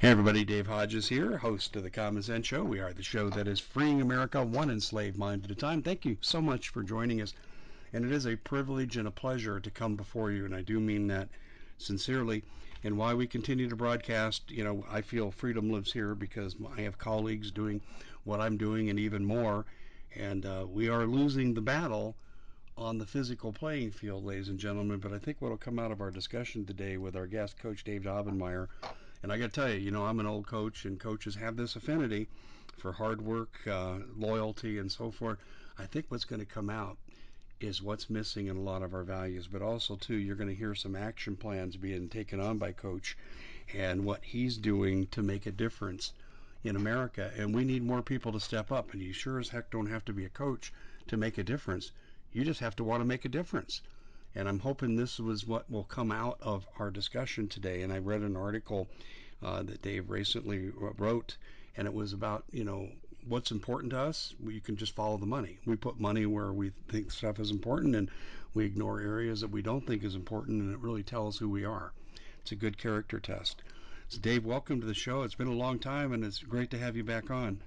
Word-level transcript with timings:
Hey 0.00 0.08
everybody, 0.08 0.46
Dave 0.46 0.66
Hodges 0.66 1.10
here, 1.10 1.36
host 1.36 1.76
of 1.76 1.82
the 1.82 1.90
Common 1.90 2.22
Sense 2.22 2.46
Show. 2.46 2.64
We 2.64 2.80
are 2.80 2.94
the 2.94 3.02
show 3.02 3.28
that 3.28 3.46
is 3.46 3.60
freeing 3.60 4.00
America 4.00 4.42
one 4.42 4.70
enslaved 4.70 5.18
mind 5.18 5.44
at 5.44 5.50
a 5.50 5.54
time. 5.54 5.82
Thank 5.82 6.06
you 6.06 6.16
so 6.22 6.40
much 6.40 6.70
for 6.70 6.82
joining 6.82 7.20
us. 7.20 7.34
And 7.92 8.06
it 8.06 8.10
is 8.10 8.26
a 8.26 8.36
privilege 8.36 8.96
and 8.96 9.06
a 9.06 9.10
pleasure 9.10 9.60
to 9.60 9.70
come 9.70 9.96
before 9.96 10.30
you, 10.30 10.46
and 10.46 10.54
I 10.54 10.62
do 10.62 10.80
mean 10.80 11.08
that 11.08 11.28
sincerely. 11.76 12.42
And 12.82 12.96
why 12.96 13.12
we 13.12 13.26
continue 13.26 13.68
to 13.68 13.76
broadcast, 13.76 14.50
you 14.50 14.64
know, 14.64 14.86
I 14.90 15.02
feel 15.02 15.30
freedom 15.30 15.70
lives 15.70 15.92
here 15.92 16.14
because 16.14 16.56
I 16.74 16.80
have 16.80 16.96
colleagues 16.96 17.50
doing 17.50 17.82
what 18.24 18.40
I'm 18.40 18.56
doing 18.56 18.88
and 18.88 18.98
even 18.98 19.22
more. 19.22 19.66
And 20.16 20.46
uh, 20.46 20.64
we 20.66 20.88
are 20.88 21.04
losing 21.04 21.52
the 21.52 21.60
battle 21.60 22.16
on 22.74 22.96
the 22.96 23.04
physical 23.04 23.52
playing 23.52 23.90
field, 23.90 24.24
ladies 24.24 24.48
and 24.48 24.58
gentlemen. 24.58 24.98
But 24.98 25.12
I 25.12 25.18
think 25.18 25.42
what 25.42 25.50
will 25.50 25.58
come 25.58 25.78
out 25.78 25.92
of 25.92 26.00
our 26.00 26.10
discussion 26.10 26.64
today 26.64 26.96
with 26.96 27.16
our 27.16 27.26
guest, 27.26 27.58
Coach 27.58 27.84
Dave 27.84 28.04
Daubenmire, 28.04 28.68
and 29.22 29.32
I 29.32 29.38
got 29.38 29.52
to 29.52 29.60
tell 29.60 29.70
you, 29.70 29.78
you 29.78 29.90
know, 29.90 30.06
I'm 30.06 30.20
an 30.20 30.26
old 30.26 30.46
coach, 30.46 30.84
and 30.84 30.98
coaches 30.98 31.34
have 31.34 31.56
this 31.56 31.76
affinity 31.76 32.28
for 32.76 32.92
hard 32.92 33.20
work, 33.20 33.58
uh, 33.66 33.98
loyalty, 34.16 34.78
and 34.78 34.90
so 34.90 35.10
forth. 35.10 35.38
I 35.78 35.86
think 35.86 36.06
what's 36.08 36.24
going 36.24 36.40
to 36.40 36.46
come 36.46 36.70
out 36.70 36.96
is 37.60 37.82
what's 37.82 38.08
missing 38.08 38.46
in 38.46 38.56
a 38.56 38.62
lot 38.62 38.82
of 38.82 38.94
our 38.94 39.02
values, 39.02 39.46
but 39.46 39.62
also 39.62 39.96
too, 39.96 40.16
you're 40.16 40.36
going 40.36 40.48
to 40.48 40.54
hear 40.54 40.74
some 40.74 40.96
action 40.96 41.36
plans 41.36 41.76
being 41.76 42.08
taken 42.08 42.40
on 42.40 42.56
by 42.58 42.72
Coach, 42.72 43.16
and 43.74 44.04
what 44.04 44.24
he's 44.24 44.56
doing 44.56 45.06
to 45.08 45.22
make 45.22 45.46
a 45.46 45.52
difference 45.52 46.12
in 46.64 46.76
America. 46.76 47.30
And 47.36 47.54
we 47.54 47.64
need 47.64 47.82
more 47.82 48.02
people 48.02 48.32
to 48.32 48.40
step 48.40 48.72
up. 48.72 48.92
And 48.92 49.02
you 49.02 49.12
sure 49.12 49.38
as 49.38 49.48
heck 49.48 49.70
don't 49.70 49.86
have 49.86 50.04
to 50.06 50.12
be 50.12 50.24
a 50.24 50.30
coach 50.30 50.72
to 51.08 51.16
make 51.16 51.38
a 51.38 51.44
difference. 51.44 51.92
You 52.32 52.44
just 52.44 52.60
have 52.60 52.76
to 52.76 52.84
want 52.84 53.00
to 53.00 53.06
make 53.06 53.24
a 53.24 53.30
difference. 53.30 53.80
And 54.34 54.48
I'm 54.48 54.60
hoping 54.60 54.94
this 54.94 55.18
was 55.18 55.46
what 55.46 55.70
will 55.70 55.84
come 55.84 56.12
out 56.12 56.38
of 56.40 56.66
our 56.78 56.90
discussion 56.90 57.48
today. 57.48 57.82
And 57.82 57.92
I 57.92 57.98
read 57.98 58.20
an 58.20 58.36
article 58.36 58.88
uh, 59.42 59.62
that 59.62 59.82
Dave 59.82 60.10
recently 60.10 60.70
wrote, 60.70 61.36
and 61.76 61.86
it 61.86 61.94
was 61.94 62.12
about, 62.12 62.44
you 62.52 62.64
know, 62.64 62.88
what's 63.26 63.50
important 63.50 63.90
to 63.92 63.98
us. 63.98 64.34
You 64.44 64.60
can 64.60 64.76
just 64.76 64.94
follow 64.94 65.16
the 65.16 65.26
money. 65.26 65.58
We 65.66 65.76
put 65.76 66.00
money 66.00 66.26
where 66.26 66.52
we 66.52 66.72
think 66.88 67.10
stuff 67.10 67.38
is 67.38 67.50
important, 67.50 67.94
and 67.94 68.10
we 68.54 68.64
ignore 68.64 69.00
areas 69.00 69.40
that 69.40 69.50
we 69.50 69.62
don't 69.62 69.86
think 69.86 70.04
is 70.04 70.14
important, 70.14 70.62
and 70.62 70.72
it 70.72 70.80
really 70.80 71.02
tells 71.02 71.38
who 71.38 71.48
we 71.48 71.64
are. 71.64 71.92
It's 72.40 72.52
a 72.52 72.56
good 72.56 72.78
character 72.78 73.20
test. 73.20 73.62
So, 74.08 74.18
Dave, 74.18 74.44
welcome 74.44 74.80
to 74.80 74.86
the 74.86 74.94
show. 74.94 75.22
It's 75.22 75.34
been 75.34 75.46
a 75.46 75.52
long 75.52 75.78
time, 75.78 76.12
and 76.12 76.24
it's 76.24 76.40
great 76.40 76.70
to 76.70 76.78
have 76.78 76.96
you 76.96 77.04
back 77.04 77.30
on. 77.30 77.60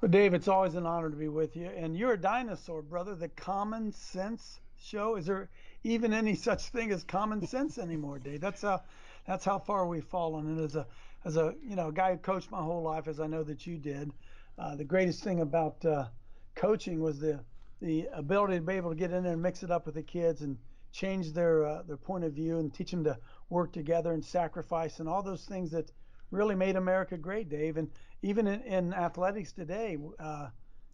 Well, 0.00 0.10
Dave, 0.10 0.34
it's 0.34 0.48
always 0.48 0.74
an 0.74 0.84
honor 0.84 1.10
to 1.10 1.16
be 1.16 1.28
with 1.28 1.56
you. 1.56 1.66
And 1.68 1.96
you're 1.96 2.12
a 2.12 2.20
dinosaur, 2.20 2.82
brother. 2.82 3.14
The 3.14 3.28
common 3.28 3.92
sense 3.92 4.60
show. 4.78 5.16
Is 5.16 5.26
there 5.26 5.48
even 5.84 6.12
any 6.12 6.34
such 6.34 6.64
thing 6.64 6.90
as 6.90 7.02
common 7.04 7.46
sense 7.46 7.78
anymore, 7.78 8.18
Dave? 8.18 8.40
That's 8.40 8.62
how 8.62 8.82
that's 9.26 9.44
how 9.44 9.58
far 9.58 9.86
we've 9.86 10.04
fallen. 10.04 10.46
And 10.46 10.60
as 10.60 10.76
a 10.76 10.86
as 11.26 11.36
a 11.36 11.54
you 11.62 11.74
know 11.74 11.90
guy 11.90 12.12
who 12.12 12.18
coached 12.18 12.50
my 12.52 12.62
whole 12.62 12.82
life, 12.82 13.08
as 13.08 13.18
I 13.18 13.26
know 13.26 13.42
that 13.42 13.66
you 13.66 13.76
did, 13.76 14.12
uh, 14.58 14.76
the 14.76 14.84
greatest 14.84 15.24
thing 15.24 15.40
about 15.40 15.84
uh, 15.84 16.06
coaching 16.54 17.00
was 17.00 17.18
the 17.18 17.40
the 17.82 18.06
ability 18.12 18.54
to 18.54 18.62
be 18.62 18.74
able 18.74 18.90
to 18.90 18.96
get 18.96 19.10
in 19.10 19.24
there 19.24 19.32
and 19.32 19.42
mix 19.42 19.62
it 19.64 19.70
up 19.70 19.84
with 19.84 19.96
the 19.96 20.02
kids 20.02 20.40
and 20.40 20.56
change 20.92 21.32
their 21.32 21.66
uh, 21.66 21.82
their 21.82 21.96
point 21.96 22.22
of 22.22 22.32
view 22.32 22.58
and 22.58 22.72
teach 22.72 22.92
them 22.92 23.02
to 23.02 23.18
work 23.50 23.72
together 23.72 24.12
and 24.12 24.24
sacrifice 24.24 25.00
and 25.00 25.08
all 25.08 25.22
those 25.22 25.44
things 25.44 25.72
that 25.72 25.90
really 26.30 26.54
made 26.54 26.76
America 26.76 27.16
great, 27.16 27.48
Dave. 27.48 27.76
And 27.76 27.90
even 28.22 28.46
in, 28.46 28.60
in 28.62 28.94
athletics 28.94 29.52
today, 29.52 29.98
uh, 30.20 30.48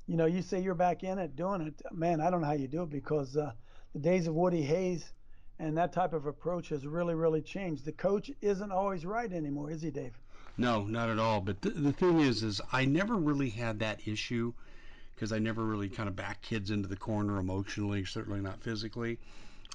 you 0.07 0.17
know, 0.17 0.27
you 0.27 0.41
say 0.41 0.61
you're 0.61 0.75
back 0.75 1.05
in 1.05 1.19
it 1.19 1.37
doing 1.37 1.61
it. 1.61 1.83
Man, 1.93 2.23
I 2.23 2.31
don't 2.31 2.41
know 2.41 2.47
how 2.47 2.55
you 2.55 2.69
do 2.69 2.83
it 2.83 2.91
because 2.91 3.37
uh, 3.37 3.53
the 3.93 4.01
days 4.01 4.27
of 4.27 4.35
Woody 4.35 4.63
Hayes 4.63 5.13
and 5.59 5.77
that 5.77 5.93
type 5.93 6.15
of 6.15 6.27
approach 6.27 6.71
has 6.71 6.87
really, 6.87 7.15
really 7.15 7.43
changed. 7.43 7.85
The 7.85 7.93
coach 7.93 8.31
isn't 8.41 8.73
always 8.73 9.07
right 9.07 9.33
anymore, 9.33 9.71
is 9.71 9.83
he, 9.83 9.91
Dave? 9.91 10.19
No, 10.57 10.85
not 10.85 11.09
at 11.09 11.19
all. 11.19 11.41
But 11.41 11.63
th- 11.63 11.75
the 11.77 11.93
thing 11.93 12.21
is, 12.21 12.43
is 12.43 12.61
I 12.73 12.85
never 12.85 13.17
really 13.17 13.51
had 13.51 13.79
that 13.81 14.07
issue 14.07 14.53
because 15.15 15.33
I 15.33 15.39
never 15.39 15.65
really 15.65 15.89
kind 15.89 16.09
of 16.09 16.17
backed 16.17 16.43
kids 16.43 16.71
into 16.71 16.89
the 16.89 16.97
corner 16.97 17.39
emotionally, 17.39 18.05
certainly 18.05 18.41
not 18.41 18.61
physically. 18.63 19.19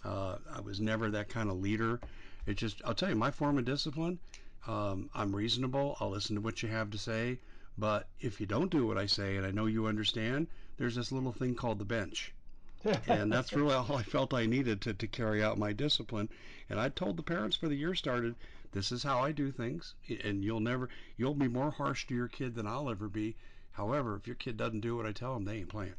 Uh, 0.04 0.38
I 0.54 0.62
was 0.62 0.80
never 0.80 1.10
that 1.12 1.30
kind 1.30 1.50
of 1.50 1.60
leader. 1.60 2.00
It 2.46 2.56
just, 2.56 2.82
I'll 2.86 2.94
tell 2.94 3.10
you, 3.10 3.16
my 3.16 3.32
form 3.32 3.58
of 3.58 3.66
discipline 3.66 4.20
um, 4.68 5.10
I'm 5.16 5.34
reasonable. 5.34 5.96
I'll 6.00 6.10
listen 6.10 6.36
to 6.36 6.42
what 6.42 6.62
you 6.62 6.70
have 6.70 6.92
to 6.92 6.98
say. 6.98 7.40
But 7.78 8.08
if 8.20 8.42
you 8.42 8.46
don't 8.46 8.72
do 8.72 8.86
what 8.86 8.98
I 8.98 9.06
say, 9.06 9.38
and 9.38 9.46
I 9.46 9.52
know 9.52 9.66
you 9.66 9.88
understand, 9.88 10.48
there's 10.78 10.96
this 10.96 11.12
little 11.12 11.32
thing 11.32 11.56
called 11.56 11.80
the 11.80 11.86
bench. 11.86 12.34
and 13.08 13.32
that's 13.32 13.54
really 13.56 13.74
all 13.74 13.96
I 13.96 14.04
felt 14.04 14.34
I 14.34 14.46
needed 14.46 14.82
to, 14.82 14.94
to 14.94 15.08
carry 15.08 15.42
out 15.42 15.58
my 15.58 15.72
discipline. 15.74 16.28
And 16.70 16.80
I 16.80 16.90
told 16.90 17.18
the 17.18 17.24
parents 17.24 17.56
for 17.56 17.70
the 17.70 17.76
year 17.76 17.96
started, 17.96 18.36
this 18.72 18.92
is 18.92 19.04
how 19.04 19.20
I 19.20 19.32
do 19.32 19.52
things. 19.52 19.96
And 20.24 20.44
you'll 20.44 20.60
never, 20.60 20.90
you'll 21.18 21.34
be 21.34 21.48
more 21.48 21.72
harsh 21.72 22.08
to 22.08 22.16
your 22.16 22.28
kid 22.28 22.56
than 22.56 22.68
I'll 22.68 22.90
ever 22.90 23.08
be. 23.08 23.36
However, 23.72 24.16
if 24.16 24.28
your 24.28 24.36
kid 24.36 24.58
doesn't 24.58 24.82
do 24.82 24.96
what 24.96 25.06
I 25.06 25.12
tell 25.12 25.34
them, 25.34 25.46
they 25.46 25.58
ain't 25.58 25.70
playing. 25.70 25.96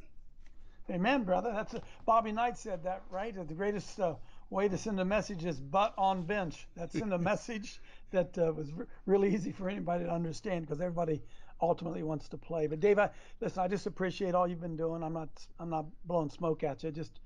Amen, 0.91 1.25
brother. 1.25 1.53
That's 1.53 1.75
a, 1.75 1.83
Bobby 2.07 2.33
Knight 2.33 2.57
said 2.57 2.83
that, 2.85 3.03
right? 3.11 3.35
The 3.35 3.55
greatest 3.55 4.01
uh, 4.01 4.15
way 4.49 4.69
to 4.69 4.79
send 4.79 4.99
a 5.01 5.05
message 5.05 5.45
is 5.45 5.61
butt 5.61 5.93
on 5.99 6.23
bench. 6.23 6.67
That's 6.77 6.99
send 6.99 7.13
a 7.13 7.19
message 7.33 7.81
that 8.11 8.37
uh, 8.39 8.53
was 8.53 8.73
r- 8.77 8.87
really 9.05 9.35
easy 9.35 9.53
for 9.53 9.69
anybody 9.69 10.05
to 10.05 10.11
understand 10.11 10.67
because 10.67 10.81
everybody 10.81 11.23
ultimately 11.61 12.03
wants 12.03 12.29
to 12.31 12.39
play. 12.39 12.67
But 12.67 12.81
Dave, 12.81 12.99
I, 12.99 13.11
listen, 13.41 13.63
I 13.63 13.69
just 13.69 13.87
appreciate 13.87 14.35
all 14.35 14.49
you've 14.49 14.61
been 14.61 14.77
doing. 14.77 15.03
I'm 15.03 15.13
not 15.13 15.29
I'm 15.59 15.71
not 15.71 15.87
blowing 16.07 16.31
smoke 16.31 16.65
at 16.65 16.83
you. 16.83 16.91
Just 16.91 17.21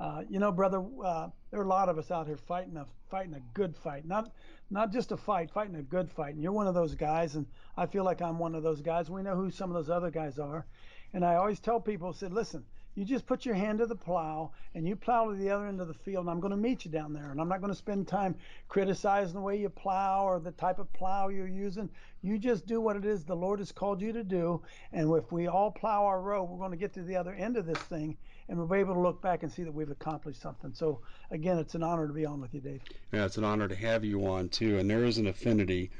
uh, 0.00 0.22
you 0.28 0.38
know, 0.38 0.52
brother, 0.52 0.84
uh, 1.04 1.28
there 1.50 1.60
are 1.60 1.64
a 1.64 1.68
lot 1.68 1.88
of 1.88 1.98
us 1.98 2.10
out 2.10 2.26
here 2.26 2.36
fighting 2.36 2.76
a 2.76 2.86
fighting 3.10 3.34
a 3.34 3.40
good 3.54 3.76
fight, 3.76 4.06
not 4.06 4.30
not 4.70 4.92
just 4.92 5.12
a 5.12 5.16
fight, 5.16 5.50
fighting 5.50 5.76
a 5.76 5.82
good 5.82 6.10
fight. 6.10 6.34
And 6.34 6.42
you're 6.42 6.52
one 6.52 6.66
of 6.66 6.74
those 6.74 6.94
guys, 6.94 7.34
and 7.34 7.46
I 7.76 7.86
feel 7.86 8.04
like 8.04 8.20
I'm 8.20 8.38
one 8.38 8.54
of 8.54 8.62
those 8.62 8.82
guys. 8.82 9.10
We 9.10 9.22
know 9.22 9.36
who 9.36 9.50
some 9.50 9.70
of 9.70 9.74
those 9.74 9.90
other 9.90 10.10
guys 10.10 10.38
are, 10.38 10.66
and 11.12 11.24
I 11.24 11.36
always 11.36 11.60
tell 11.60 11.80
people, 11.80 12.12
said, 12.12 12.32
listen, 12.32 12.64
you 12.98 13.04
just 13.04 13.26
put 13.26 13.46
your 13.46 13.54
hand 13.54 13.78
to 13.78 13.86
the 13.86 13.94
plow 13.94 14.50
and 14.74 14.84
you 14.84 14.96
plow 14.96 15.30
to 15.30 15.36
the 15.36 15.50
other 15.50 15.68
end 15.68 15.80
of 15.80 15.86
the 15.86 15.94
field, 15.94 16.24
and 16.24 16.30
I'm 16.30 16.40
going 16.40 16.50
to 16.50 16.56
meet 16.56 16.84
you 16.84 16.90
down 16.90 17.12
there. 17.12 17.30
And 17.30 17.40
I'm 17.40 17.48
not 17.48 17.60
going 17.60 17.72
to 17.72 17.78
spend 17.78 18.08
time 18.08 18.34
criticizing 18.68 19.34
the 19.34 19.40
way 19.40 19.56
you 19.56 19.68
plow 19.68 20.24
or 20.24 20.40
the 20.40 20.50
type 20.50 20.80
of 20.80 20.92
plow 20.92 21.28
you're 21.28 21.46
using. 21.46 21.88
You 22.22 22.38
just 22.38 22.66
do 22.66 22.80
what 22.80 22.96
it 22.96 23.04
is 23.04 23.24
the 23.24 23.36
Lord 23.36 23.60
has 23.60 23.70
called 23.70 24.02
you 24.02 24.12
to 24.12 24.24
do. 24.24 24.62
And 24.92 25.14
if 25.16 25.30
we 25.30 25.46
all 25.46 25.70
plow 25.70 26.06
our 26.06 26.20
row, 26.20 26.42
we're 26.42 26.58
going 26.58 26.72
to 26.72 26.76
get 26.76 26.92
to 26.94 27.02
the 27.02 27.14
other 27.14 27.34
end 27.34 27.56
of 27.56 27.66
this 27.66 27.78
thing 27.78 28.16
and 28.48 28.58
we'll 28.58 28.66
be 28.66 28.78
able 28.78 28.94
to 28.94 29.00
look 29.00 29.20
back 29.20 29.42
and 29.42 29.52
see 29.52 29.62
that 29.62 29.74
we've 29.74 29.90
accomplished 29.90 30.40
something. 30.40 30.72
So, 30.72 31.00
again, 31.30 31.58
it's 31.58 31.74
an 31.74 31.82
honor 31.82 32.06
to 32.06 32.12
be 32.12 32.24
on 32.24 32.40
with 32.40 32.54
you, 32.54 32.60
Dave. 32.60 32.82
Yeah, 33.12 33.26
it's 33.26 33.36
an 33.36 33.44
honor 33.44 33.68
to 33.68 33.76
have 33.76 34.04
you 34.04 34.26
on, 34.26 34.48
too. 34.48 34.78
And 34.78 34.88
there 34.88 35.04
is 35.04 35.18
an 35.18 35.26
affinity 35.26 35.90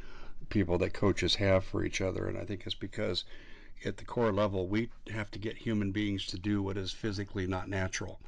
people 0.48 0.78
that 0.78 0.94
coaches 0.94 1.34
have 1.34 1.64
for 1.64 1.84
each 1.84 2.00
other. 2.00 2.26
And 2.26 2.38
I 2.38 2.44
think 2.44 2.62
it's 2.64 2.75
because 2.75 3.25
at 3.84 3.97
the 3.97 4.04
core 4.04 4.32
level, 4.32 4.66
we 4.66 4.88
have 5.10 5.31
to 5.32 5.38
get 5.38 5.56
human 5.56 5.92
beings 5.92 6.26
to 6.26 6.38
do 6.38 6.62
what 6.62 6.76
is 6.76 6.91
physically 6.92 7.47
not 7.47 7.69
natural. 7.69 8.19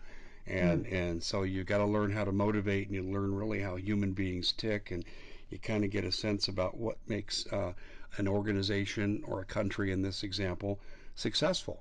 And 0.46 0.84
mm. 0.84 0.92
and 0.92 1.22
so 1.22 1.42
you 1.42 1.64
got 1.64 1.78
to 1.78 1.86
learn 1.86 2.10
how 2.12 2.24
to 2.24 2.32
motivate, 2.32 2.86
and 2.86 2.94
you 2.94 3.02
learn 3.02 3.34
really 3.34 3.60
how 3.60 3.76
human 3.76 4.12
beings 4.12 4.52
tick, 4.52 4.90
and 4.90 5.04
you 5.50 5.58
kind 5.58 5.84
of 5.84 5.90
get 5.90 6.04
a 6.04 6.12
sense 6.12 6.48
about 6.48 6.76
what 6.76 6.96
makes 7.08 7.46
uh, 7.52 7.72
an 8.16 8.26
organization 8.28 9.22
or 9.26 9.40
a 9.40 9.44
country, 9.44 9.92
in 9.92 10.02
this 10.02 10.22
example, 10.22 10.78
successful. 11.14 11.80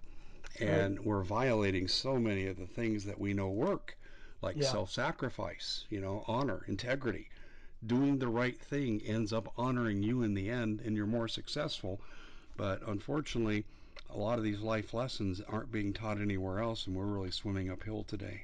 And 0.60 0.98
right. 0.98 1.06
we're 1.06 1.24
violating 1.24 1.88
so 1.88 2.18
many 2.18 2.48
of 2.48 2.58
the 2.58 2.68
things 2.68 3.06
that 3.06 3.20
we 3.20 3.34
know 3.34 3.50
work, 3.50 3.98
like 4.42 4.58
yeah. 4.58 4.68
self-sacrifice, 4.68 5.86
you 5.90 6.02
know, 6.02 6.24
honor, 6.28 6.64
integrity. 6.68 7.30
Doing 7.86 8.20
the 8.20 8.28
right 8.28 8.60
thing 8.60 9.02
ends 9.06 9.32
up 9.32 9.54
honoring 9.58 10.04
you 10.04 10.24
in 10.24 10.34
the 10.34 10.50
end, 10.50 10.82
and 10.82 10.96
you're 10.96 11.06
more 11.06 11.28
successful 11.28 12.02
but 12.60 12.86
unfortunately, 12.86 13.64
a 14.10 14.18
lot 14.18 14.38
of 14.38 14.44
these 14.44 14.60
life 14.60 14.94
lessons 14.94 15.40
aren't 15.48 15.72
being 15.72 15.94
taught 15.94 16.20
anywhere 16.20 16.60
else, 16.60 16.88
and 16.88 16.94
we're 16.94 17.06
really 17.06 17.32
swimming 17.32 17.72
uphill 17.72 18.04
today. 18.04 18.44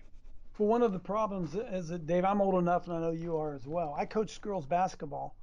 For 0.53 0.65
one 0.65 0.81
of 0.81 0.93
the 0.93 0.99
problems 0.99 1.53
is 1.53 1.89
that, 1.89 2.07
Dave, 2.07 2.23
I'm 2.23 2.39
old 2.39 2.55
enough, 2.55 2.87
and 2.87 2.95
I 2.95 3.01
know 3.01 3.11
you 3.11 3.35
are 3.35 3.53
as 3.53 3.67
well. 3.67 3.93
I 3.97 4.05
coached 4.05 4.39
girls 4.39 4.65
basketball 4.65 5.35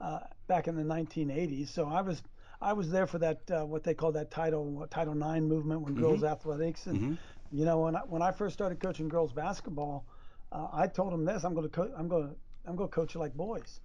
uh, 0.00 0.18
back 0.48 0.66
in 0.66 0.74
the 0.74 0.82
1980s, 0.82 1.68
so 1.68 1.86
I 1.86 2.00
was 2.00 2.20
I 2.62 2.72
was 2.72 2.90
there 2.90 3.06
for 3.06 3.18
that 3.18 3.50
uh, 3.50 3.64
what 3.64 3.84
they 3.84 3.94
call 3.94 4.12
that 4.12 4.30
Title 4.30 4.64
what, 4.64 4.90
Title 4.90 5.14
IX 5.14 5.42
movement 5.42 5.80
when 5.80 5.94
mm-hmm. 5.94 6.02
girls 6.02 6.24
athletics, 6.24 6.86
and 6.86 6.98
mm-hmm. 6.98 7.14
you 7.52 7.64
know 7.64 7.80
when 7.80 7.96
I, 7.96 8.00
when 8.00 8.22
I 8.22 8.32
first 8.32 8.54
started 8.54 8.80
coaching 8.80 9.08
girls 9.08 9.32
basketball, 9.32 10.04
uh, 10.52 10.68
I 10.72 10.86
told 10.86 11.12
them 11.12 11.24
this: 11.24 11.44
I'm 11.44 11.54
going 11.54 11.68
to 11.68 11.74
co- 11.74 11.92
I'm 11.96 12.08
going 12.08 12.28
to 12.28 12.34
I'm 12.66 12.76
going 12.76 12.88
to 12.88 12.94
coach 12.94 13.14
you 13.14 13.20
like 13.20 13.34
boys. 13.34 13.80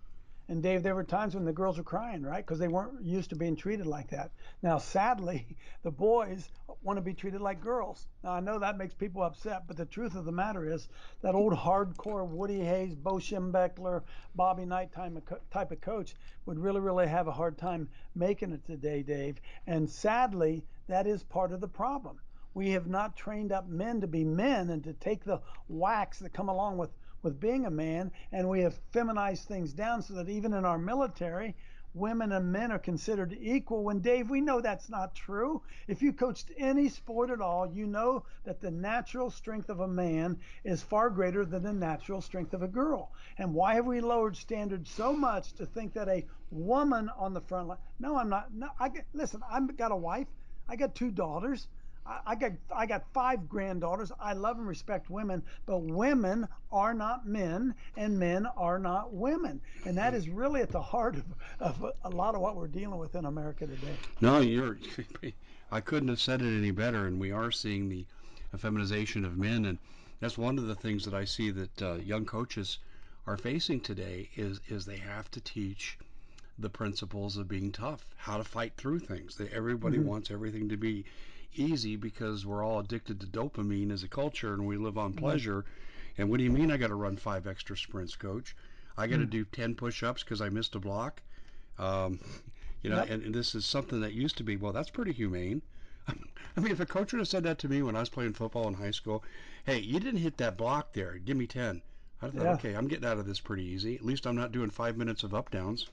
And 0.48 0.62
Dave, 0.62 0.84
there 0.84 0.94
were 0.94 1.04
times 1.04 1.34
when 1.34 1.44
the 1.44 1.52
girls 1.52 1.80
were 1.80 1.84
crying, 1.84 2.22
right? 2.22 2.46
Because 2.46 2.60
they 2.60 2.68
weren't 2.68 3.04
used 3.04 3.32
to 3.32 3.36
being 3.36 3.56
treated 3.56 3.88
like 3.88 4.10
that. 4.12 4.32
Now, 4.62 4.78
sadly, 4.78 5.58
the 5.84 5.90
boys 5.90 6.52
want 6.84 6.98
to 6.98 7.02
be 7.02 7.16
treated 7.16 7.42
like 7.42 7.60
girls. 7.60 8.08
Now, 8.24 8.34
I 8.34 8.42
know 8.42 8.60
that 8.60 8.78
makes 8.78 8.94
people 8.94 9.24
upset, 9.24 9.64
but 9.68 9.76
the 9.76 9.86
truth 9.86 10.14
of 10.16 10.26
the 10.26 10.32
matter 10.32 10.72
is 10.72 10.88
that 11.22 11.34
old 11.34 11.54
hardcore 11.54 12.28
Woody 12.28 12.60
Hayes, 12.60 12.94
Bo 12.94 13.14
Schembechler, 13.14 14.04
Bobby 14.36 14.66
Knight 14.66 14.92
type 14.92 15.72
of 15.72 15.82
coach 15.82 16.14
would 16.46 16.60
really, 16.60 16.80
really 16.80 17.08
have 17.08 17.28
a 17.28 17.32
hard 17.32 17.58
time 17.58 17.90
making 18.14 18.52
it 18.52 18.64
today, 18.66 19.02
Dave. 19.02 19.42
And 19.66 19.90
sadly, 19.90 20.64
that 20.88 21.08
is 21.08 21.24
part 21.24 21.54
of 21.54 21.60
the 21.62 21.68
problem. 21.68 22.20
We 22.54 22.70
have 22.72 22.88
not 22.88 23.18
trained 23.18 23.52
up 23.52 23.68
men 23.68 24.02
to 24.02 24.08
be 24.08 24.24
men 24.24 24.70
and 24.70 24.84
to 24.84 24.94
take 24.94 25.24
the 25.24 25.42
whacks 25.68 26.20
that 26.20 26.34
come 26.34 26.50
along 26.50 26.78
with 26.78 26.92
with 27.26 27.40
being 27.40 27.66
a 27.66 27.72
man, 27.72 28.12
and 28.32 28.48
we 28.48 28.62
have 28.62 28.80
feminized 28.94 29.48
things 29.48 29.74
down 29.74 30.04
so 30.04 30.14
that 30.14 30.30
even 30.30 30.54
in 30.54 30.64
our 30.64 30.78
military, 30.78 31.56
women 31.96 32.32
and 32.34 32.52
men 32.52 32.72
are 32.72 32.78
considered 32.78 33.36
equal 33.42 33.84
when 33.84 34.00
Dave, 34.00 34.30
we 34.30 34.42
know 34.42 34.62
that's 34.62 34.90
not 34.90 35.16
true. 35.16 35.62
If 35.88 36.04
you 36.04 36.14
coached 36.14 36.52
any 36.58 36.88
sport 36.88 37.32
at 37.32 37.42
all, 37.42 37.68
you 37.72 37.88
know 37.88 38.26
that 38.44 38.62
the 38.62 38.70
natural 38.70 39.32
strength 39.32 39.70
of 39.70 39.80
a 39.80 39.88
man 39.88 40.38
is 40.64 40.84
far 40.84 41.10
greater 41.10 41.46
than 41.46 41.64
the 41.64 41.74
natural 41.74 42.22
strength 42.22 42.54
of 42.54 42.62
a 42.62 42.68
girl. 42.68 43.12
And 43.40 43.56
why 43.56 43.74
have 43.74 43.88
we 43.88 44.02
lowered 44.02 44.36
standards 44.36 44.92
so 44.92 45.12
much 45.12 45.54
to 45.54 45.66
think 45.66 45.94
that 45.94 46.08
a 46.08 46.26
woman 46.52 47.10
on 47.18 47.34
the 47.34 47.42
front 47.42 47.70
line? 47.70 47.80
No, 47.98 48.18
I'm 48.18 48.30
not. 48.30 48.54
No, 48.54 48.70
I 48.80 48.90
get, 48.90 49.06
listen, 49.14 49.42
I've 49.50 49.76
got 49.78 49.92
a 49.92 49.96
wife. 49.96 50.28
I 50.70 50.76
got 50.76 50.94
two 50.94 51.12
daughters. 51.12 51.68
I 52.06 52.36
got 52.36 52.52
I 52.74 52.86
got 52.86 53.04
five 53.14 53.50
granddaughters. 53.50 54.12
I 54.20 54.34
love 54.34 54.58
and 54.58 54.68
respect 54.68 55.10
women, 55.10 55.42
but 55.66 55.80
women 55.80 56.48
are 56.72 56.94
not 56.94 57.26
men, 57.26 57.74
and 57.98 58.20
men 58.20 58.46
are 58.46 58.78
not 58.78 59.12
women, 59.12 59.60
and 59.86 59.98
that 59.98 60.14
is 60.14 60.30
really 60.30 60.62
at 60.62 60.70
the 60.70 60.82
heart 60.82 61.16
of, 61.16 61.26
of 61.60 61.92
a 62.04 62.10
lot 62.10 62.36
of 62.36 62.42
what 62.42 62.56
we're 62.56 62.68
dealing 62.68 63.00
with 63.00 63.16
in 63.16 63.26
America 63.26 63.66
today. 63.66 63.96
No, 64.22 64.40
you're. 64.40 64.78
I 65.72 65.82
couldn't 65.82 66.10
have 66.10 66.22
said 66.22 66.44
it 66.44 66.58
any 66.58 66.70
better, 66.70 67.08
and 67.08 67.20
we 67.20 67.32
are 67.32 67.52
seeing 67.52 67.90
the 67.90 68.06
feminization 68.56 69.26
of 69.26 69.38
men, 69.38 69.66
and 69.66 69.80
that's 70.20 70.38
one 70.38 70.60
of 70.60 70.68
the 70.68 70.76
things 70.76 71.06
that 71.06 71.14
I 71.16 71.26
see 71.26 71.50
that 71.52 71.82
uh, 71.82 71.96
young 71.96 72.26
coaches 72.26 72.78
are 73.26 73.38
facing 73.38 73.82
today 73.82 74.30
is 74.36 74.62
is 74.68 74.86
they 74.86 74.98
have 74.98 75.32
to 75.32 75.42
teach 75.42 75.98
the 76.60 76.70
principles 76.70 77.36
of 77.36 77.48
being 77.48 77.72
tough, 77.72 78.06
how 78.16 78.38
to 78.38 78.44
fight 78.44 78.74
through 78.78 79.00
things. 79.00 79.36
That 79.38 79.52
everybody 79.52 79.98
mm-hmm. 79.98 80.08
wants 80.08 80.30
everything 80.30 80.70
to 80.70 80.78
be 80.78 81.04
easy 81.58 81.96
because 81.96 82.46
we're 82.46 82.64
all 82.64 82.80
addicted 82.80 83.20
to 83.20 83.28
dopamine 83.28 83.92
as 83.92 84.04
a 84.04 84.08
culture 84.08 84.54
and 84.54 84.66
we 84.66 84.78
live 84.78 84.98
on 84.98 85.14
pleasure. 85.14 85.62
Mm-hmm. 85.62 86.22
And 86.22 86.30
what 86.30 86.38
do 86.38 86.44
you 86.44 86.52
mean 86.52 86.72
I 86.72 86.78
got 86.78 86.88
to 86.88 86.96
run 86.96 87.18
five 87.18 87.48
extra 87.48 87.76
sprints, 87.76 88.16
coach? 88.16 88.56
I 88.98 89.08
got 89.08 89.18
to 89.18 89.24
mm-hmm. 89.24 89.30
do 89.32 89.46
10 89.46 89.76
push 89.76 90.04
ups 90.04 90.24
because 90.24 90.42
I 90.42 90.50
missed 90.50 90.76
a 90.76 90.80
block. 90.80 91.22
Um, 91.78 92.20
you 92.82 92.90
know, 92.90 92.98
yep. 92.98 93.10
and, 93.10 93.24
and, 93.24 93.36
this 93.36 93.56
is 93.56 93.66
something 93.66 94.00
that 94.02 94.14
used 94.14 94.38
to 94.38 94.44
be, 94.44 94.56
well, 94.56 94.72
that's 94.72 94.90
pretty 94.90 95.12
humane. 95.12 95.62
I 96.08 96.60
mean, 96.60 96.72
if 96.72 96.80
a 96.80 96.86
coach 96.86 97.12
would 97.12 97.20
have 97.20 97.28
said 97.28 97.44
that 97.44 97.60
to 97.60 97.68
me 97.68 97.82
when 97.82 97.96
I 97.96 98.00
was 98.00 98.10
playing 98.10 98.34
football 98.34 98.68
in 98.68 98.76
high 98.76 98.92
school, 98.92 99.24
hey, 99.66 99.80
you 99.80 100.00
didn't 100.00 100.22
hit 100.22 100.38
that 100.38 100.58
block 100.58 100.94
there. 100.94 101.18
Give 101.18 101.36
me 101.36 101.48
10. 101.48 101.82
I 102.22 102.30
thought, 102.30 102.44
yeah. 102.44 102.54
okay, 102.54 102.74
I'm 102.76 102.88
getting 102.88 103.06
out 103.06 103.18
of 103.18 103.26
this 103.26 103.40
pretty 103.40 103.64
easy. 103.64 103.96
At 103.96 104.06
least 104.06 104.26
I'm 104.26 104.36
not 104.36 104.52
doing 104.52 104.70
five 104.70 104.98
minutes 104.98 105.24
of 105.24 105.34
up 105.34 105.52
downs. 105.52 105.90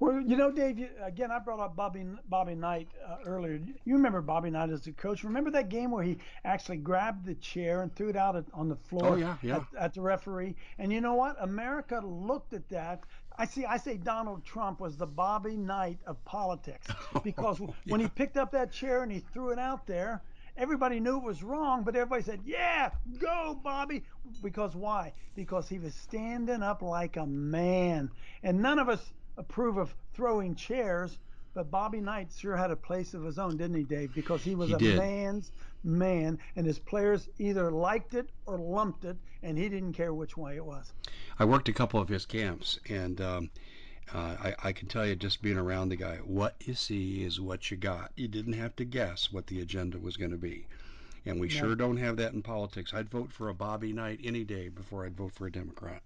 Well, 0.00 0.18
you 0.22 0.34
know, 0.34 0.50
Dave. 0.50 0.78
You, 0.78 0.88
again, 1.02 1.30
I 1.30 1.38
brought 1.38 1.60
up 1.60 1.76
Bobby 1.76 2.06
Bobby 2.26 2.54
Knight 2.54 2.88
uh, 3.06 3.16
earlier. 3.26 3.60
You 3.84 3.94
remember 3.94 4.22
Bobby 4.22 4.48
Knight 4.48 4.70
as 4.70 4.86
a 4.86 4.92
coach? 4.92 5.24
Remember 5.24 5.50
that 5.50 5.68
game 5.68 5.90
where 5.90 6.02
he 6.02 6.16
actually 6.42 6.78
grabbed 6.78 7.26
the 7.26 7.34
chair 7.34 7.82
and 7.82 7.94
threw 7.94 8.08
it 8.08 8.16
out 8.16 8.34
at, 8.34 8.46
on 8.54 8.70
the 8.70 8.76
floor 8.76 9.10
oh, 9.10 9.16
yeah, 9.16 9.36
yeah. 9.42 9.56
At, 9.56 9.66
at, 9.78 9.94
the 9.94 10.00
referee? 10.00 10.56
And 10.78 10.90
you 10.90 11.02
know 11.02 11.14
what? 11.14 11.36
America 11.40 12.00
looked 12.02 12.54
at 12.54 12.66
that. 12.70 13.04
I 13.36 13.44
see. 13.44 13.66
I 13.66 13.76
say 13.76 13.98
Donald 13.98 14.42
Trump 14.42 14.80
was 14.80 14.96
the 14.96 15.06
Bobby 15.06 15.58
Knight 15.58 15.98
of 16.06 16.24
politics 16.24 16.88
because 17.22 17.60
yeah. 17.60 17.66
when 17.88 18.00
he 18.00 18.08
picked 18.08 18.38
up 18.38 18.52
that 18.52 18.72
chair 18.72 19.02
and 19.02 19.12
he 19.12 19.18
threw 19.18 19.50
it 19.50 19.58
out 19.58 19.86
there, 19.86 20.22
everybody 20.56 20.98
knew 20.98 21.18
it 21.18 21.24
was 21.24 21.42
wrong, 21.42 21.82
but 21.84 21.94
everybody 21.94 22.22
said, 22.22 22.40
"Yeah, 22.46 22.90
go, 23.18 23.60
Bobby." 23.62 24.04
Because 24.42 24.74
why? 24.74 25.12
Because 25.34 25.68
he 25.68 25.78
was 25.78 25.94
standing 25.94 26.62
up 26.62 26.80
like 26.80 27.18
a 27.18 27.26
man, 27.26 28.10
and 28.42 28.62
none 28.62 28.78
of 28.78 28.88
us 28.88 29.12
approve 29.40 29.78
of 29.78 29.94
throwing 30.12 30.54
chairs, 30.54 31.18
but 31.54 31.70
Bobby 31.70 32.00
Knight 32.00 32.28
sure 32.36 32.56
had 32.56 32.70
a 32.70 32.76
place 32.76 33.14
of 33.14 33.24
his 33.24 33.38
own, 33.38 33.56
didn't 33.56 33.76
he, 33.76 33.82
Dave? 33.82 34.14
Because 34.14 34.44
he 34.44 34.54
was 34.54 34.68
he 34.68 34.74
a 34.74 34.78
did. 34.78 34.98
man's 34.98 35.50
man, 35.82 36.38
and 36.54 36.66
his 36.66 36.78
players 36.78 37.28
either 37.38 37.72
liked 37.72 38.14
it 38.14 38.28
or 38.46 38.58
lumped 38.58 39.04
it, 39.04 39.16
and 39.42 39.56
he 39.56 39.68
didn't 39.68 39.94
care 39.94 40.14
which 40.14 40.36
way 40.36 40.56
it 40.56 40.64
was. 40.64 40.92
I 41.38 41.46
worked 41.46 41.68
a 41.68 41.72
couple 41.72 42.00
of 42.00 42.08
his 42.08 42.26
camps, 42.26 42.78
and 42.88 43.20
um, 43.20 43.50
uh, 44.14 44.36
I, 44.40 44.54
I, 44.64 44.72
can 44.72 44.88
tell 44.88 45.06
you, 45.06 45.16
just 45.16 45.40
being 45.40 45.56
around 45.56 45.88
the 45.88 45.96
guy, 45.96 46.16
what 46.18 46.56
you 46.64 46.74
see 46.74 47.24
is 47.24 47.40
what 47.40 47.70
you 47.70 47.76
got. 47.76 48.12
You 48.16 48.28
didn't 48.28 48.52
have 48.52 48.76
to 48.76 48.84
guess 48.84 49.32
what 49.32 49.46
the 49.46 49.60
agenda 49.60 49.98
was 49.98 50.16
going 50.16 50.32
to 50.32 50.36
be. 50.36 50.66
And 51.26 51.40
we 51.40 51.48
sure 51.48 51.74
don't 51.74 51.98
have 51.98 52.16
that 52.16 52.32
in 52.32 52.42
politics. 52.42 52.94
I'd 52.94 53.10
vote 53.10 53.30
for 53.32 53.48
a 53.48 53.54
Bobby 53.54 53.92
Knight 53.92 54.20
any 54.24 54.42
day 54.42 54.68
before 54.68 55.04
I'd 55.04 55.16
vote 55.16 55.32
for 55.32 55.46
a 55.46 55.52
Democrat. 55.52 56.02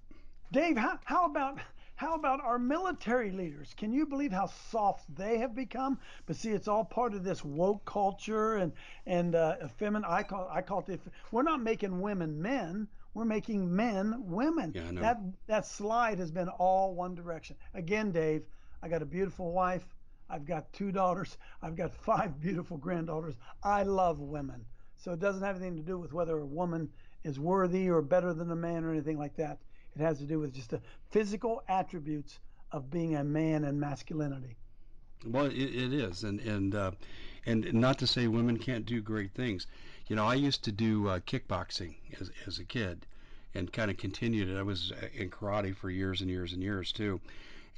Dave, 0.53 0.77
how, 0.77 0.99
how 1.05 1.27
about 1.27 1.59
how 1.97 2.15
about 2.15 2.41
our 2.41 2.59
military 2.59 3.31
leaders? 3.31 3.73
Can 3.77 3.93
you 3.93 4.07
believe 4.07 4.33
how 4.33 4.47
soft 4.47 5.15
they 5.15 5.39
have 5.39 5.55
become? 5.55 5.99
But 6.27 6.37
see, 6.37 6.51
it's 6.51 6.67
all 6.67 6.85
part 6.85 7.15
of 7.15 7.23
this 7.23 7.45
woke 7.45 7.85
culture 7.85 8.57
and 8.57 8.73
and 9.07 9.35
uh, 9.35 9.69
feminine. 9.79 10.05
I 10.09 10.25
call 10.25 10.49
I 10.51 10.63
call 10.63 10.85
it. 10.89 11.01
We're 11.31 11.43
not 11.43 11.63
making 11.63 12.01
women 12.01 12.41
men. 12.43 12.89
We're 13.15 13.25
making 13.25 13.75
men 13.75 14.15
women. 14.27 14.73
Yeah, 14.75 14.89
I 14.89 14.91
know. 14.91 15.01
That 15.01 15.21
that 15.47 15.67
slide 15.67 16.19
has 16.19 16.33
been 16.33 16.49
all 16.49 16.95
one 16.95 17.15
direction. 17.15 17.57
Again, 17.75 18.11
Dave, 18.11 18.43
I 18.83 18.89
got 18.89 19.03
a 19.03 19.07
beautiful 19.07 19.53
wife. 19.53 19.87
I've 20.29 20.47
got 20.47 20.73
two 20.73 20.91
daughters. 20.91 21.39
I've 21.63 21.77
got 21.77 21.95
five 22.05 22.41
beautiful 22.41 22.77
granddaughters. 22.77 23.37
I 23.63 23.85
love 23.85 24.19
women. 24.19 24.65
So 24.97 25.13
it 25.13 25.21
doesn't 25.21 25.43
have 25.43 25.57
anything 25.57 25.77
to 25.77 25.83
do 25.83 25.99
with 25.99 26.13
whether 26.13 26.39
a 26.39 26.47
woman 26.47 26.91
is 27.23 27.39
worthy 27.39 27.89
or 27.89 28.03
better 28.03 28.33
than 28.33 28.51
a 28.51 28.57
man 28.57 28.85
or 28.85 28.91
anything 28.91 29.19
like 29.19 29.37
that. 29.37 29.59
It 29.97 30.03
has 30.03 30.19
to 30.19 30.25
do 30.25 30.41
with 30.41 30.53
just 30.53 30.71
the 30.71 30.81
physical 31.11 31.63
attributes 31.69 32.41
of 32.73 32.91
being 32.91 33.15
a 33.15 33.23
man 33.23 33.65
and 33.65 33.79
masculinity. 33.79 34.57
Well, 35.25 35.47
it, 35.47 35.55
it 35.55 35.93
is, 35.93 36.25
and 36.25 36.41
and 36.41 36.75
uh, 36.75 36.91
and 37.47 37.73
not 37.73 37.99
to 37.99 38.07
say 38.07 38.27
women 38.27 38.59
can't 38.59 38.85
do 38.85 39.01
great 39.01 39.33
things. 39.33 39.67
You 40.09 40.17
know, 40.17 40.27
I 40.27 40.35
used 40.35 40.65
to 40.65 40.73
do 40.73 41.09
uh, 41.09 41.21
kickboxing 41.21 41.95
as 42.21 42.31
as 42.47 42.59
a 42.59 42.65
kid, 42.65 43.07
and 43.55 43.73
kind 43.73 43.91
of 43.91 43.97
continued 43.97 44.49
it. 44.49 44.59
I 44.59 44.63
was 44.63 44.93
uh, 44.93 45.07
in 45.15 45.31
karate 45.31 45.75
for 45.75 45.89
years 45.89 46.21
and 46.21 46.29
years 46.29 46.53
and 46.53 46.63
years 46.63 46.93
too, 46.93 47.21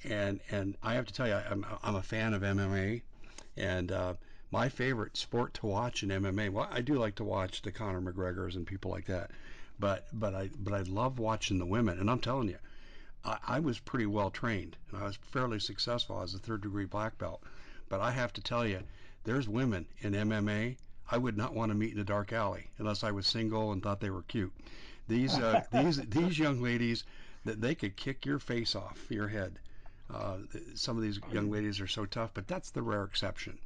and 0.02 0.40
and 0.50 0.76
I 0.82 0.94
have 0.94 1.06
to 1.06 1.14
tell 1.14 1.28
you, 1.28 1.34
I'm 1.34 1.64
I'm 1.82 1.96
a 1.96 2.02
fan 2.02 2.32
of 2.32 2.42
MMA, 2.42 3.02
and 3.56 3.92
uh, 3.92 4.14
my 4.50 4.68
favorite 4.68 5.16
sport 5.16 5.54
to 5.54 5.66
watch 5.66 6.02
in 6.02 6.08
MMA. 6.08 6.50
Well, 6.50 6.68
I 6.70 6.80
do 6.80 6.94
like 6.94 7.16
to 7.16 7.24
watch 7.24 7.62
the 7.62 7.72
Conor 7.72 8.00
McGregor's 8.00 8.56
and 8.56 8.66
people 8.66 8.90
like 8.90 9.06
that. 9.06 9.30
But 9.78 10.06
but 10.12 10.34
I 10.34 10.50
but 10.58 10.72
I 10.72 10.82
love 10.82 11.18
watching 11.18 11.58
the 11.58 11.66
women, 11.66 11.98
and 11.98 12.10
I'm 12.10 12.20
telling 12.20 12.48
you, 12.48 12.58
I, 13.24 13.38
I 13.46 13.60
was 13.60 13.78
pretty 13.78 14.06
well 14.06 14.30
trained, 14.30 14.76
and 14.90 15.02
I 15.02 15.04
was 15.04 15.16
fairly 15.16 15.60
successful 15.60 16.22
as 16.22 16.34
a 16.34 16.38
third 16.38 16.62
degree 16.62 16.86
black 16.86 17.18
belt. 17.18 17.42
But 17.88 18.00
I 18.00 18.10
have 18.12 18.32
to 18.34 18.40
tell 18.40 18.66
you, 18.66 18.80
there's 19.24 19.48
women 19.48 19.86
in 20.00 20.12
MMA 20.12 20.76
I 21.08 21.18
would 21.18 21.36
not 21.36 21.54
want 21.54 21.70
to 21.70 21.76
meet 21.76 21.92
in 21.92 22.00
a 22.00 22.04
dark 22.04 22.32
alley 22.32 22.68
unless 22.78 23.04
I 23.04 23.12
was 23.12 23.28
single 23.28 23.70
and 23.70 23.80
thought 23.80 24.00
they 24.00 24.10
were 24.10 24.22
cute. 24.22 24.52
These 25.06 25.38
uh, 25.38 25.62
these 25.72 25.98
these 26.08 26.38
young 26.38 26.60
ladies 26.60 27.04
that 27.44 27.60
they 27.60 27.74
could 27.74 27.96
kick 27.96 28.26
your 28.26 28.38
face 28.40 28.74
off 28.74 29.06
your 29.08 29.28
head. 29.28 29.60
Uh, 30.12 30.38
some 30.74 30.96
of 30.96 31.02
these 31.02 31.20
young 31.32 31.50
ladies 31.50 31.80
are 31.80 31.86
so 31.86 32.06
tough, 32.06 32.30
but 32.34 32.48
that's 32.48 32.70
the 32.70 32.82
rare 32.82 33.04
exception. 33.04 33.58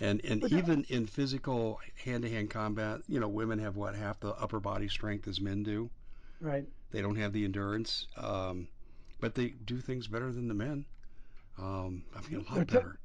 And 0.00 0.24
and 0.24 0.44
even 0.52 0.84
in 0.88 1.06
physical 1.06 1.80
hand 2.04 2.22
to 2.22 2.30
hand 2.30 2.50
combat, 2.50 3.00
you 3.08 3.18
know, 3.18 3.28
women 3.28 3.58
have 3.58 3.76
what 3.76 3.94
half 3.96 4.20
the 4.20 4.30
upper 4.34 4.60
body 4.60 4.88
strength 4.88 5.26
as 5.26 5.40
men 5.40 5.62
do. 5.62 5.90
Right. 6.40 6.66
They 6.90 7.02
don't 7.02 7.16
have 7.16 7.32
the 7.32 7.44
endurance, 7.44 8.06
um, 8.16 8.68
but 9.20 9.34
they 9.34 9.48
do 9.48 9.78
things 9.78 10.06
better 10.06 10.30
than 10.32 10.48
the 10.48 10.54
men. 10.54 10.84
Um, 11.58 12.04
I 12.16 12.28
mean, 12.28 12.46
a 12.48 12.54
lot 12.54 12.68
t- 12.68 12.74
better. 12.74 12.98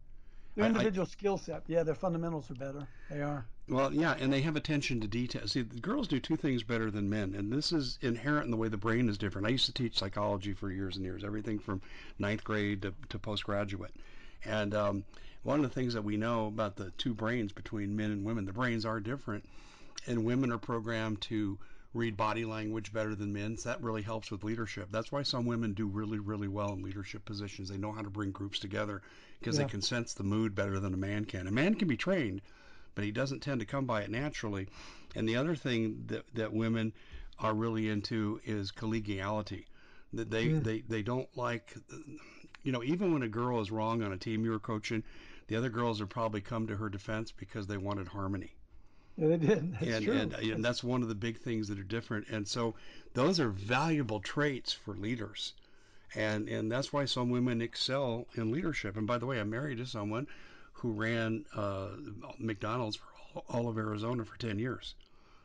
Their 0.56 0.66
individual 0.66 1.08
skill 1.08 1.40
set, 1.40 1.64
yeah, 1.66 1.82
their 1.82 1.96
fundamentals 1.96 2.52
are 2.52 2.56
better. 2.56 2.88
They 3.10 3.22
are. 3.22 3.46
Well, 3.68 3.92
yeah, 3.92 4.16
and 4.20 4.32
they 4.32 4.42
have 4.42 4.56
attention 4.56 5.02
to 5.02 5.08
detail. 5.08 5.48
See, 5.48 5.62
the 5.62 5.80
girls 5.80 6.08
do 6.08 6.20
two 6.20 6.36
things 6.36 6.62
better 6.62 6.92
than 6.92 7.10
men, 7.10 7.34
and 7.34 7.52
this 7.52 7.72
is 7.72 7.98
inherent 8.02 8.46
in 8.46 8.52
the 8.52 8.58
way 8.58 8.68
the 8.68 8.78
brain 8.78 9.10
is 9.10 9.18
different. 9.18 9.48
I 9.48 9.52
used 9.52 9.66
to 9.66 9.74
teach 9.74 9.98
psychology 9.98 10.54
for 10.54 10.70
years 10.70 10.96
and 10.96 11.04
years, 11.06 11.24
everything 11.24 11.58
from 11.58 11.82
ninth 12.20 12.44
grade 12.44 12.84
to, 12.84 12.94
to 13.10 13.18
postgraduate, 13.18 13.96
and 14.46 14.74
um, 14.74 15.04
one 15.44 15.64
of 15.64 15.70
the 15.70 15.74
things 15.74 15.94
that 15.94 16.04
we 16.04 16.18
know 16.18 16.48
about 16.48 16.76
the 16.76 16.92
two 16.98 17.14
brains 17.14 17.52
between 17.52 17.96
men 17.96 18.12
and 18.12 18.26
women, 18.26 18.46
the 18.46 18.54
brains 18.54 18.86
are 18.86 19.00
different, 19.00 19.46
and 20.08 20.26
women 20.26 20.52
are 20.52 20.58
programmed 20.58 21.22
to 21.22 21.58
read 21.94 22.18
body 22.18 22.44
language 22.44 22.92
better 22.92 23.14
than 23.14 23.34
men. 23.34 23.58
So 23.58 23.70
that 23.70 23.82
really 23.82 24.02
helps 24.02 24.32
with 24.32 24.44
leadership. 24.44 24.88
That's 24.92 25.12
why 25.12 25.24
some 25.24 25.46
women 25.46 25.74
do 25.74 25.86
really, 25.86 26.20
really 26.20 26.48
well 26.48 26.74
in 26.74 26.82
leadership 26.82 27.24
positions. 27.26 27.70
They 27.70 27.78
know 27.78 27.92
how 27.92 28.02
to 28.02 28.10
bring 28.10 28.32
groups 28.32 28.60
together 28.60 29.02
because 29.40 29.58
yeah. 29.58 29.66
they 29.66 29.70
can 29.70 29.82
sense 29.82 30.14
the 30.14 30.24
mood 30.24 30.56
better 30.56 30.80
than 30.80 30.94
a 30.94 30.98
man 30.98 31.26
can. 31.26 31.48
A 31.48 31.52
man 31.52 31.76
can 31.76 31.88
be 31.88 31.98
trained, 31.98 32.42
but 32.96 33.04
he 33.04 33.12
doesn't 33.12 33.42
tend 33.42 33.60
to 33.60 33.66
come 33.66 33.86
by 33.86 34.02
it 34.02 34.10
naturally. 34.10 34.68
And 35.16 35.30
the 35.30 35.36
other 35.36 35.56
thing 35.56 36.06
that, 36.08 36.24
that 36.34 36.54
women 36.54 36.94
are 37.40 37.54
really 37.54 37.90
into 37.90 38.40
is 38.46 38.72
collegiality. 38.72 39.66
That 40.14 40.30
they, 40.30 40.48
mm. 40.48 40.64
they, 40.64 40.80
they 40.82 41.02
don't 41.02 41.30
like, 41.36 41.76
you 42.64 42.72
know, 42.72 42.84
even 42.84 43.14
when 43.14 43.24
a 43.24 43.28
girl 43.28 43.62
is 43.62 43.72
wrong 43.72 44.02
on 44.04 44.12
a 44.12 44.18
team 44.18 44.44
you 44.44 44.52
were 44.52 44.60
coaching, 44.60 45.04
the 45.48 45.56
other 45.56 45.70
girls 45.70 46.00
have 46.00 46.10
probably 46.10 46.42
come 46.42 46.68
to 46.68 46.78
her 46.78 46.90
defense 46.90 47.32
because 47.32 47.68
they 47.68 47.78
wanted 47.78 48.08
harmony. 48.08 48.56
Yeah, 49.18 49.28
they 49.28 49.38
did. 49.38 49.74
That's 49.74 49.86
and, 49.86 50.06
true. 50.06 50.14
And, 50.14 50.34
and 50.34 50.66
that's 50.66 50.84
one 50.84 51.04
of 51.04 51.10
the 51.10 51.16
big 51.16 51.38
things 51.38 51.68
that 51.68 51.78
are 51.78 51.84
different. 51.84 52.30
And 52.30 52.48
so 52.48 52.76
those 53.14 53.40
are 53.40 53.50
valuable 53.50 54.20
traits 54.20 54.74
for 54.74 54.96
leaders. 54.96 55.54
And, 56.16 56.48
and 56.48 56.72
that's 56.72 56.94
why 56.94 57.06
some 57.06 57.30
women 57.30 57.62
excel 57.62 58.28
in 58.36 58.52
leadership. 58.52 58.98
And 58.98 59.06
by 59.06 59.18
the 59.18 59.26
way, 59.26 59.40
I'm 59.40 59.50
married 59.50 59.78
to 59.80 59.86
someone 59.86 60.28
who 60.74 60.92
ran 60.92 61.46
uh, 61.56 61.90
McDonald's 62.40 62.98
for 62.98 63.06
all, 63.36 63.46
all 63.50 63.70
of 63.70 63.78
Arizona 63.78 64.26
for 64.26 64.38
10 64.38 64.60
years. 64.60 64.96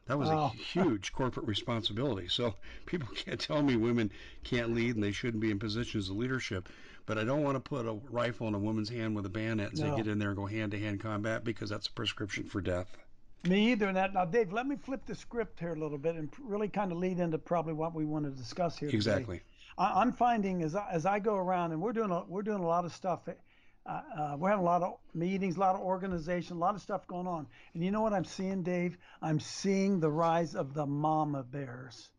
That 0.06 0.18
was 0.18 0.30
a 0.30 0.48
huge 0.48 1.12
corporate 1.12 1.46
responsibility. 1.46 2.28
So 2.28 2.54
people 2.86 3.08
can't 3.14 3.38
tell 3.38 3.62
me 3.62 3.76
women 3.76 4.10
can't 4.42 4.74
lead 4.74 4.94
and 4.94 5.04
they 5.04 5.12
shouldn't 5.12 5.42
be 5.42 5.50
in 5.50 5.58
positions 5.58 6.08
of 6.08 6.16
leadership. 6.16 6.68
But 7.08 7.16
I 7.16 7.24
don't 7.24 7.42
want 7.42 7.56
to 7.56 7.60
put 7.60 7.86
a 7.86 7.98
rifle 8.10 8.48
in 8.48 8.54
a 8.54 8.58
woman's 8.58 8.90
hand 8.90 9.16
with 9.16 9.24
a 9.24 9.30
bayonet 9.30 9.70
and 9.70 9.78
say 9.78 9.96
get 9.96 10.06
in 10.06 10.18
there 10.18 10.28
and 10.28 10.36
go 10.36 10.44
hand 10.44 10.72
to 10.72 10.78
hand 10.78 11.00
combat 11.00 11.42
because 11.42 11.70
that's 11.70 11.86
a 11.86 11.92
prescription 11.92 12.44
for 12.44 12.60
death. 12.60 12.98
Me 13.44 13.72
either. 13.72 13.88
And 13.88 13.96
that 13.96 14.12
now, 14.12 14.26
Dave, 14.26 14.52
let 14.52 14.66
me 14.66 14.76
flip 14.76 15.06
the 15.06 15.14
script 15.14 15.58
here 15.58 15.72
a 15.72 15.78
little 15.78 15.96
bit 15.96 16.16
and 16.16 16.28
really 16.38 16.68
kind 16.68 16.92
of 16.92 16.98
lead 16.98 17.18
into 17.18 17.38
probably 17.38 17.72
what 17.72 17.94
we 17.94 18.04
want 18.04 18.26
to 18.26 18.30
discuss 18.30 18.76
here. 18.76 18.88
today. 18.88 18.96
Exactly. 18.96 19.40
I, 19.78 20.02
I'm 20.02 20.12
finding 20.12 20.62
as 20.62 20.74
I, 20.74 20.86
as 20.90 21.06
I 21.06 21.18
go 21.18 21.34
around, 21.34 21.72
and 21.72 21.80
we're 21.80 21.94
doing 21.94 22.10
a, 22.10 22.24
we're 22.28 22.42
doing 22.42 22.62
a 22.62 22.66
lot 22.66 22.84
of 22.84 22.92
stuff. 22.92 23.20
Uh, 23.26 23.90
uh, 23.90 24.36
we're 24.38 24.50
having 24.50 24.62
a 24.62 24.66
lot 24.66 24.82
of 24.82 24.98
meetings, 25.14 25.56
a 25.56 25.60
lot 25.60 25.76
of 25.76 25.80
organization, 25.80 26.58
a 26.58 26.60
lot 26.60 26.74
of 26.74 26.82
stuff 26.82 27.06
going 27.06 27.26
on. 27.26 27.46
And 27.72 27.82
you 27.82 27.90
know 27.90 28.02
what 28.02 28.12
I'm 28.12 28.26
seeing, 28.26 28.62
Dave? 28.62 28.98
I'm 29.22 29.40
seeing 29.40 29.98
the 29.98 30.10
rise 30.10 30.54
of 30.54 30.74
the 30.74 30.84
mama 30.84 31.42
bears. 31.42 32.10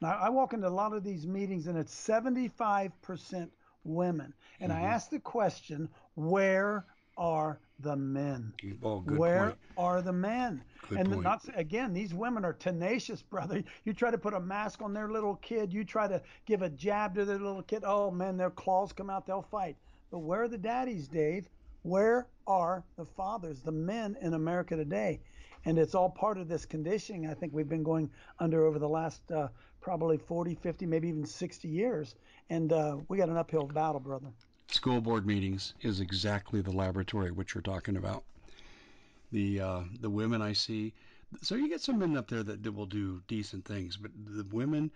And 0.00 0.10
I, 0.10 0.14
I 0.14 0.28
walk 0.30 0.52
into 0.52 0.66
a 0.66 0.70
lot 0.70 0.94
of 0.94 1.04
these 1.04 1.28
meetings, 1.28 1.68
and 1.68 1.78
it's 1.78 1.94
75% 1.94 3.50
women. 3.84 4.34
And 4.60 4.72
I 4.72 4.80
Mhm. 4.80 4.84
ask 4.84 5.10
the 5.10 5.20
question, 5.20 5.88
where 6.14 6.86
are 7.16 7.60
the 7.78 7.96
men? 7.96 8.52
Oh, 8.82 9.00
Where 9.00 9.46
point. 9.46 9.58
are 9.76 10.02
the 10.02 10.12
men? 10.12 10.64
Good 10.88 10.98
and 10.98 11.08
point. 11.08 11.22
not 11.22 11.42
again, 11.56 11.92
these 11.92 12.14
women 12.14 12.44
are 12.44 12.52
tenacious, 12.52 13.22
brother. 13.22 13.62
You 13.84 13.92
try 13.92 14.10
to 14.10 14.18
put 14.18 14.34
a 14.34 14.40
mask 14.40 14.82
on 14.82 14.92
their 14.92 15.08
little 15.08 15.36
kid, 15.36 15.72
you 15.72 15.84
try 15.84 16.06
to 16.08 16.22
give 16.46 16.62
a 16.62 16.70
jab 16.70 17.14
to 17.16 17.24
their 17.24 17.38
little 17.38 17.62
kid. 17.62 17.82
Oh 17.86 18.10
man, 18.10 18.36
their 18.36 18.50
claws 18.50 18.92
come 18.92 19.10
out, 19.10 19.26
they'll 19.26 19.42
fight. 19.42 19.76
But 20.10 20.20
where 20.20 20.42
are 20.42 20.48
the 20.48 20.58
daddies, 20.58 21.08
Dave? 21.08 21.48
Where 21.82 22.28
are 22.46 22.84
the 22.96 23.06
fathers, 23.06 23.62
the 23.62 23.72
men 23.72 24.16
in 24.20 24.34
America 24.34 24.76
today? 24.76 25.22
And 25.64 25.78
it's 25.78 25.94
all 25.94 26.10
part 26.10 26.38
of 26.38 26.48
this 26.48 26.66
conditioning 26.66 27.26
I 27.26 27.34
think 27.34 27.52
we've 27.52 27.68
been 27.68 27.82
going 27.84 28.10
under 28.38 28.66
over 28.66 28.78
the 28.78 28.88
last 28.88 29.30
uh, 29.30 29.48
probably 29.82 30.16
40, 30.16 30.54
50, 30.54 30.86
maybe 30.86 31.08
even 31.08 31.26
60 31.26 31.68
years. 31.68 32.14
And 32.48 32.72
uh, 32.72 32.96
we 33.08 33.18
got 33.18 33.28
an 33.28 33.36
uphill 33.36 33.66
battle, 33.66 34.00
brother. 34.00 34.28
School 34.68 35.00
board 35.02 35.26
meetings 35.26 35.74
is 35.82 36.00
exactly 36.00 36.62
the 36.62 36.70
laboratory 36.70 37.30
which 37.30 37.54
you're 37.54 37.62
talking 37.62 37.96
about. 37.96 38.24
The 39.30 39.60
uh, 39.60 39.80
the 40.00 40.10
women 40.10 40.40
I 40.40 40.52
see, 40.52 40.94
so 41.42 41.54
you 41.54 41.68
get 41.68 41.80
some 41.80 41.98
men 41.98 42.16
up 42.16 42.28
there 42.28 42.42
that, 42.42 42.62
that 42.62 42.72
will 42.72 42.86
do 42.86 43.22
decent 43.26 43.64
things, 43.64 43.96
but 43.96 44.10
the 44.14 44.44
women 44.44 44.90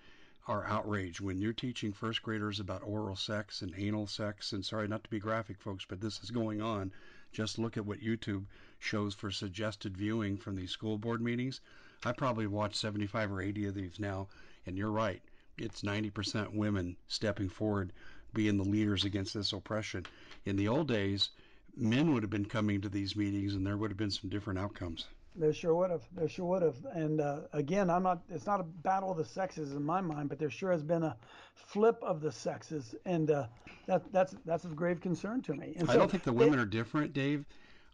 are 0.49 0.65
outraged 0.67 1.21
when 1.21 1.39
you're 1.39 1.53
teaching 1.53 1.93
first 1.93 2.23
graders 2.23 2.61
about 2.61 2.83
oral 2.85 3.17
sex 3.17 3.63
and 3.63 3.75
anal 3.77 4.07
sex. 4.07 4.53
And 4.53 4.65
sorry 4.65 4.87
not 4.87 5.03
to 5.05 5.11
be 5.11 5.19
graphic, 5.19 5.61
folks, 5.61 5.85
but 5.89 6.01
this 6.01 6.23
is 6.23 6.31
going 6.31 6.63
on. 6.63 6.93
Just 7.33 7.59
look 7.59 7.77
at 7.77 7.85
what 7.85 8.01
YouTube 8.01 8.45
shows 8.79 9.15
for 9.15 9.31
suggested 9.31 9.97
viewing 9.97 10.37
from 10.37 10.55
these 10.55 10.71
school 10.71 10.99
board 10.99 11.21
meetings. 11.21 11.61
I 12.05 12.13
probably 12.13 12.47
watched 12.47 12.77
75 12.77 13.33
or 13.33 13.43
80 13.43 13.67
of 13.67 13.75
these 13.75 13.99
now, 13.99 14.29
and 14.67 14.77
you're 14.77 14.91
right. 14.91 15.23
It's 15.59 15.83
90% 15.83 16.55
women 16.55 16.97
stepping 17.09 17.49
forward, 17.49 17.93
being 18.35 18.59
the 18.59 18.65
leaders 18.65 19.05
against 19.05 19.33
this 19.35 19.53
oppression. 19.53 20.05
In 20.45 20.57
the 20.57 20.69
old 20.69 20.89
days, 20.89 21.31
men 21.77 22.13
would 22.13 22.23
have 22.23 22.31
been 22.31 22.45
coming 22.45 22.81
to 22.83 22.89
these 22.89 23.17
meetings, 23.17 23.55
and 23.55 23.67
there 23.67 23.77
would 23.77 23.91
have 23.91 23.97
been 23.97 24.11
some 24.11 24.29
different 24.29 24.59
outcomes. 24.59 25.07
There 25.35 25.53
sure 25.53 25.75
would 25.75 25.91
have. 25.91 26.03
There 26.13 26.29
sure 26.29 26.47
would 26.47 26.63
have. 26.63 26.77
And 26.95 27.21
uh, 27.21 27.41
again, 27.53 27.91
I'm 27.91 28.03
not. 28.03 28.23
It's 28.31 28.47
not 28.47 28.59
a 28.59 28.63
battle 28.63 29.11
of 29.11 29.19
the 29.19 29.25
sexes 29.25 29.73
in 29.73 29.85
my 29.85 30.01
mind, 30.01 30.31
but 30.31 30.39
there 30.39 30.49
sure 30.49 30.73
has 30.73 30.83
been 30.83 31.03
a 31.03 31.17
flip 31.55 31.99
of 32.03 32.23
the 32.23 32.33
sexes, 32.33 32.95
and 33.05 33.31
uh, 33.31 33.47
that 33.87 34.11
that's 34.13 34.35
that's 34.47 34.65
of 34.65 34.75
grave 34.75 35.01
concern 35.03 35.43
to 35.43 35.53
me. 35.53 35.75
And 35.77 35.91
I 35.91 35.93
so 35.93 35.99
don't 35.99 36.11
think 36.11 36.23
the 36.23 36.33
women 36.33 36.59
are 36.59 36.65
different, 36.65 37.13
Dave. 37.13 37.45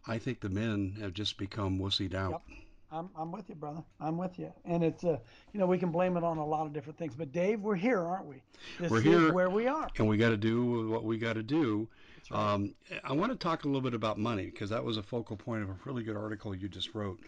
I 0.06 0.18
think 0.18 0.40
the 0.40 0.50
men 0.50 0.96
have 1.00 1.14
just 1.14 1.36
become 1.36 1.80
wussied 1.80 2.14
out. 2.14 2.42
Yep. 2.48 2.58
I'm 2.92 3.08
I'm 3.16 3.32
with 3.32 3.48
you, 3.48 3.54
brother. 3.54 3.82
I'm 4.00 4.18
with 4.18 4.38
you. 4.38 4.52
And 4.64 4.84
it's 4.84 5.02
uh, 5.02 5.18
you 5.52 5.60
know, 5.60 5.66
we 5.66 5.78
can 5.78 5.90
blame 5.90 6.16
it 6.16 6.24
on 6.24 6.38
a 6.38 6.46
lot 6.46 6.66
of 6.66 6.72
different 6.72 6.98
things, 6.98 7.14
but 7.16 7.32
Dave, 7.32 7.60
we're 7.60 7.74
here, 7.74 8.00
aren't 8.00 8.26
we? 8.26 8.42
This 8.78 8.90
We're 8.90 8.98
is 8.98 9.04
here. 9.04 9.32
where 9.32 9.50
we 9.50 9.66
are. 9.66 9.88
And 9.98 10.06
we 10.08 10.16
got 10.16 10.30
to 10.30 10.36
do 10.36 10.88
what 10.88 11.04
we 11.04 11.18
got 11.18 11.34
to 11.34 11.42
do. 11.42 11.88
Right. 12.30 12.54
Um, 12.54 12.74
I 13.02 13.12
want 13.12 13.32
to 13.32 13.38
talk 13.38 13.64
a 13.64 13.66
little 13.66 13.80
bit 13.80 13.94
about 13.94 14.18
money 14.18 14.46
because 14.46 14.70
that 14.70 14.84
was 14.84 14.96
a 14.96 15.02
focal 15.02 15.36
point 15.36 15.62
of 15.62 15.70
a 15.70 15.76
really 15.84 16.02
good 16.02 16.16
article 16.16 16.54
you 16.54 16.68
just 16.68 16.94
wrote, 16.94 17.18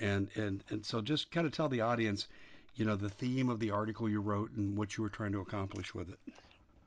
and 0.00 0.28
and 0.36 0.62
and 0.68 0.84
so 0.84 1.00
just 1.00 1.30
kind 1.30 1.46
of 1.46 1.52
tell 1.52 1.68
the 1.68 1.80
audience, 1.80 2.28
you 2.74 2.84
know, 2.84 2.96
the 2.96 3.10
theme 3.10 3.48
of 3.48 3.58
the 3.58 3.70
article 3.70 4.08
you 4.08 4.20
wrote 4.20 4.52
and 4.52 4.76
what 4.76 4.96
you 4.96 5.02
were 5.02 5.10
trying 5.10 5.32
to 5.32 5.40
accomplish 5.40 5.94
with 5.94 6.10
it. 6.10 6.18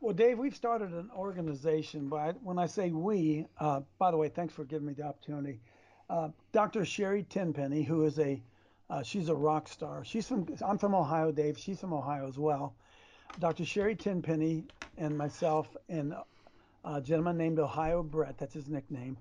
Well, 0.01 0.13
Dave, 0.13 0.39
we've 0.39 0.55
started 0.55 0.93
an 0.93 1.09
organization. 1.13 2.07
But 2.07 2.41
when 2.41 2.57
I 2.57 2.67
say 2.67 2.91
we, 2.91 3.47
uh, 3.59 3.81
by 3.97 4.11
the 4.11 4.17
way, 4.17 4.29
thanks 4.29 4.53
for 4.53 4.63
giving 4.63 4.87
me 4.87 4.93
the 4.93 5.03
opportunity. 5.03 5.59
Uh, 6.09 6.29
Dr. 6.51 6.85
Sherry 6.85 7.23
Tenpenny, 7.23 7.83
who 7.83 8.03
is 8.03 8.19
a 8.19 8.41
uh, 8.89 9.03
she's 9.03 9.29
a 9.29 9.35
rock 9.35 9.67
star. 9.67 10.03
She's 10.03 10.27
from 10.27 10.47
I'm 10.65 10.77
from 10.77 10.95
Ohio, 10.95 11.31
Dave. 11.31 11.57
She's 11.57 11.79
from 11.79 11.93
Ohio 11.93 12.27
as 12.27 12.39
well. 12.39 12.73
Dr. 13.39 13.63
Sherry 13.63 13.95
Tenpenny 13.95 14.65
and 14.97 15.15
myself 15.15 15.77
and 15.87 16.15
a 16.83 17.01
gentleman 17.01 17.37
named 17.37 17.59
Ohio 17.59 18.01
Brett, 18.01 18.37
that's 18.37 18.53
his 18.53 18.67
nickname. 18.67 19.17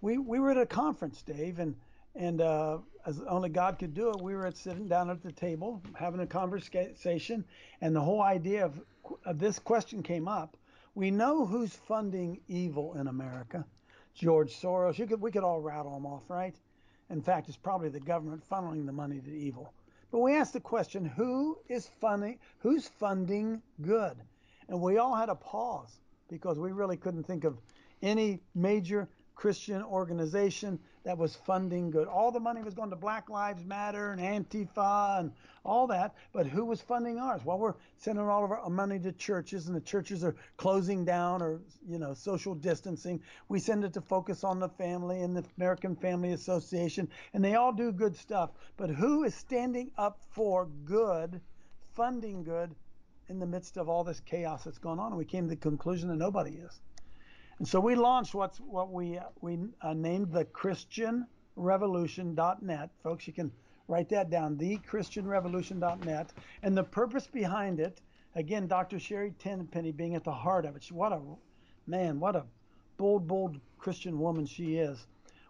We 0.00 0.18
we 0.18 0.38
were 0.38 0.52
at 0.52 0.58
a 0.58 0.66
conference, 0.66 1.22
Dave, 1.22 1.58
and 1.58 1.74
and 2.14 2.40
uh, 2.40 2.78
as 3.06 3.20
only 3.22 3.48
God 3.48 3.78
could 3.78 3.94
do 3.94 4.10
it, 4.10 4.20
we 4.20 4.34
were 4.34 4.46
at 4.46 4.56
sitting 4.56 4.86
down 4.86 5.10
at 5.10 5.22
the 5.22 5.32
table 5.32 5.82
having 5.94 6.20
a 6.20 6.26
conversation, 6.26 7.44
and 7.80 7.94
the 7.94 8.00
whole 8.00 8.22
idea 8.22 8.64
of, 8.64 8.80
of 9.24 9.38
this 9.38 9.58
question 9.58 10.02
came 10.02 10.28
up. 10.28 10.56
We 10.94 11.10
know 11.10 11.46
who's 11.46 11.74
funding 11.74 12.40
evil 12.48 12.94
in 12.94 13.06
America. 13.06 13.64
George 14.18 14.60
Soros. 14.60 14.98
You 14.98 15.06
could 15.06 15.20
we 15.20 15.30
could 15.30 15.44
all 15.44 15.60
rattle 15.60 15.94
them 15.94 16.04
off, 16.04 16.28
right? 16.28 16.54
In 17.08 17.22
fact, 17.22 17.48
it's 17.48 17.56
probably 17.56 17.88
the 17.88 18.00
government 18.00 18.42
funneling 18.50 18.84
the 18.84 18.92
money 18.92 19.20
to 19.20 19.30
evil. 19.30 19.72
But 20.10 20.18
we 20.18 20.34
asked 20.34 20.54
the 20.54 20.60
question, 20.60 21.04
who 21.04 21.58
is 21.68 21.86
funding 22.00 22.38
who's 22.58 22.88
funding 22.88 23.62
good? 23.80 24.16
And 24.68 24.80
we 24.80 24.98
all 24.98 25.14
had 25.14 25.28
a 25.28 25.34
pause 25.34 26.00
because 26.28 26.58
we 26.58 26.72
really 26.72 26.96
couldn't 26.96 27.24
think 27.24 27.44
of 27.44 27.58
any 28.02 28.40
major 28.54 29.08
Christian 29.34 29.82
organization 29.82 30.80
that 31.04 31.18
was 31.18 31.34
funding 31.34 31.90
good. 31.90 32.08
All 32.08 32.30
the 32.30 32.40
money 32.40 32.62
was 32.62 32.74
going 32.74 32.90
to 32.90 32.96
Black 32.96 33.30
Lives 33.30 33.64
Matter 33.64 34.12
and 34.12 34.20
Antifa 34.20 35.20
and 35.20 35.32
all 35.64 35.86
that, 35.88 36.14
but 36.32 36.46
who 36.46 36.64
was 36.64 36.80
funding 36.80 37.18
ours? 37.18 37.44
Well, 37.44 37.58
we're 37.58 37.74
sending 37.98 38.24
all 38.24 38.44
of 38.44 38.50
our 38.50 38.68
money 38.70 38.98
to 39.00 39.12
churches, 39.12 39.66
and 39.66 39.76
the 39.76 39.80
churches 39.80 40.24
are 40.24 40.34
closing 40.56 41.04
down 41.04 41.42
or 41.42 41.60
you 41.86 41.98
know 41.98 42.14
social 42.14 42.54
distancing. 42.54 43.20
We 43.48 43.60
send 43.60 43.84
it 43.84 43.92
to 43.94 44.00
Focus 44.00 44.44
on 44.44 44.58
the 44.58 44.68
Family 44.68 45.22
and 45.22 45.36
the 45.36 45.44
American 45.56 45.96
Family 45.96 46.32
Association, 46.32 47.08
and 47.34 47.44
they 47.44 47.54
all 47.54 47.72
do 47.72 47.92
good 47.92 48.16
stuff. 48.16 48.50
But 48.76 48.90
who 48.90 49.24
is 49.24 49.34
standing 49.34 49.90
up 49.96 50.20
for 50.30 50.66
good, 50.84 51.40
funding 51.94 52.42
good, 52.42 52.74
in 53.28 53.38
the 53.38 53.46
midst 53.46 53.76
of 53.76 53.88
all 53.88 54.04
this 54.04 54.20
chaos 54.20 54.64
that's 54.64 54.78
going 54.78 54.98
on? 54.98 55.08
And 55.08 55.18
we 55.18 55.24
came 55.24 55.44
to 55.44 55.50
the 55.50 55.56
conclusion 55.56 56.08
that 56.08 56.16
nobody 56.16 56.52
is. 56.52 56.80
And 57.58 57.66
so 57.66 57.80
we 57.80 57.96
launched 57.96 58.34
what's 58.34 58.60
what 58.60 58.92
we 58.92 59.18
we 59.40 59.58
uh, 59.82 59.92
named 59.92 60.30
the 60.32 60.44
ChristianRevolution.net. 60.44 62.90
Folks, 63.02 63.26
you 63.26 63.32
can 63.32 63.50
write 63.88 64.08
that 64.10 64.30
down, 64.30 64.56
thechristianrevolution.net. 64.56 66.32
And 66.62 66.76
the 66.76 66.84
purpose 66.84 67.26
behind 67.26 67.80
it, 67.80 68.00
again, 68.36 68.68
Dr. 68.68 69.00
Sherry 69.00 69.32
Tenpenny 69.38 69.92
being 69.92 70.14
at 70.14 70.24
the 70.24 70.30
heart 70.30 70.66
of 70.66 70.76
it. 70.76 70.84
She, 70.84 70.94
what 70.94 71.12
a 71.12 71.20
man, 71.86 72.20
what 72.20 72.36
a 72.36 72.44
bold, 72.96 73.26
bold 73.26 73.58
Christian 73.78 74.20
woman 74.20 74.46
she 74.46 74.76
is. 74.76 75.06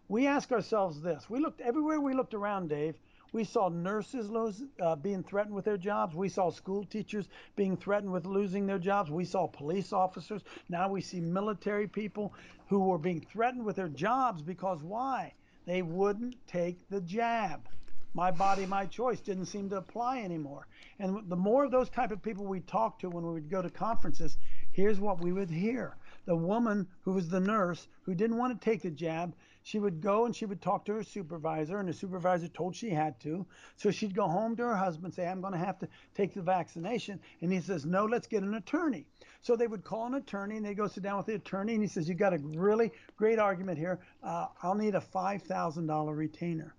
We 0.08 0.26
ask 0.26 0.50
ourselves 0.52 1.02
this. 1.02 1.28
We 1.28 1.40
looked 1.40 1.60
everywhere 1.60 2.00
we 2.00 2.14
looked 2.14 2.32
around, 2.32 2.68
Dave. 2.68 2.96
We 3.32 3.44
saw 3.44 3.68
nurses 3.68 4.30
lose, 4.30 4.62
uh, 4.80 4.96
being 4.96 5.22
threatened 5.22 5.54
with 5.54 5.64
their 5.64 5.76
jobs. 5.76 6.14
We 6.14 6.28
saw 6.28 6.50
school 6.50 6.84
teachers 6.84 7.28
being 7.56 7.76
threatened 7.76 8.12
with 8.12 8.26
losing 8.26 8.66
their 8.66 8.78
jobs. 8.78 9.10
We 9.10 9.24
saw 9.24 9.46
police 9.46 9.92
officers. 9.92 10.42
Now 10.68 10.88
we 10.88 11.00
see 11.00 11.20
military 11.20 11.86
people 11.86 12.32
who 12.68 12.80
were 12.80 12.98
being 12.98 13.20
threatened 13.20 13.64
with 13.64 13.76
their 13.76 13.88
jobs 13.88 14.42
because 14.42 14.82
why? 14.82 15.34
They 15.66 15.82
wouldn't 15.82 16.36
take 16.46 16.88
the 16.88 17.00
jab. 17.02 17.68
My 18.14 18.30
body, 18.30 18.64
my 18.64 18.86
choice 18.86 19.20
didn't 19.20 19.46
seem 19.46 19.68
to 19.70 19.76
apply 19.76 20.22
anymore. 20.22 20.66
And 20.98 21.28
the 21.28 21.36
more 21.36 21.64
of 21.64 21.70
those 21.70 21.90
type 21.90 22.10
of 22.10 22.22
people 22.22 22.46
we 22.46 22.60
talked 22.60 23.02
to 23.02 23.10
when 23.10 23.24
we 23.24 23.32
would 23.34 23.50
go 23.50 23.60
to 23.60 23.68
conferences, 23.68 24.38
here's 24.72 24.98
what 24.98 25.20
we 25.20 25.32
would 25.32 25.50
hear. 25.50 25.96
The 26.24 26.34
woman 26.34 26.88
who 27.02 27.12
was 27.12 27.28
the 27.28 27.40
nurse 27.40 27.86
who 28.02 28.14
didn't 28.14 28.38
want 28.38 28.58
to 28.58 28.64
take 28.64 28.82
the 28.82 28.90
jab, 28.90 29.34
she 29.68 29.78
would 29.78 30.00
go 30.00 30.24
and 30.24 30.34
she 30.34 30.46
would 30.46 30.62
talk 30.62 30.86
to 30.86 30.94
her 30.94 31.02
supervisor, 31.02 31.78
and 31.78 31.86
the 31.86 31.92
supervisor 31.92 32.48
told 32.48 32.74
she 32.74 32.88
had 32.88 33.20
to. 33.20 33.44
So 33.76 33.90
she'd 33.90 34.14
go 34.14 34.26
home 34.26 34.56
to 34.56 34.62
her 34.62 34.74
husband, 34.74 35.12
say, 35.12 35.28
I'm 35.28 35.42
going 35.42 35.52
to 35.52 35.58
have 35.58 35.78
to 35.80 35.88
take 36.14 36.32
the 36.32 36.40
vaccination. 36.40 37.20
And 37.42 37.52
he 37.52 37.60
says, 37.60 37.84
No, 37.84 38.06
let's 38.06 38.26
get 38.26 38.42
an 38.42 38.54
attorney. 38.54 39.04
So 39.42 39.56
they 39.56 39.66
would 39.66 39.84
call 39.84 40.06
an 40.06 40.14
attorney, 40.14 40.56
and 40.56 40.64
they 40.64 40.72
go 40.72 40.88
sit 40.88 41.02
down 41.02 41.18
with 41.18 41.26
the 41.26 41.34
attorney, 41.34 41.74
and 41.74 41.82
he 41.82 41.88
says, 41.88 42.08
You've 42.08 42.16
got 42.16 42.32
a 42.32 42.38
really 42.38 42.92
great 43.18 43.38
argument 43.38 43.76
here. 43.78 43.98
Uh, 44.22 44.46
I'll 44.62 44.74
need 44.74 44.94
a 44.94 45.02
$5,000 45.02 46.16
retainer. 46.16 46.74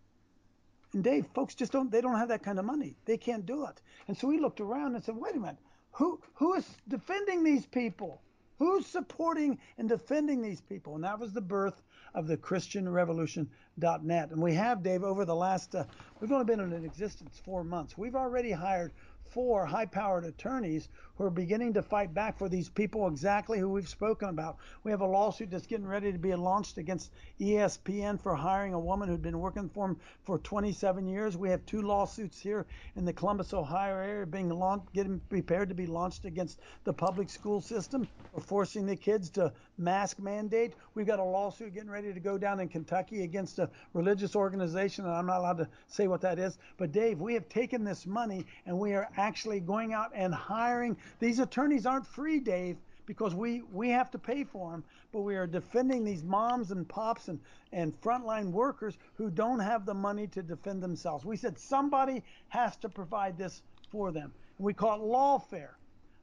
And 0.94 1.04
Dave, 1.04 1.28
folks 1.36 1.54
just 1.54 1.72
don't 1.72 1.92
they 1.92 2.02
don't 2.02 2.18
have 2.18 2.30
that 2.30 2.42
kind 2.42 2.58
of 2.58 2.66
money. 2.66 2.96
They 3.06 3.18
can't 3.18 3.46
do 3.46 3.68
it. 3.68 3.84
And 4.08 4.18
so 4.18 4.28
we 4.28 4.40
looked 4.40 4.62
around 4.62 4.96
and 4.96 5.04
said, 5.04 5.16
wait 5.16 5.36
a 5.36 5.40
minute, 5.40 5.60
who 5.92 6.20
who 6.34 6.56
is 6.56 6.66
defending 6.88 7.44
these 7.44 7.68
people? 7.68 8.24
Who's 8.58 8.86
supporting 8.88 9.58
and 9.78 9.88
defending 9.88 10.42
these 10.42 10.60
people? 10.60 10.96
And 10.96 11.04
that 11.04 11.18
was 11.20 11.32
the 11.32 11.42
birth 11.42 11.82
of 12.14 12.28
the 12.28 12.38
ChristianRevolution.net. 12.38 14.32
And 14.32 14.42
we 14.42 14.54
have, 14.54 14.84
Dave, 14.84 15.04
over 15.04 15.26
the 15.26 15.36
last, 15.36 15.76
uh, 15.76 15.86
we've 16.20 16.32
only 16.32 16.46
been 16.46 16.60
in 16.60 16.86
existence 16.86 17.42
four 17.44 17.64
months. 17.64 17.98
We've 17.98 18.16
already 18.16 18.52
hired 18.52 18.92
four 19.30 19.66
high 19.66 19.86
powered 19.86 20.26
attorneys 20.26 20.90
who 21.16 21.24
are 21.24 21.30
beginning 21.30 21.74
to 21.74 21.84
fight 21.84 22.14
back 22.14 22.38
for 22.38 22.50
these 22.50 22.70
people 22.70 23.08
exactly 23.08 23.60
who 23.60 23.70
we've 23.70 23.88
spoken 23.88 24.30
about. 24.30 24.58
We 24.84 24.92
have 24.92 25.02
a 25.02 25.06
lawsuit 25.06 25.52
that's 25.52 25.68
getting 25.68 25.86
ready 25.86 26.12
to 26.12 26.18
be 26.18 26.34
launched 26.34 26.78
against 26.78 27.12
ESPN 27.40 28.20
for 28.20 28.36
hiring 28.36 28.74
a 28.74 28.80
woman 28.80 29.08
who'd 29.08 29.22
been 29.22 29.40
working 29.40 29.70
for 29.70 29.88
them 29.88 29.98
for 30.24 30.40
27 30.40 31.08
years. 31.08 31.38
We 31.38 31.50
have 31.50 31.66
two 31.66 31.82
lawsuits 31.82 32.40
here 32.40 32.66
in 32.96 33.06
the 33.06 33.14
Columbus, 33.14 33.54
Ohio 33.54 33.96
area 33.98 34.26
being 34.26 34.50
launched, 34.50 34.92
getting 34.94 35.20
prepared 35.30 35.70
to 35.70 35.76
be 35.76 35.86
launched 35.86 36.26
against 36.26 36.60
the 36.84 36.94
public 36.94 37.30
school 37.30 37.62
system 37.62 38.08
for 38.34 38.42
forcing 38.42 38.86
the 38.86 38.96
kids 38.96 39.30
to 39.32 39.54
mask 39.80 40.20
mandate. 40.20 40.74
We've 40.94 41.08
got 41.08 41.20
a 41.20 41.24
lawsuit 41.24 41.74
getting 41.74 41.90
ready 41.90 42.14
to 42.14 42.20
go 42.20 42.38
down 42.38 42.60
in 42.60 42.68
Kentucky 42.68 43.24
against 43.24 43.60
a 43.60 43.70
religious 43.94 44.36
organization, 44.36 45.06
and 45.06 45.14
I'm 45.14 45.26
not 45.26 45.40
allowed 45.40 45.58
to 45.60 45.70
say 45.88 46.08
what 46.08 46.22
that 46.22 46.38
is. 46.38 46.58
But 46.78 46.92
Dave, 46.92 47.20
we 47.20 47.34
have 47.34 47.48
taken 47.50 47.84
this 47.84 48.06
money 48.06 48.46
and 48.66 48.78
we 48.78 48.94
are 48.94 49.10
actually 49.18 49.60
going 49.60 49.94
out 49.94 50.12
and 50.14 50.34
hiring. 50.34 50.98
These 51.20 51.40
attorneys 51.40 51.86
aren't 51.86 52.06
free, 52.06 52.40
Dave, 52.40 52.78
because 53.06 53.34
we 53.34 53.64
we 53.72 53.90
have 53.90 54.12
to 54.12 54.20
pay 54.20 54.44
for 54.44 54.72
them, 54.72 54.84
but 55.12 55.22
we 55.22 55.36
are 55.36 55.48
defending 55.48 56.04
these 56.04 56.24
moms 56.24 56.70
and 56.70 56.88
pops 56.88 57.28
and 57.28 57.40
and 57.72 58.00
frontline 58.02 58.52
workers 58.52 58.98
who 59.16 59.32
don't 59.32 59.60
have 59.60 59.86
the 59.86 59.94
money 59.94 60.28
to 60.28 60.44
defend 60.44 60.84
themselves. 60.84 61.26
We 61.26 61.38
said 61.38 61.58
somebody 61.58 62.24
has 62.50 62.76
to 62.78 62.90
provide 62.90 63.38
this 63.38 63.64
for 63.90 64.12
them. 64.12 64.32
And 64.58 64.66
we 64.66 64.74
call 64.74 65.02
it 65.02 65.04
lawfare. 65.04 65.79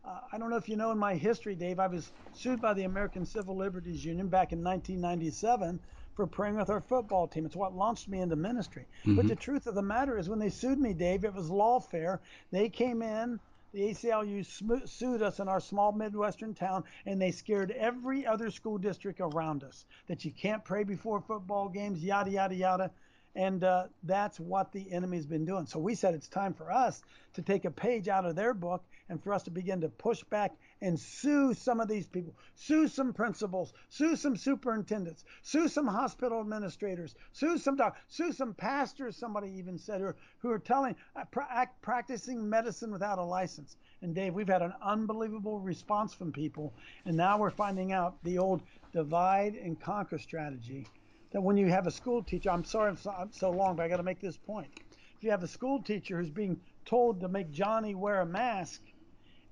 Uh, 0.07 0.21
I 0.33 0.39
don't 0.39 0.51
know 0.51 0.57
if 0.57 0.69
you 0.69 0.77
know 0.77 0.93
in 0.93 0.99
my 0.99 1.15
history, 1.15 1.57
Dave, 1.57 1.81
I 1.81 1.89
was 1.89 2.13
sued 2.33 2.61
by 2.61 2.75
the 2.75 2.85
American 2.85 3.27
Civil 3.27 3.57
Liberties 3.57 4.05
Union 4.05 4.29
back 4.29 4.53
in 4.53 4.63
1997 4.63 5.81
for 6.15 6.27
praying 6.27 6.57
with 6.57 6.71
our 6.71 6.81
football 6.81 7.27
team. 7.27 7.45
It's 7.45 7.57
what 7.57 7.75
launched 7.75 8.09
me 8.09 8.21
into 8.21 8.37
ministry. 8.37 8.87
Mm-hmm. 9.01 9.17
But 9.17 9.27
the 9.27 9.35
truth 9.35 9.67
of 9.67 9.75
the 9.75 9.83
matter 9.83 10.17
is, 10.17 10.29
when 10.29 10.39
they 10.39 10.49
sued 10.49 10.79
me, 10.79 10.95
Dave, 10.95 11.25
it 11.25 11.35
was 11.35 11.51
lawfare. 11.51 12.21
They 12.53 12.69
came 12.69 13.03
in, 13.03 13.41
the 13.73 13.81
ACLU 13.91 14.47
sm- 14.47 14.87
sued 14.87 15.23
us 15.23 15.41
in 15.41 15.49
our 15.49 15.61
small 15.61 15.91
Midwestern 15.91 16.55
town, 16.55 16.85
and 17.05 17.21
they 17.21 17.33
scared 17.33 17.73
every 17.73 18.25
other 18.25 18.51
school 18.51 18.79
district 18.79 19.21
around 19.21 19.65
us 19.65 19.87
that 20.07 20.25
you 20.25 20.31
can't 20.31 20.65
pray 20.65 20.85
before 20.85 21.21
football 21.21 21.69
games, 21.69 22.03
yada, 22.03 22.31
yada, 22.31 22.55
yada. 22.55 22.91
And 23.35 23.65
uh, 23.65 23.89
that's 24.05 24.41
what 24.41 24.73
the 24.73 24.91
enemy's 24.93 25.27
been 25.27 25.45
doing. 25.45 25.67
So 25.67 25.79
we 25.79 25.95
said 25.95 26.15
it's 26.15 26.29
time 26.29 26.55
for 26.55 26.73
us 26.73 27.03
to 27.35 27.43
take 27.43 27.67
a 27.67 27.71
page 27.71 28.09
out 28.09 28.25
of 28.25 28.35
their 28.35 28.55
book 28.55 28.83
and 29.09 29.23
for 29.23 29.33
us 29.33 29.43
to 29.45 29.51
begin 29.51 29.81
to 29.81 29.89
push 29.89 30.23
back 30.25 30.57
and 30.81 30.99
sue 30.99 31.55
some 31.55 31.81
of 31.81 31.89
these 31.89 32.07
people, 32.07 32.35
sue 32.55 32.89
some 32.89 33.13
principals, 33.13 33.73
sue 33.89 34.17
some 34.17 34.37
superintendents, 34.37 35.25
sue 35.43 35.69
some 35.69 35.87
hospital 35.87 36.41
administrators, 36.41 37.15
sue 37.33 37.59
some 37.59 37.77
doc, 37.77 37.97
sue 38.09 38.33
some 38.33 38.55
pastors. 38.55 39.17
Somebody 39.17 39.51
even 39.53 39.79
said 39.79 40.01
who 40.01 40.07
are, 40.09 40.17
who 40.39 40.51
are 40.51 40.59
telling, 40.59 40.97
uh, 41.15 41.25
pra- 41.31 41.71
practicing 41.83 42.49
medicine 42.49 42.91
without 42.91 43.19
a 43.19 43.25
license. 43.25 43.77
And 44.03 44.15
Dave, 44.15 44.35
we've 44.35 44.49
had 44.49 44.63
an 44.63 44.75
unbelievable 44.83 45.61
response 45.61 46.13
from 46.13 46.33
people, 46.33 46.75
and 47.05 47.17
now 47.17 47.39
we're 47.39 47.51
finding 47.51 47.93
out 47.93 48.23
the 48.25 48.39
old 48.39 48.63
divide 48.93 49.55
and 49.55 49.81
conquer 49.81 50.19
strategy 50.19 50.87
that 51.33 51.41
when 51.41 51.57
you 51.57 51.67
have 51.69 51.87
a 51.87 51.91
school 51.91 52.23
teacher, 52.23 52.51
I'm 52.51 52.65
sorry 52.65 52.91
I'm 52.91 52.97
so, 52.97 53.11
I'm 53.11 53.33
so 53.33 53.51
long, 53.51 53.77
but 53.77 53.85
I 53.85 53.89
got 53.89 53.99
to 53.99 54.03
make 54.03 54.21
this 54.21 54.37
point. 54.37 54.69
If 55.17 55.25
you 55.25 55.31
have 55.31 55.43
a 55.43 55.49
school 55.49 55.83
teacher 55.83 56.19
who's 56.19 56.31
being 56.31 56.61
told 56.85 57.21
to 57.21 57.29
make 57.29 57.51
Johnny 57.51 57.95
wear 57.95 58.21
a 58.21 58.27
mask, 58.27 58.83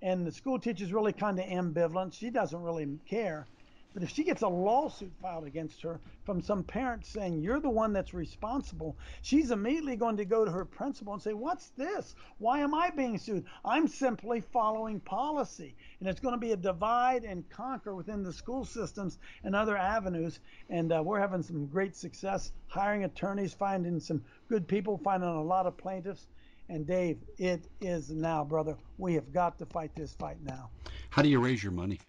and 0.05 0.27
the 0.27 0.31
school 0.31 0.59
teacher's 0.59 0.93
really 0.93 1.15
kind 1.15 1.39
of 1.39 1.47
ambivalent, 1.47 2.13
she 2.13 2.29
doesn't 2.29 2.63
really 2.63 2.87
care. 3.09 3.47
But 3.95 4.03
if 4.03 4.11
she 4.11 4.23
gets 4.23 4.43
a 4.43 4.49
lawsuit 4.49 5.13
filed 5.23 5.47
against 5.47 5.81
her 5.81 5.99
from 6.25 6.43
some 6.43 6.63
parent 6.63 7.07
saying 7.07 7.41
you're 7.41 7.61
the 7.61 7.71
one 7.71 7.95
that's 7.95 8.13
responsible, 8.13 8.99
she's 9.23 9.51
immediately 9.51 9.97
going 9.97 10.19
to 10.19 10.27
go 10.27 10.45
to 10.45 10.51
her 10.51 10.67
principal 10.67 11.15
and 11.15 11.23
say, 11.23 11.33
What's 11.33 11.71
this? 11.71 12.15
Why 12.37 12.59
am 12.59 12.75
I 12.75 12.91
being 12.91 13.17
sued? 13.17 13.47
I'm 13.65 13.89
simply 13.89 14.43
following 14.43 15.01
policy. 15.01 15.75
And 16.01 16.09
it's 16.09 16.21
going 16.21 16.35
to 16.35 16.41
be 16.41 16.53
a 16.53 16.57
divide 16.57 17.25
and 17.25 17.49
conquer 17.49 17.95
within 17.95 18.25
the 18.25 18.33
school 18.33 18.67
systems 18.67 19.19
and 19.43 19.57
other 19.57 19.77
avenues. 19.77 20.39
And 20.69 20.93
uh, 20.93 21.03
we're 21.03 21.21
having 21.21 21.43
some 21.43 21.65
great 21.67 21.97
success 21.97 22.53
hiring 22.67 23.05
attorneys, 23.05 23.55
finding 23.55 24.01
some 24.01 24.23
good 24.49 24.69
people, 24.69 24.99
finding 24.99 25.31
a 25.31 25.43
lot 25.43 25.65
of 25.65 25.79
plaintiffs. 25.79 26.27
And 26.69 26.87
Dave, 26.87 27.19
it 27.39 27.69
is 27.81 28.11
now, 28.11 28.45
brother. 28.45 28.77
We 28.97 29.15
have 29.15 29.33
got 29.33 29.59
to 29.59 29.67
fight 29.67 29.95
this 29.95 30.15
fight 30.15 30.39
now. 30.43 30.71
How 31.11 31.23
do 31.23 31.29
you 31.29 31.41
raise 31.41 31.63
your 31.63 31.73
money? 31.73 32.01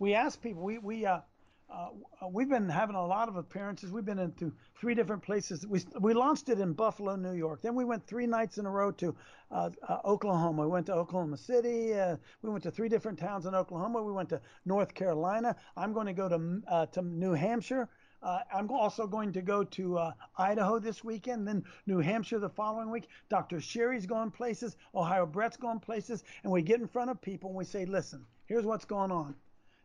we 0.00 0.14
ask 0.14 0.42
people. 0.42 0.62
We 0.62 0.78
we 0.78 1.06
uh, 1.06 1.20
uh, 1.72 1.88
we've 2.28 2.48
been 2.48 2.68
having 2.68 2.96
a 2.96 3.06
lot 3.06 3.28
of 3.28 3.36
appearances. 3.36 3.92
We've 3.92 4.04
been 4.04 4.18
into 4.18 4.52
three 4.80 4.94
different 4.94 5.22
places. 5.22 5.64
We 5.66 5.82
we 6.00 6.14
launched 6.14 6.48
it 6.48 6.58
in 6.58 6.72
Buffalo, 6.72 7.14
New 7.14 7.34
York. 7.34 7.62
Then 7.62 7.76
we 7.76 7.84
went 7.84 8.04
three 8.06 8.26
nights 8.26 8.58
in 8.58 8.66
a 8.66 8.70
row 8.70 8.90
to 8.92 9.14
uh, 9.52 9.70
uh, 9.88 9.98
Oklahoma. 10.04 10.62
We 10.62 10.68
went 10.68 10.86
to 10.86 10.94
Oklahoma 10.94 11.36
City. 11.36 11.94
Uh, 11.94 12.16
we 12.42 12.50
went 12.50 12.64
to 12.64 12.70
three 12.72 12.88
different 12.88 13.18
towns 13.18 13.46
in 13.46 13.54
Oklahoma. 13.54 14.02
We 14.02 14.12
went 14.12 14.30
to 14.30 14.40
North 14.64 14.94
Carolina. 14.94 15.54
I'm 15.76 15.92
going 15.92 16.06
to 16.06 16.14
go 16.14 16.28
to 16.28 16.62
uh, 16.66 16.86
to 16.86 17.02
New 17.02 17.34
Hampshire. 17.34 17.88
Uh, 18.22 18.40
I'm 18.52 18.70
also 18.70 19.06
going 19.06 19.32
to 19.32 19.42
go 19.42 19.64
to 19.64 19.98
uh, 19.98 20.12
Idaho 20.36 20.78
this 20.78 21.02
weekend, 21.02 21.46
then 21.48 21.64
New 21.86 21.98
Hampshire 21.98 22.38
the 22.38 22.48
following 22.48 22.90
week. 22.90 23.08
Dr. 23.28 23.60
Sherry's 23.60 24.06
going 24.06 24.30
places, 24.30 24.76
Ohio 24.94 25.26
Brett's 25.26 25.56
going 25.56 25.80
places, 25.80 26.24
and 26.42 26.52
we 26.52 26.62
get 26.62 26.80
in 26.80 26.86
front 26.86 27.10
of 27.10 27.20
people 27.20 27.50
and 27.50 27.56
we 27.56 27.64
say, 27.64 27.84
listen, 27.86 28.26
here's 28.46 28.64
what's 28.64 28.84
going 28.84 29.10
on 29.10 29.34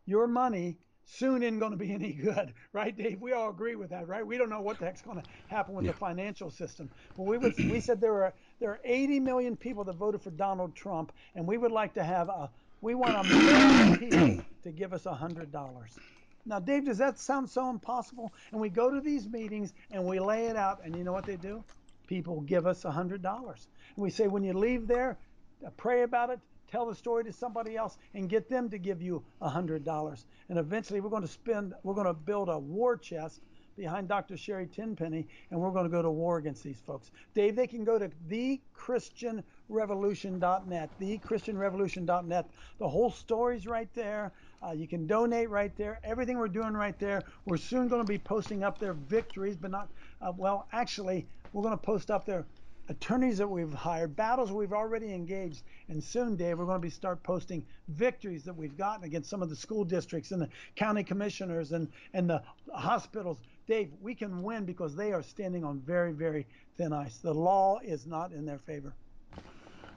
your 0.05 0.27
money 0.27 0.77
soon 1.03 1.43
isn't 1.43 1.59
going 1.59 1.71
to 1.71 1.77
be 1.77 1.91
any 1.91 2.13
good, 2.13 2.53
right, 2.73 2.95
Dave? 2.97 3.21
We 3.21 3.33
all 3.33 3.49
agree 3.49 3.75
with 3.75 3.89
that, 3.91 4.07
right? 4.07 4.25
We 4.25 4.37
don't 4.37 4.49
know 4.49 4.61
what 4.61 4.79
the 4.79 4.85
heck's 4.85 5.01
going 5.01 5.21
to 5.21 5.27
happen 5.47 5.75
with 5.75 5.85
yeah. 5.85 5.91
the 5.91 5.97
financial 5.97 6.49
system. 6.49 6.89
But 7.15 7.23
we 7.23 7.37
would, 7.37 7.55
we 7.57 7.79
said 7.79 8.01
there 8.01 8.23
are 8.23 8.33
there 8.59 8.71
are 8.71 8.79
80 8.83 9.19
million 9.19 9.55
people 9.55 9.83
that 9.83 9.95
voted 9.95 10.21
for 10.21 10.31
Donald 10.31 10.75
Trump, 10.75 11.11
and 11.35 11.45
we 11.45 11.57
would 11.57 11.71
like 11.71 11.93
to 11.95 12.03
have 12.03 12.29
a 12.29 12.49
we 12.81 12.95
want 12.95 13.15
a 13.15 13.23
million 13.23 13.97
people 13.97 14.43
to 14.63 14.71
give 14.71 14.93
us 14.93 15.05
a 15.05 15.13
hundred 15.13 15.51
dollars. 15.51 15.97
Now, 16.45 16.59
Dave, 16.59 16.85
does 16.85 16.99
that 16.99 17.19
sound 17.19 17.49
so 17.49 17.69
impossible? 17.69 18.31
And 18.51 18.61
we 18.61 18.69
go 18.69 18.91
to 18.91 19.01
these 19.01 19.27
meetings 19.27 19.73
and 19.91 20.05
we 20.05 20.19
lay 20.19 20.45
it 20.45 20.55
out, 20.55 20.81
and 20.83 20.95
you 20.95 21.03
know 21.03 21.13
what 21.13 21.25
they 21.25 21.37
do? 21.37 21.63
People 22.07 22.41
give 22.41 22.67
us 22.67 22.85
a 22.85 22.91
hundred 22.91 23.21
dollars. 23.21 23.67
And 23.95 24.03
we 24.03 24.11
say 24.11 24.27
when 24.27 24.43
you 24.43 24.53
leave 24.53 24.87
there, 24.87 25.17
uh, 25.65 25.69
pray 25.75 26.03
about 26.03 26.29
it, 26.29 26.39
tell 26.69 26.85
the 26.85 26.93
story 26.93 27.23
to 27.23 27.33
somebody 27.33 27.75
else 27.75 27.97
and 28.13 28.29
get 28.29 28.47
them 28.49 28.69
to 28.69 28.77
give 28.77 29.01
you 29.01 29.23
a 29.41 29.49
hundred 29.49 29.83
dollars. 29.83 30.25
And 30.49 30.59
eventually 30.59 31.01
we're 31.01 31.09
going 31.09 31.23
to 31.23 31.27
spend 31.27 31.73
we're 31.83 31.95
going 31.95 32.05
to 32.05 32.13
build 32.13 32.49
a 32.49 32.59
war 32.59 32.97
chest 32.97 33.41
behind 33.75 34.07
Dr. 34.07 34.37
Sherry 34.37 34.67
Tenpenny, 34.67 35.27
and 35.51 35.59
we're 35.59 35.71
going 35.71 35.83
to 35.85 35.89
go 35.89 36.01
to 36.01 36.09
war 36.09 36.37
against 36.37 36.63
these 36.63 36.79
folks. 36.79 37.11
Dave, 37.33 37.57
they 37.57 37.67
can 37.67 37.83
go 37.83 37.99
to 37.99 38.09
thechristianrevolution.net, 38.29 40.89
thechristianrevolution.net. 40.99 42.49
The 42.79 42.87
whole 42.87 43.11
story's 43.11 43.67
right 43.67 43.93
there. 43.93 44.31
Uh, 44.65 44.71
you 44.71 44.87
can 44.87 45.05
donate 45.05 45.49
right 45.49 45.75
there. 45.75 45.99
Everything 46.03 46.37
we're 46.37 46.47
doing 46.47 46.73
right 46.73 46.97
there. 46.97 47.21
We're 47.45 47.57
soon 47.57 47.87
going 47.87 48.01
to 48.01 48.07
be 48.07 48.17
posting 48.17 48.63
up 48.63 48.79
their 48.79 48.93
victories, 48.93 49.55
but 49.55 49.69
not, 49.69 49.89
uh, 50.21 50.31
well, 50.35 50.67
actually, 50.71 51.27
we're 51.53 51.61
going 51.61 51.77
to 51.77 51.83
post 51.83 52.09
up 52.09 52.25
their 52.25 52.45
attorneys 52.89 53.37
that 53.37 53.47
we've 53.47 53.73
hired, 53.73 54.15
battles 54.15 54.51
we've 54.51 54.73
already 54.73 55.13
engaged, 55.13 55.63
and 55.89 56.03
soon, 56.03 56.35
Dave, 56.35 56.57
we're 56.57 56.65
going 56.65 56.79
to 56.79 56.85
be 56.85 56.89
start 56.89 57.21
posting 57.23 57.65
victories 57.89 58.43
that 58.43 58.55
we've 58.55 58.77
gotten 58.77 59.03
against 59.03 59.29
some 59.29 59.41
of 59.41 59.49
the 59.49 59.55
school 59.55 59.83
districts 59.83 60.31
and 60.31 60.41
the 60.41 60.49
county 60.75 61.03
commissioners 61.03 61.71
and 61.71 61.87
and 62.13 62.29
the 62.29 62.41
hospitals. 62.73 63.39
Dave, 63.67 63.89
we 64.01 64.13
can 64.13 64.43
win 64.43 64.65
because 64.65 64.95
they 64.95 65.11
are 65.11 65.23
standing 65.23 65.63
on 65.63 65.79
very, 65.79 66.11
very 66.11 66.45
thin 66.77 66.93
ice. 66.93 67.17
The 67.17 67.33
law 67.33 67.79
is 67.83 68.05
not 68.05 68.31
in 68.31 68.45
their 68.45 68.59
favor. 68.59 68.93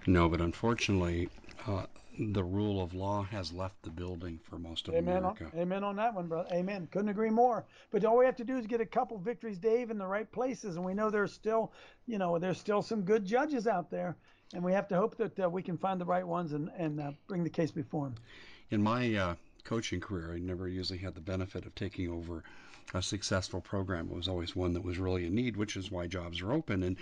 No, 0.06 0.28
but 0.28 0.40
unfortunately, 0.40 1.28
uh, 1.66 1.84
the 2.18 2.42
rule 2.42 2.82
of 2.82 2.94
law 2.94 3.22
has 3.22 3.52
left 3.52 3.80
the 3.82 3.90
building 3.90 4.40
for 4.42 4.58
most 4.58 4.88
of 4.88 4.94
amen 4.94 5.18
America. 5.18 5.50
On, 5.52 5.60
amen 5.60 5.84
on 5.84 5.96
that 5.96 6.14
one, 6.14 6.26
brother. 6.26 6.48
Amen. 6.52 6.88
Couldn't 6.90 7.10
agree 7.10 7.30
more. 7.30 7.64
But 7.90 8.04
all 8.04 8.18
we 8.18 8.24
have 8.24 8.36
to 8.36 8.44
do 8.44 8.58
is 8.58 8.66
get 8.66 8.80
a 8.80 8.86
couple 8.86 9.18
victories, 9.18 9.58
Dave, 9.58 9.90
in 9.90 9.98
the 9.98 10.06
right 10.06 10.30
places, 10.30 10.76
and 10.76 10.84
we 10.84 10.94
know 10.94 11.10
there's 11.10 11.32
still, 11.32 11.72
you 12.06 12.18
know, 12.18 12.38
there's 12.38 12.58
still 12.58 12.82
some 12.82 13.02
good 13.02 13.24
judges 13.24 13.66
out 13.66 13.90
there, 13.90 14.16
and 14.52 14.64
we 14.64 14.72
have 14.72 14.88
to 14.88 14.96
hope 14.96 15.16
that 15.16 15.38
uh, 15.38 15.48
we 15.48 15.62
can 15.62 15.78
find 15.78 16.00
the 16.00 16.04
right 16.04 16.26
ones 16.26 16.52
and 16.52 16.70
and 16.76 17.00
uh, 17.00 17.12
bring 17.28 17.44
the 17.44 17.50
case 17.50 17.70
before 17.70 18.06
them. 18.06 18.16
In 18.70 18.82
my 18.82 19.14
uh, 19.14 19.34
coaching 19.64 20.00
career, 20.00 20.32
I 20.34 20.38
never 20.38 20.68
usually 20.68 20.98
had 20.98 21.14
the 21.14 21.20
benefit 21.20 21.66
of 21.66 21.74
taking 21.74 22.10
over 22.10 22.42
a 22.94 23.02
successful 23.02 23.60
program. 23.60 24.08
It 24.10 24.16
was 24.16 24.28
always 24.28 24.56
one 24.56 24.72
that 24.72 24.82
was 24.82 24.98
really 24.98 25.26
in 25.26 25.34
need, 25.34 25.56
which 25.56 25.76
is 25.76 25.90
why 25.90 26.06
jobs 26.06 26.40
are 26.40 26.52
open. 26.52 26.82
And 26.82 26.96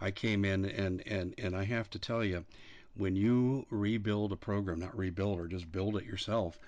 I 0.00 0.10
came 0.10 0.44
in, 0.44 0.64
and 0.64 1.02
and 1.06 1.34
and 1.36 1.54
I 1.54 1.64
have 1.64 1.90
to 1.90 1.98
tell 1.98 2.24
you 2.24 2.44
when 2.96 3.16
you 3.16 3.66
rebuild 3.70 4.32
a 4.32 4.36
program, 4.36 4.78
not 4.78 4.96
rebuild 4.96 5.40
or 5.40 5.46
just 5.48 5.70
build 5.70 5.96
it 5.96 6.04
yourself, 6.04 6.58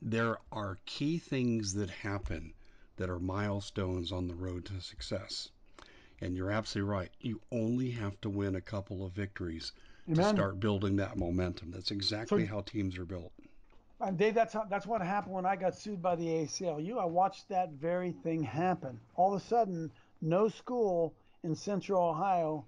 there 0.00 0.38
are 0.52 0.78
key 0.86 1.18
things 1.18 1.74
that 1.74 1.90
happen 1.90 2.52
that 2.96 3.10
are 3.10 3.18
milestones 3.18 4.12
on 4.12 4.28
the 4.28 4.34
road 4.34 4.64
to 4.66 4.80
success. 4.80 5.48
And 6.20 6.36
you're 6.36 6.50
absolutely 6.50 6.90
right. 6.90 7.10
You 7.20 7.40
only 7.50 7.90
have 7.92 8.20
to 8.20 8.28
win 8.28 8.54
a 8.54 8.60
couple 8.60 9.04
of 9.04 9.12
victories 9.12 9.72
Amen. 10.06 10.16
to 10.16 10.36
start 10.36 10.60
building 10.60 10.96
that 10.96 11.16
momentum. 11.16 11.70
That's 11.70 11.90
exactly 11.90 12.46
so, 12.46 12.52
how 12.52 12.60
teams 12.60 12.98
are 12.98 13.06
built. 13.06 13.32
And 14.00 14.18
Dave, 14.18 14.34
that's 14.34 14.52
how, 14.52 14.64
that's 14.64 14.86
what 14.86 15.00
happened 15.00 15.34
when 15.34 15.46
I 15.46 15.56
got 15.56 15.74
sued 15.74 16.02
by 16.02 16.16
the 16.16 16.26
ACLU. 16.26 16.98
I 16.98 17.04
watched 17.06 17.48
that 17.48 17.70
very 17.72 18.12
thing 18.12 18.42
happen. 18.42 19.00
All 19.16 19.34
of 19.34 19.40
a 19.40 19.44
sudden, 19.44 19.90
no 20.20 20.48
school 20.48 21.14
in 21.42 21.54
Central 21.54 22.02
Ohio 22.02 22.64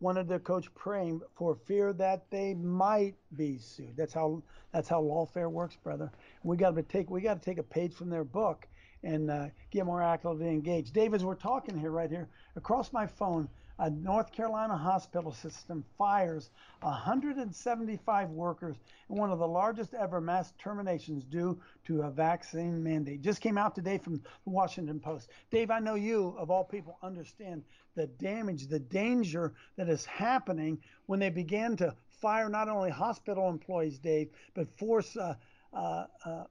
wanted 0.00 0.28
their 0.28 0.38
coach 0.40 0.72
praying 0.74 1.20
for 1.34 1.54
fear 1.54 1.92
that 1.94 2.30
they 2.30 2.54
might 2.54 3.14
be 3.36 3.58
sued. 3.58 3.94
That's 3.96 4.12
how 4.12 4.42
that's 4.72 4.88
how 4.88 5.02
lawfare 5.02 5.50
works, 5.50 5.76
brother. 5.76 6.10
We 6.42 6.56
got 6.56 6.74
to 6.76 6.82
take 6.82 7.10
we 7.10 7.20
got 7.20 7.40
to 7.40 7.44
take 7.44 7.58
a 7.58 7.62
page 7.62 7.94
from 7.94 8.10
their 8.10 8.24
book 8.24 8.66
and 9.04 9.30
uh, 9.30 9.46
get 9.70 9.84
more 9.86 10.02
actively 10.02 10.48
engaged. 10.48 10.94
Dave, 10.94 11.14
as 11.14 11.24
we're 11.24 11.34
talking 11.34 11.78
here, 11.78 11.90
right 11.90 12.10
here, 12.10 12.28
across 12.56 12.92
my 12.92 13.06
phone, 13.06 13.48
a 13.82 13.90
North 13.90 14.30
Carolina 14.30 14.76
hospital 14.76 15.32
system 15.32 15.84
fires 15.98 16.50
175 16.82 18.30
workers 18.30 18.76
in 19.10 19.16
one 19.16 19.32
of 19.32 19.40
the 19.40 19.46
largest 19.46 19.92
ever 19.92 20.20
mass 20.20 20.52
terminations 20.56 21.24
due 21.24 21.60
to 21.84 22.02
a 22.02 22.10
vaccine 22.10 22.80
mandate. 22.80 23.22
Just 23.22 23.40
came 23.40 23.58
out 23.58 23.74
today 23.74 23.98
from 23.98 24.14
the 24.18 24.50
Washington 24.50 25.00
Post. 25.00 25.30
Dave, 25.50 25.72
I 25.72 25.80
know 25.80 25.96
you, 25.96 26.32
of 26.38 26.48
all 26.48 26.62
people, 26.62 26.96
understand 27.02 27.64
the 27.96 28.06
damage, 28.06 28.68
the 28.68 28.78
danger 28.78 29.52
that 29.76 29.88
is 29.88 30.04
happening 30.04 30.78
when 31.06 31.18
they 31.18 31.30
began 31.30 31.76
to 31.78 31.92
fire 32.20 32.48
not 32.48 32.68
only 32.68 32.88
hospital 32.88 33.50
employees, 33.50 33.98
Dave, 33.98 34.28
but 34.54 34.68
force 34.78 35.16
uh, 35.16 35.34
uh, 35.72 36.04
uh, 36.24 36.44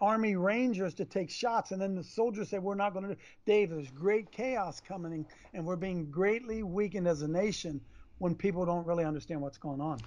Army 0.00 0.36
Rangers 0.36 0.94
to 0.94 1.04
take 1.04 1.30
shots, 1.30 1.72
and 1.72 1.80
then 1.80 1.94
the 1.94 2.04
soldiers 2.04 2.50
say 2.50 2.58
we're 2.58 2.74
not 2.74 2.92
going 2.92 3.08
to. 3.08 3.14
do 3.14 3.20
Dave, 3.44 3.70
there's 3.70 3.90
great 3.90 4.30
chaos 4.30 4.80
coming, 4.80 5.26
and 5.54 5.64
we're 5.64 5.76
being 5.76 6.10
greatly 6.10 6.62
weakened 6.62 7.08
as 7.08 7.22
a 7.22 7.28
nation 7.28 7.80
when 8.18 8.34
people 8.34 8.64
don't 8.64 8.86
really 8.86 9.04
understand 9.04 9.40
what's 9.40 9.58
going 9.58 9.80
on. 9.80 9.98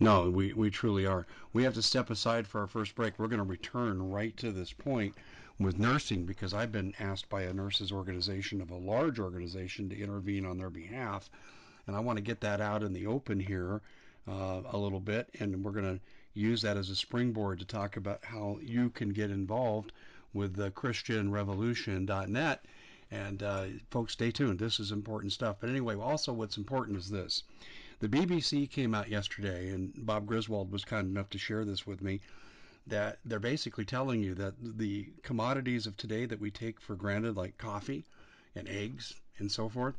No, 0.00 0.28
we, 0.30 0.52
we 0.52 0.70
truly 0.70 1.06
are. 1.06 1.26
We 1.52 1.62
have 1.64 1.74
to 1.74 1.82
step 1.82 2.10
aside 2.10 2.46
for 2.46 2.60
our 2.60 2.66
first 2.66 2.94
break. 2.94 3.18
We're 3.18 3.28
going 3.28 3.38
to 3.38 3.44
return 3.44 4.10
right 4.10 4.36
to 4.38 4.50
this 4.50 4.72
point 4.72 5.14
with 5.58 5.78
nursing 5.78 6.26
because 6.26 6.52
I've 6.52 6.72
been 6.72 6.94
asked 6.98 7.28
by 7.28 7.42
a 7.42 7.52
nurses 7.52 7.92
organization 7.92 8.60
of 8.60 8.70
a 8.70 8.76
large 8.76 9.20
organization 9.20 9.88
to 9.88 9.98
intervene 9.98 10.44
on 10.44 10.58
their 10.58 10.70
behalf. 10.70 11.30
And 11.86 11.94
I 11.94 12.00
want 12.00 12.16
to 12.16 12.22
get 12.22 12.40
that 12.40 12.60
out 12.60 12.82
in 12.82 12.92
the 12.92 13.06
open 13.06 13.38
here 13.38 13.82
uh, 14.28 14.62
a 14.72 14.76
little 14.76 15.00
bit. 15.00 15.28
And 15.38 15.64
we're 15.64 15.70
going 15.70 15.98
to 15.98 16.00
use 16.34 16.62
that 16.62 16.76
as 16.76 16.90
a 16.90 16.96
springboard 16.96 17.60
to 17.60 17.64
talk 17.64 17.96
about 17.96 18.24
how 18.24 18.58
you 18.60 18.90
can 18.90 19.10
get 19.10 19.30
involved 19.30 19.92
with 20.32 20.56
the 20.56 20.70
christianrevolution.net 20.72 22.64
and 23.10 23.42
uh, 23.42 23.66
folks 23.90 24.12
stay 24.12 24.32
tuned. 24.32 24.58
This 24.58 24.80
is 24.80 24.90
important 24.90 25.32
stuff. 25.32 25.56
But 25.60 25.70
anyway 25.70 25.94
also 25.94 26.32
what's 26.32 26.56
important 26.56 26.98
is 26.98 27.08
this. 27.08 27.44
The 28.00 28.08
bbc 28.08 28.68
came 28.68 28.94
out 28.94 29.08
yesterday 29.08 29.70
and 29.70 29.92
bob 30.04 30.26
griswold 30.26 30.72
was 30.72 30.84
kind 30.84 31.08
enough 31.08 31.30
to 31.30 31.38
share 31.38 31.64
this 31.64 31.86
with 31.86 32.02
me 32.02 32.20
that 32.86 33.18
they're 33.24 33.38
basically 33.38 33.84
telling 33.84 34.22
you 34.22 34.34
that 34.34 34.54
the 34.60 35.08
commodities 35.22 35.86
of 35.86 35.96
today 35.96 36.26
that 36.26 36.40
we 36.40 36.50
take 36.50 36.80
for 36.80 36.96
granted 36.96 37.36
like 37.36 37.56
coffee 37.56 38.04
and 38.54 38.68
eggs 38.68 39.14
and 39.38 39.50
so 39.50 39.68
forth 39.68 39.94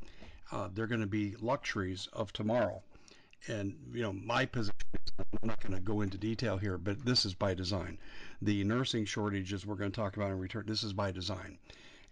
uh, 0.52 0.70
they're 0.74 0.86
going 0.86 1.02
to 1.02 1.08
be 1.08 1.36
luxuries 1.40 2.08
of 2.14 2.32
tomorrow 2.32 2.84
and 3.48 3.76
you 3.94 4.02
know 4.02 4.14
my 4.14 4.46
position 4.46 4.76
I'm 5.20 5.48
not 5.48 5.62
going 5.62 5.76
to 5.76 5.80
go 5.80 6.02
into 6.02 6.18
detail 6.18 6.58
here, 6.58 6.78
but 6.78 7.06
this 7.06 7.26
is 7.26 7.34
by 7.34 7.54
design. 7.54 8.00
The 8.42 8.64
nursing 8.66 9.06
shortages 9.06 9.66
we're 9.66 9.76
going 9.76 9.92
to 9.92 9.96
talk 9.96 10.18
about 10.18 10.32
in 10.32 10.40
return, 10.40 10.66
this 10.68 10.84
is 10.84 10.92
by 10.92 11.12
design. 11.12 11.58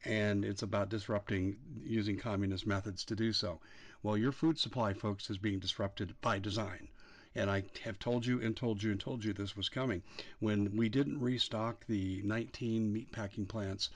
And 0.05 0.45
it's 0.45 0.61
about 0.61 0.89
disrupting 0.89 1.57
using 1.83 2.17
communist 2.17 2.65
methods 2.65 3.03
to 3.05 3.15
do 3.15 3.33
so. 3.33 3.59
Well, 4.03 4.17
your 4.17 4.31
food 4.31 4.57
supply, 4.57 4.93
folks, 4.93 5.29
is 5.29 5.37
being 5.37 5.59
disrupted 5.59 6.15
by 6.21 6.39
design. 6.39 6.87
And 7.35 7.49
I 7.49 7.63
have 7.83 7.99
told 7.99 8.25
you 8.25 8.41
and 8.41 8.55
told 8.55 8.83
you 8.83 8.91
and 8.91 8.99
told 8.99 9.25
you 9.25 9.33
this 9.33 9.57
was 9.57 9.67
coming. 9.67 10.03
When 10.39 10.75
we 10.77 10.87
didn't 10.87 11.19
restock 11.19 11.85
the 11.87 12.21
19 12.23 12.93
meatpacking 12.93 13.47
plants, 13.47 13.89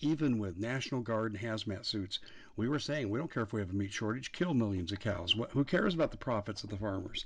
even 0.00 0.38
with 0.38 0.58
National 0.58 1.00
Guard 1.00 1.32
and 1.32 1.40
hazmat 1.40 1.84
suits, 1.84 2.18
we 2.56 2.68
were 2.68 2.78
saying 2.78 3.10
we 3.10 3.18
don't 3.18 3.32
care 3.32 3.42
if 3.42 3.52
we 3.52 3.60
have 3.60 3.70
a 3.70 3.74
meat 3.74 3.92
shortage, 3.92 4.32
kill 4.32 4.54
millions 4.54 4.92
of 4.92 5.00
cows. 5.00 5.34
Who 5.50 5.64
cares 5.64 5.94
about 5.94 6.10
the 6.10 6.16
profits 6.16 6.64
of 6.64 6.70
the 6.70 6.76
farmers? 6.76 7.24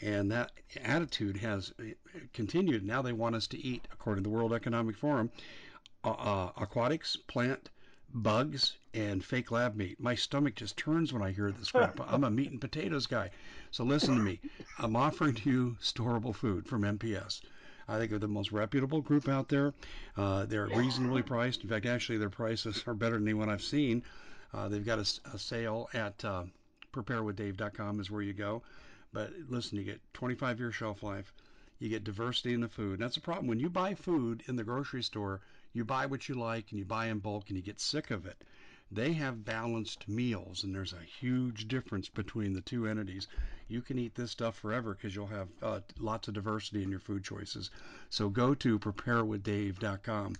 And 0.00 0.30
that 0.30 0.52
attitude 0.82 1.36
has 1.38 1.72
uh, 1.78 1.84
continued. 2.32 2.84
Now 2.86 3.02
they 3.02 3.12
want 3.12 3.36
us 3.36 3.46
to 3.48 3.58
eat, 3.58 3.86
according 3.92 4.24
to 4.24 4.30
the 4.30 4.34
World 4.34 4.52
Economic 4.52 4.96
Forum, 4.96 5.30
uh, 6.04 6.10
uh, 6.10 6.52
aquatics, 6.56 7.16
plant, 7.16 7.68
bugs, 8.14 8.76
and 8.94 9.24
fake 9.24 9.50
lab 9.50 9.76
meat. 9.76 10.00
My 10.00 10.14
stomach 10.14 10.54
just 10.54 10.76
turns 10.76 11.12
when 11.12 11.22
I 11.22 11.32
hear 11.32 11.52
this 11.52 11.70
crap. 11.70 12.00
I'm 12.06 12.24
a 12.24 12.30
meat 12.30 12.50
and 12.50 12.60
potatoes 12.60 13.06
guy. 13.06 13.30
So 13.70 13.84
listen 13.84 14.16
to 14.16 14.22
me. 14.22 14.40
I'm 14.78 14.96
offering 14.96 15.38
you 15.44 15.76
storable 15.80 16.34
food 16.34 16.66
from 16.66 16.82
MPS. 16.82 17.42
I 17.90 17.98
think 17.98 18.10
they're 18.10 18.20
the 18.20 18.28
most 18.28 18.52
reputable 18.52 19.00
group 19.00 19.28
out 19.28 19.48
there. 19.48 19.74
Uh, 20.16 20.46
they're 20.46 20.68
reasonably 20.68 21.22
priced. 21.22 21.62
In 21.62 21.68
fact, 21.68 21.86
actually, 21.86 22.18
their 22.18 22.30
prices 22.30 22.84
are 22.86 22.94
better 22.94 23.14
than 23.14 23.26
anyone 23.26 23.50
I've 23.50 23.62
seen. 23.62 24.04
Uh, 24.54 24.68
they've 24.68 24.84
got 24.84 24.98
a, 24.98 25.34
a 25.34 25.38
sale 25.38 25.88
at 25.92 26.24
uh, 26.24 26.44
preparewithdave.com 26.92 28.00
is 28.00 28.10
where 28.10 28.22
you 28.22 28.32
go. 28.32 28.62
But 29.12 29.32
listen, 29.48 29.76
you 29.76 29.84
get 29.84 30.00
25 30.14 30.60
year 30.60 30.70
shelf 30.70 31.02
life. 31.02 31.32
You 31.80 31.88
get 31.88 32.04
diversity 32.04 32.54
in 32.54 32.60
the 32.60 32.68
food. 32.68 33.00
That's 33.00 33.16
a 33.16 33.20
problem. 33.20 33.48
When 33.48 33.58
you 33.58 33.70
buy 33.70 33.94
food 33.94 34.44
in 34.46 34.56
the 34.56 34.64
grocery 34.64 35.02
store, 35.02 35.40
you 35.72 35.84
buy 35.84 36.06
what 36.06 36.28
you 36.28 36.34
like 36.34 36.66
and 36.70 36.78
you 36.78 36.84
buy 36.84 37.06
in 37.06 37.18
bulk 37.18 37.48
and 37.48 37.56
you 37.56 37.62
get 37.62 37.80
sick 37.80 38.10
of 38.10 38.26
it. 38.26 38.44
They 38.92 39.12
have 39.12 39.44
balanced 39.44 40.08
meals, 40.08 40.64
and 40.64 40.74
there's 40.74 40.92
a 40.92 41.04
huge 41.04 41.68
difference 41.68 42.08
between 42.08 42.54
the 42.54 42.60
two 42.60 42.88
entities. 42.88 43.28
You 43.68 43.82
can 43.82 44.00
eat 44.00 44.16
this 44.16 44.32
stuff 44.32 44.56
forever 44.58 44.94
because 44.94 45.14
you'll 45.14 45.28
have 45.28 45.48
uh, 45.62 45.80
lots 45.96 46.26
of 46.26 46.34
diversity 46.34 46.82
in 46.82 46.90
your 46.90 46.98
food 46.98 47.22
choices. 47.22 47.70
So 48.08 48.28
go 48.28 48.52
to 48.54 48.80
preparewithdave.com. 48.80 50.34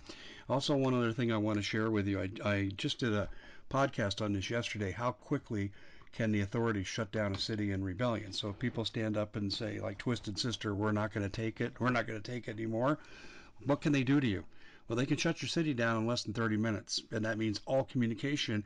Also, 0.49 0.75
one 0.75 0.93
other 0.93 1.13
thing 1.13 1.31
I 1.31 1.37
want 1.37 1.59
to 1.59 1.63
share 1.63 1.89
with 1.89 2.09
you 2.09 2.19
I, 2.19 2.29
I 2.43 2.71
just 2.75 2.99
did 2.99 3.13
a 3.13 3.29
podcast 3.69 4.21
on 4.21 4.33
this 4.33 4.49
yesterday 4.49 4.91
how 4.91 5.13
quickly 5.13 5.71
can 6.11 6.33
the 6.33 6.41
authorities 6.41 6.87
shut 6.87 7.09
down 7.13 7.33
a 7.33 7.39
city 7.39 7.71
in 7.71 7.85
rebellion? 7.85 8.33
So 8.33 8.49
if 8.49 8.59
people 8.59 8.83
stand 8.83 9.15
up 9.15 9.37
and 9.37 9.53
say, 9.53 9.79
like 9.79 9.97
Twisted 9.97 10.37
Sister, 10.37 10.75
we're 10.75 10.91
not 10.91 11.13
going 11.13 11.23
to 11.23 11.29
take 11.29 11.61
it, 11.61 11.79
we're 11.79 11.89
not 11.89 12.05
going 12.05 12.21
to 12.21 12.31
take 12.31 12.49
it 12.49 12.57
anymore, 12.57 12.99
what 13.65 13.79
can 13.79 13.93
they 13.93 14.03
do 14.03 14.19
to 14.19 14.27
you? 14.27 14.43
Well, 14.91 14.97
they 14.97 15.05
can 15.05 15.15
shut 15.15 15.41
your 15.41 15.47
city 15.47 15.73
down 15.73 16.01
in 16.01 16.05
less 16.05 16.23
than 16.23 16.33
30 16.33 16.57
minutes, 16.57 17.01
and 17.11 17.23
that 17.23 17.37
means 17.37 17.61
all 17.65 17.85
communication 17.85 18.65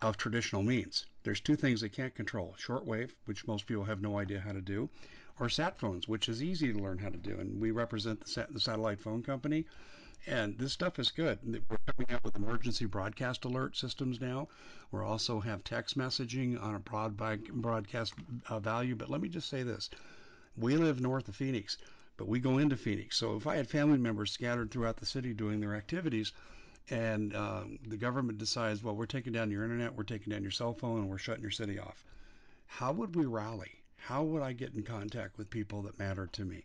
of 0.00 0.16
traditional 0.16 0.64
means. 0.64 1.06
There's 1.22 1.38
two 1.38 1.54
things 1.54 1.80
they 1.80 1.88
can't 1.88 2.16
control 2.16 2.56
shortwave, 2.58 3.12
which 3.26 3.46
most 3.46 3.68
people 3.68 3.84
have 3.84 4.02
no 4.02 4.18
idea 4.18 4.40
how 4.40 4.50
to 4.50 4.60
do, 4.60 4.90
or 5.38 5.48
sat 5.48 5.78
phones, 5.78 6.08
which 6.08 6.28
is 6.28 6.42
easy 6.42 6.72
to 6.72 6.78
learn 6.80 6.98
how 6.98 7.10
to 7.10 7.16
do. 7.16 7.38
And 7.38 7.60
we 7.60 7.70
represent 7.70 8.18
the, 8.18 8.28
sat- 8.28 8.52
the 8.52 8.58
satellite 8.58 9.00
phone 9.00 9.22
company. 9.22 9.64
And 10.26 10.58
this 10.58 10.72
stuff 10.72 10.98
is 10.98 11.12
good. 11.12 11.38
We're 11.44 11.92
coming 11.94 12.10
out 12.10 12.24
with 12.24 12.34
emergency 12.34 12.86
broadcast 12.86 13.44
alert 13.44 13.76
systems 13.76 14.20
now. 14.20 14.48
We 14.90 14.98
also 14.98 15.38
have 15.38 15.62
text 15.62 15.96
messaging 15.96 16.60
on 16.60 16.74
a 16.74 16.80
broad 16.80 17.16
broadcast 17.16 18.14
uh, 18.48 18.58
value. 18.58 18.96
But 18.96 19.10
let 19.10 19.20
me 19.20 19.28
just 19.28 19.48
say 19.48 19.62
this: 19.62 19.90
we 20.56 20.76
live 20.76 21.00
north 21.00 21.28
of 21.28 21.36
Phoenix, 21.36 21.78
but 22.22 22.28
we 22.28 22.38
go 22.38 22.58
into 22.58 22.76
Phoenix. 22.76 23.16
So 23.16 23.34
if 23.34 23.48
I 23.48 23.56
had 23.56 23.68
family 23.68 23.98
members 23.98 24.30
scattered 24.30 24.70
throughout 24.70 24.96
the 24.96 25.06
city 25.06 25.34
doing 25.34 25.58
their 25.58 25.74
activities, 25.74 26.30
and 26.88 27.34
uh, 27.34 27.64
the 27.84 27.96
government 27.96 28.38
decides, 28.38 28.80
well, 28.80 28.94
we're 28.94 29.06
taking 29.06 29.32
down 29.32 29.50
your 29.50 29.64
internet, 29.64 29.96
we're 29.96 30.04
taking 30.04 30.32
down 30.32 30.42
your 30.42 30.52
cell 30.52 30.72
phone, 30.72 31.00
and 31.00 31.10
we're 31.10 31.18
shutting 31.18 31.42
your 31.42 31.50
city 31.50 31.80
off, 31.80 32.04
how 32.68 32.92
would 32.92 33.16
we 33.16 33.24
rally? 33.24 33.72
How 33.96 34.22
would 34.22 34.40
I 34.40 34.52
get 34.52 34.72
in 34.72 34.84
contact 34.84 35.36
with 35.36 35.50
people 35.50 35.82
that 35.82 35.98
matter 35.98 36.28
to 36.28 36.44
me? 36.44 36.64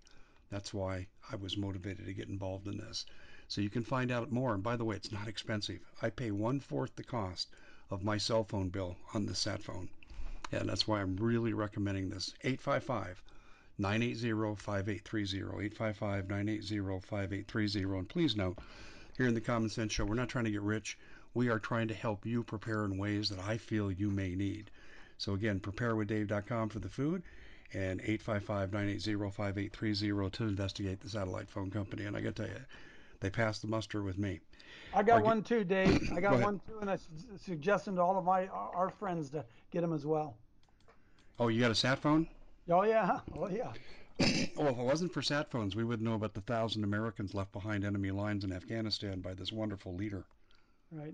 That's 0.52 0.76
why 0.76 1.08
I 1.32 1.38
was 1.38 1.58
motivated 1.58 2.06
to 2.06 2.14
get 2.14 2.30
involved 2.30 2.68
in 2.68 2.78
this. 2.78 3.08
So 3.48 3.60
you 3.60 3.72
can 3.72 3.84
find 3.84 4.12
out 4.12 4.32
more. 4.32 4.54
And 4.54 4.62
by 4.62 4.76
the 4.76 4.86
way, 4.86 4.96
it's 4.96 5.12
not 5.12 5.28
expensive. 5.28 5.80
I 6.04 6.12
pay 6.12 6.30
one 6.30 6.60
fourth 6.60 6.96
the 6.96 7.04
cost 7.04 7.50
of 7.90 8.04
my 8.04 8.20
cell 8.20 8.44
phone 8.44 8.70
bill 8.70 8.96
on 9.16 9.26
the 9.26 9.34
sat 9.34 9.64
phone. 9.64 9.90
And 10.52 10.70
that's 10.70 10.88
why 10.88 11.02
I'm 11.02 11.18
really 11.18 11.54
recommending 11.54 12.12
this. 12.12 12.36
855 12.44 13.24
980 13.78 14.56
5830. 14.56 15.66
855 15.66 16.30
980 16.30 17.00
5830. 17.00 17.98
And 17.98 18.10
please 18.10 18.36
note, 18.36 18.58
here 19.16 19.28
in 19.28 19.34
the 19.34 19.42
Common 19.42 19.70
Sense 19.70 19.94
Show, 19.94 20.06
we're 20.06 20.16
not 20.16 20.30
trying 20.30 20.46
to 20.46 20.52
get 20.52 20.62
rich. 20.62 20.98
We 21.34 21.50
are 21.50 21.60
trying 21.60 21.90
to 21.90 21.94
help 21.94 22.26
you 22.26 22.44
prepare 22.44 22.86
in 22.86 22.98
ways 22.98 23.30
that 23.30 23.40
I 23.40 23.58
feel 23.58 23.92
you 23.92 24.10
may 24.10 24.36
need. 24.36 24.72
So 25.18 25.34
again, 25.34 25.60
preparewithdave.com 25.60 26.70
for 26.70 26.80
the 26.80 26.90
food 26.90 27.24
and 27.74 28.02
855-980-5830 28.02 30.32
to 30.32 30.44
investigate 30.44 31.02
the 31.02 31.10
satellite 31.10 31.50
phone 31.50 31.70
company. 31.70 32.06
And 32.06 32.16
I 32.16 32.22
got 32.22 32.36
to 32.36 32.44
tell 32.44 32.52
you, 32.52 32.62
they 33.20 33.30
passed 33.30 33.62
the 33.62 33.68
muster 33.68 34.02
with 34.04 34.18
me. 34.18 34.40
I 34.94 35.04
got 35.04 35.24
one 35.24 35.44
too, 35.44 35.64
Dave. 35.64 36.12
I 36.16 36.22
got 36.22 36.38
Go 36.38 36.44
one 36.44 36.60
too, 36.68 36.80
and 36.82 36.90
I 36.90 36.96
suggest 36.96 37.46
suggesting 37.46 37.96
to 37.96 38.02
all 38.02 38.18
of 38.18 38.26
my 38.26 38.48
our 38.48 38.90
friends 38.90 39.30
to 39.32 39.44
get 39.72 39.82
them 39.82 39.94
as 39.94 40.06
well. 40.06 40.36
Oh, 41.40 41.50
you 41.50 41.60
got 41.60 41.72
a 41.72 41.76
sat 41.76 42.00
phone? 42.00 42.28
Oh 42.70 42.84
yeah, 42.84 43.20
oh 43.38 43.48
yeah. 43.48 43.72
well, 44.58 44.68
if 44.68 44.78
it 44.78 44.84
wasn't 44.84 45.14
for 45.14 45.22
sat 45.22 45.52
phones, 45.52 45.76
we 45.76 45.84
wouldn't 45.84 46.08
know 46.08 46.16
about 46.16 46.34
the 46.34 46.42
thousand 46.42 46.84
Americans 46.84 47.34
left 47.34 47.52
behind 47.52 47.86
enemy 47.86 48.12
lines 48.12 48.44
in 48.44 48.52
Afghanistan 48.52 49.22
by 49.22 49.34
this 49.34 49.52
wonderful 49.52 49.96
leader. 49.96 50.26
Right. 50.92 51.14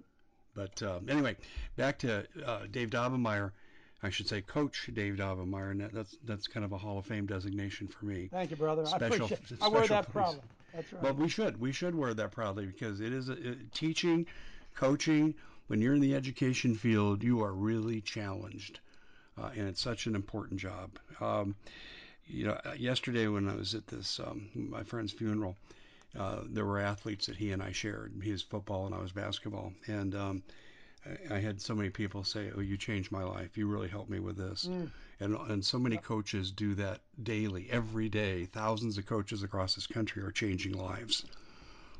But 0.55 0.81
um, 0.83 1.09
anyway, 1.09 1.35
back 1.75 1.99
to 1.99 2.25
uh, 2.45 2.61
Dave 2.71 2.89
Daubenmire. 2.89 3.51
I 4.01 4.09
should 4.09 4.27
say 4.27 4.41
Coach 4.41 4.89
Dave 4.93 5.15
Daubenmire, 5.15 5.71
and 5.71 5.81
that's 5.91 6.17
that's 6.25 6.47
kind 6.47 6.65
of 6.65 6.71
a 6.71 6.77
Hall 6.77 6.97
of 6.97 7.05
Fame 7.05 7.25
designation 7.25 7.87
for 7.87 8.05
me. 8.05 8.29
Thank 8.31 8.51
you, 8.51 8.57
brother. 8.57 8.85
Special, 8.85 9.23
I 9.23 9.33
appreciate. 9.33 9.61
I 9.61 9.67
wear 9.67 9.87
that 9.87 10.11
proudly. 10.11 10.41
That's 10.73 10.91
right. 10.93 11.03
Well, 11.03 11.13
we 11.13 11.29
should 11.29 11.59
we 11.59 11.71
should 11.71 11.95
wear 11.95 12.13
that 12.13 12.31
proudly 12.31 12.65
because 12.65 12.99
it 12.99 13.13
is 13.13 13.29
a, 13.29 13.33
it, 13.33 13.73
teaching, 13.73 14.25
coaching. 14.75 15.35
When 15.67 15.81
you're 15.81 15.95
in 15.95 16.01
the 16.01 16.13
education 16.13 16.75
field, 16.75 17.23
you 17.23 17.41
are 17.41 17.53
really 17.53 18.01
challenged 18.01 18.81
uh, 19.37 19.49
and 19.55 19.67
it's 19.67 19.81
such 19.81 20.05
an 20.05 20.15
important 20.15 20.59
job. 20.59 20.91
Um, 21.19 21.55
you 22.27 22.45
know, 22.45 22.59
yesterday 22.77 23.27
when 23.27 23.49
I 23.49 23.55
was 23.55 23.75
at 23.75 23.87
this 23.87 24.19
um, 24.19 24.49
my 24.55 24.83
friend's 24.83 25.11
funeral, 25.11 25.55
uh, 26.17 26.41
there 26.45 26.65
were 26.65 26.79
athletes 26.79 27.25
that 27.25 27.35
he 27.35 27.51
and 27.51 27.61
I 27.61 27.71
shared. 27.71 28.13
He 28.21 28.31
was 28.31 28.41
football 28.41 28.85
and 28.85 28.95
I 28.95 29.01
was 29.01 29.11
basketball, 29.11 29.73
and 29.87 30.15
um, 30.15 30.43
I, 31.05 31.35
I 31.35 31.39
had 31.39 31.61
so 31.61 31.75
many 31.75 31.89
people 31.89 32.23
say, 32.23 32.51
"Oh, 32.55 32.61
you 32.61 32.77
changed 32.77 33.11
my 33.11 33.23
life. 33.23 33.57
You 33.57 33.67
really 33.67 33.89
helped 33.89 34.09
me 34.09 34.19
with 34.19 34.37
this." 34.37 34.65
Mm. 34.65 34.91
And, 35.19 35.35
and 35.35 35.63
so 35.63 35.79
many 35.79 35.97
coaches 35.97 36.51
do 36.51 36.75
that 36.75 36.99
daily, 37.21 37.69
every 37.71 38.09
day. 38.09 38.45
Thousands 38.45 38.97
of 38.97 39.05
coaches 39.05 39.43
across 39.43 39.75
this 39.75 39.87
country 39.87 40.21
are 40.21 40.31
changing 40.31 40.73
lives 40.73 41.23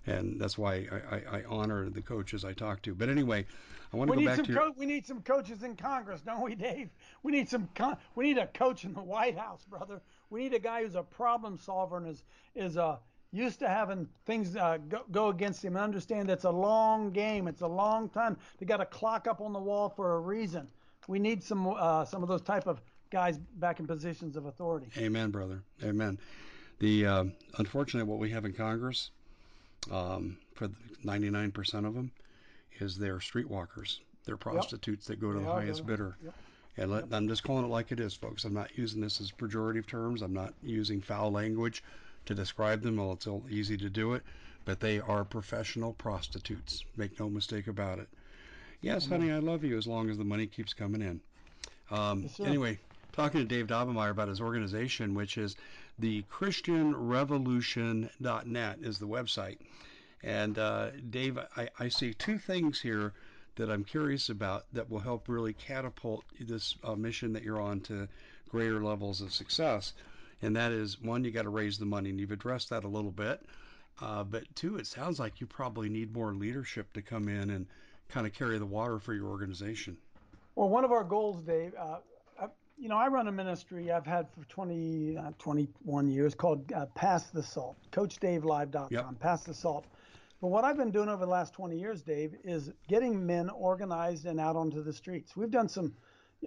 and 0.05 0.39
that's 0.39 0.57
why 0.57 0.87
I, 0.91 1.15
I, 1.15 1.37
I, 1.37 1.43
honor 1.47 1.89
the 1.89 2.01
coaches 2.01 2.43
I 2.43 2.53
talk 2.53 2.81
to. 2.83 2.93
But 2.93 3.09
anyway, 3.09 3.45
I 3.93 3.97
want 3.97 4.11
to 4.11 4.17
go 4.17 4.25
back 4.25 4.43
to. 4.43 4.51
Your... 4.51 4.71
we 4.75 4.85
need 4.85 5.05
some 5.05 5.21
coaches 5.21 5.63
in 5.63 5.75
Congress, 5.75 6.21
don't 6.21 6.41
we, 6.41 6.55
Dave? 6.55 6.89
We 7.23 7.31
need 7.31 7.49
some. 7.49 7.69
Con- 7.75 7.97
we 8.15 8.25
need 8.25 8.37
a 8.37 8.47
coach 8.47 8.83
in 8.83 8.93
the 8.93 9.01
White 9.01 9.37
House, 9.37 9.65
brother. 9.69 10.01
We 10.29 10.41
need 10.41 10.53
a 10.53 10.59
guy 10.59 10.83
who's 10.83 10.95
a 10.95 11.03
problem 11.03 11.57
solver 11.57 11.97
and 11.97 12.07
is 12.07 12.23
is 12.55 12.77
uh, 12.77 12.97
used 13.31 13.59
to 13.59 13.69
having 13.69 14.07
things 14.25 14.55
uh, 14.55 14.77
go, 14.89 15.03
go 15.11 15.29
against 15.29 15.63
him 15.63 15.75
and 15.75 15.83
understand 15.83 16.29
it's 16.29 16.43
a 16.43 16.51
long 16.51 17.11
game. 17.11 17.47
It's 17.47 17.61
a 17.61 17.67
long 17.67 18.09
time. 18.09 18.37
They 18.59 18.65
got 18.65 18.81
a 18.81 18.85
clock 18.85 19.27
up 19.27 19.41
on 19.41 19.53
the 19.53 19.59
wall 19.59 19.89
for 19.89 20.15
a 20.15 20.19
reason. 20.19 20.67
We 21.07 21.19
need 21.19 21.43
some 21.43 21.67
uh, 21.67 22.05
some 22.05 22.23
of 22.23 22.29
those 22.29 22.41
type 22.41 22.67
of 22.67 22.81
guys 23.09 23.37
back 23.37 23.79
in 23.79 23.87
positions 23.87 24.35
of 24.35 24.45
authority. 24.45 24.87
Amen, 24.97 25.29
brother. 25.29 25.63
Amen. 25.83 26.17
The 26.79 27.05
uh, 27.05 27.23
unfortunately, 27.57 28.09
what 28.09 28.19
we 28.19 28.29
have 28.31 28.45
in 28.45 28.53
Congress, 28.53 29.11
um, 29.91 30.37
for 30.55 30.69
99% 31.05 31.85
of 31.85 31.93
them, 31.93 32.11
is 32.79 32.97
they're 32.97 33.17
streetwalkers. 33.17 33.99
They're 34.25 34.37
prostitutes 34.37 35.05
that 35.07 35.19
go 35.19 35.31
to 35.33 35.39
the 35.39 35.45
highest 35.45 35.85
bidder. 35.85 36.17
And 36.77 36.91
let, 36.91 37.05
I'm 37.11 37.27
just 37.27 37.43
calling 37.43 37.65
it 37.65 37.69
like 37.69 37.91
it 37.91 37.99
is, 37.99 38.13
folks. 38.15 38.45
I'm 38.45 38.53
not 38.53 38.75
using 38.77 39.01
this 39.01 39.21
as 39.21 39.31
pejorative 39.31 39.85
terms. 39.85 40.21
I'm 40.21 40.33
not 40.33 40.53
using 40.63 41.01
foul 41.01 41.31
language 41.31 41.83
to 42.25 42.33
describe 42.33 42.81
them. 42.81 42.97
Well, 42.97 43.13
it's 43.13 43.27
all 43.27 43.43
easy 43.49 43.77
to 43.77 43.89
do 43.89 44.13
it, 44.13 44.23
but 44.65 44.79
they 44.79 44.99
are 44.99 45.23
professional 45.23 45.93
prostitutes. 45.93 46.83
Make 46.97 47.19
no 47.19 47.29
mistake 47.29 47.67
about 47.67 47.99
it. 47.99 48.07
Yes, 48.81 49.05
honey, 49.05 49.31
I 49.31 49.39
love 49.39 49.63
you 49.63 49.77
as 49.77 49.87
long 49.87 50.09
as 50.09 50.17
the 50.17 50.23
money 50.25 50.47
keeps 50.47 50.73
coming 50.73 51.01
in. 51.01 51.21
Um, 51.91 52.23
yes, 52.23 52.39
anyway, 52.39 52.79
talking 53.13 53.39
to 53.39 53.45
Dave 53.45 53.67
Daubenmire 53.67 54.09
about 54.09 54.27
his 54.27 54.41
organization, 54.41 55.13
which 55.13 55.37
is 55.37 55.55
the 55.99 56.23
ChristianRevolution.net 56.23 58.77
is 58.81 58.97
the 58.97 59.07
website. 59.07 59.57
And 60.23 60.57
uh, 60.57 60.89
Dave, 61.09 61.37
I, 61.55 61.69
I 61.79 61.89
see 61.89 62.13
two 62.13 62.37
things 62.37 62.81
here 62.81 63.13
that 63.55 63.69
I'm 63.69 63.83
curious 63.83 64.29
about 64.29 64.65
that 64.73 64.89
will 64.89 64.99
help 64.99 65.29
really 65.29 65.53
catapult 65.53 66.23
this 66.39 66.75
uh, 66.83 66.95
mission 66.95 67.33
that 67.33 67.43
you're 67.43 67.61
on 67.61 67.81
to 67.81 68.07
greater 68.49 68.83
levels 68.83 69.21
of 69.21 69.31
success. 69.31 69.93
And 70.41 70.55
that 70.55 70.71
is 70.71 70.99
one, 70.99 71.23
you 71.23 71.31
got 71.31 71.43
to 71.43 71.49
raise 71.49 71.77
the 71.77 71.85
money, 71.85 72.09
and 72.09 72.19
you've 72.19 72.31
addressed 72.31 72.71
that 72.71 72.83
a 72.83 72.87
little 72.87 73.11
bit. 73.11 73.41
Uh, 74.01 74.23
but 74.23 74.43
two, 74.55 74.77
it 74.77 74.87
sounds 74.87 75.19
like 75.19 75.39
you 75.39 75.45
probably 75.45 75.87
need 75.87 76.13
more 76.13 76.33
leadership 76.33 76.91
to 76.93 77.01
come 77.01 77.29
in 77.29 77.51
and 77.51 77.67
kind 78.09 78.25
of 78.25 78.33
carry 78.33 78.57
the 78.57 78.65
water 78.65 78.97
for 78.99 79.13
your 79.13 79.27
organization. 79.27 79.95
Well, 80.55 80.69
one 80.69 80.83
of 80.83 80.91
our 80.91 81.03
goals, 81.03 81.43
Dave, 81.43 81.73
uh, 81.79 81.97
you 82.83 82.89
know, 82.89 82.97
I 82.97 83.07
run 83.07 83.29
a 83.29 83.31
ministry 83.31 83.93
I've 83.93 84.05
had 84.05 84.27
for 84.29 84.43
20, 84.49 85.15
uh, 85.15 85.31
21 85.39 86.09
years 86.09 86.35
called 86.35 86.69
uh, 86.73 86.85
Pass 86.87 87.29
the 87.29 87.41
Salt, 87.41 87.77
CoachDaveLive.com, 87.93 88.89
yep. 88.91 89.05
Pass 89.21 89.45
the 89.45 89.53
Salt. 89.53 89.85
But 90.41 90.49
what 90.49 90.65
I've 90.65 90.75
been 90.75 90.91
doing 90.91 91.07
over 91.07 91.25
the 91.25 91.31
last 91.31 91.53
20 91.53 91.79
years, 91.79 92.01
Dave, 92.01 92.35
is 92.43 92.73
getting 92.89 93.25
men 93.25 93.49
organized 93.49 94.25
and 94.25 94.37
out 94.37 94.57
onto 94.57 94.83
the 94.83 94.91
streets. 94.91 95.37
We've 95.37 95.49
done 95.49 95.69
some, 95.69 95.93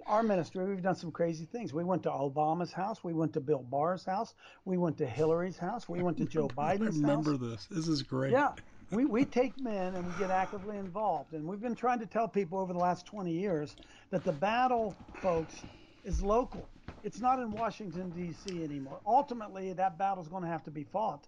our 0.05 0.21
ministry, 0.21 0.63
we've 0.65 0.83
done 0.83 0.95
some 0.95 1.11
crazy 1.11 1.45
things. 1.45 1.73
We 1.73 1.83
went 1.83 2.03
to 2.03 2.11
Obama's 2.11 2.71
house. 2.71 3.03
We 3.03 3.13
went 3.13 3.33
to 3.33 3.39
Bill 3.39 3.65
Barr's 3.71 4.05
house. 4.05 4.35
We 4.63 4.77
went 4.77 4.95
to 4.99 5.07
Hillary's 5.07 5.57
house. 5.57 5.89
We 5.89 6.03
went 6.03 6.17
to 6.17 6.25
Joe 6.27 6.49
Biden's 6.49 6.99
I 6.99 7.01
remember 7.01 7.31
house. 7.31 7.39
this. 7.39 7.67
This 7.71 7.87
is 7.87 8.03
great. 8.03 8.31
Yeah. 8.31 8.51
We, 8.91 9.05
we 9.05 9.25
take 9.25 9.59
men 9.59 9.95
and 9.95 10.05
we 10.05 10.13
get 10.19 10.29
actively 10.29 10.77
involved. 10.77 11.33
And 11.33 11.47
we've 11.47 11.59
been 11.59 11.75
trying 11.75 11.97
to 11.97 12.05
tell 12.05 12.27
people 12.27 12.59
over 12.59 12.73
the 12.73 12.79
last 12.79 13.07
20 13.07 13.31
years 13.31 13.75
that 14.11 14.23
the 14.23 14.33
battle, 14.33 14.95
folks, 15.19 15.63
is 16.07 16.23
local. 16.23 16.67
It's 17.03 17.19
not 17.19 17.39
in 17.39 17.51
Washington, 17.51 18.09
D.C. 18.09 18.63
anymore. 18.63 18.99
Ultimately, 19.05 19.73
that 19.73 19.97
battle 19.97 20.23
is 20.23 20.29
going 20.29 20.43
to 20.43 20.49
have 20.49 20.63
to 20.63 20.71
be 20.71 20.83
fought 20.83 21.27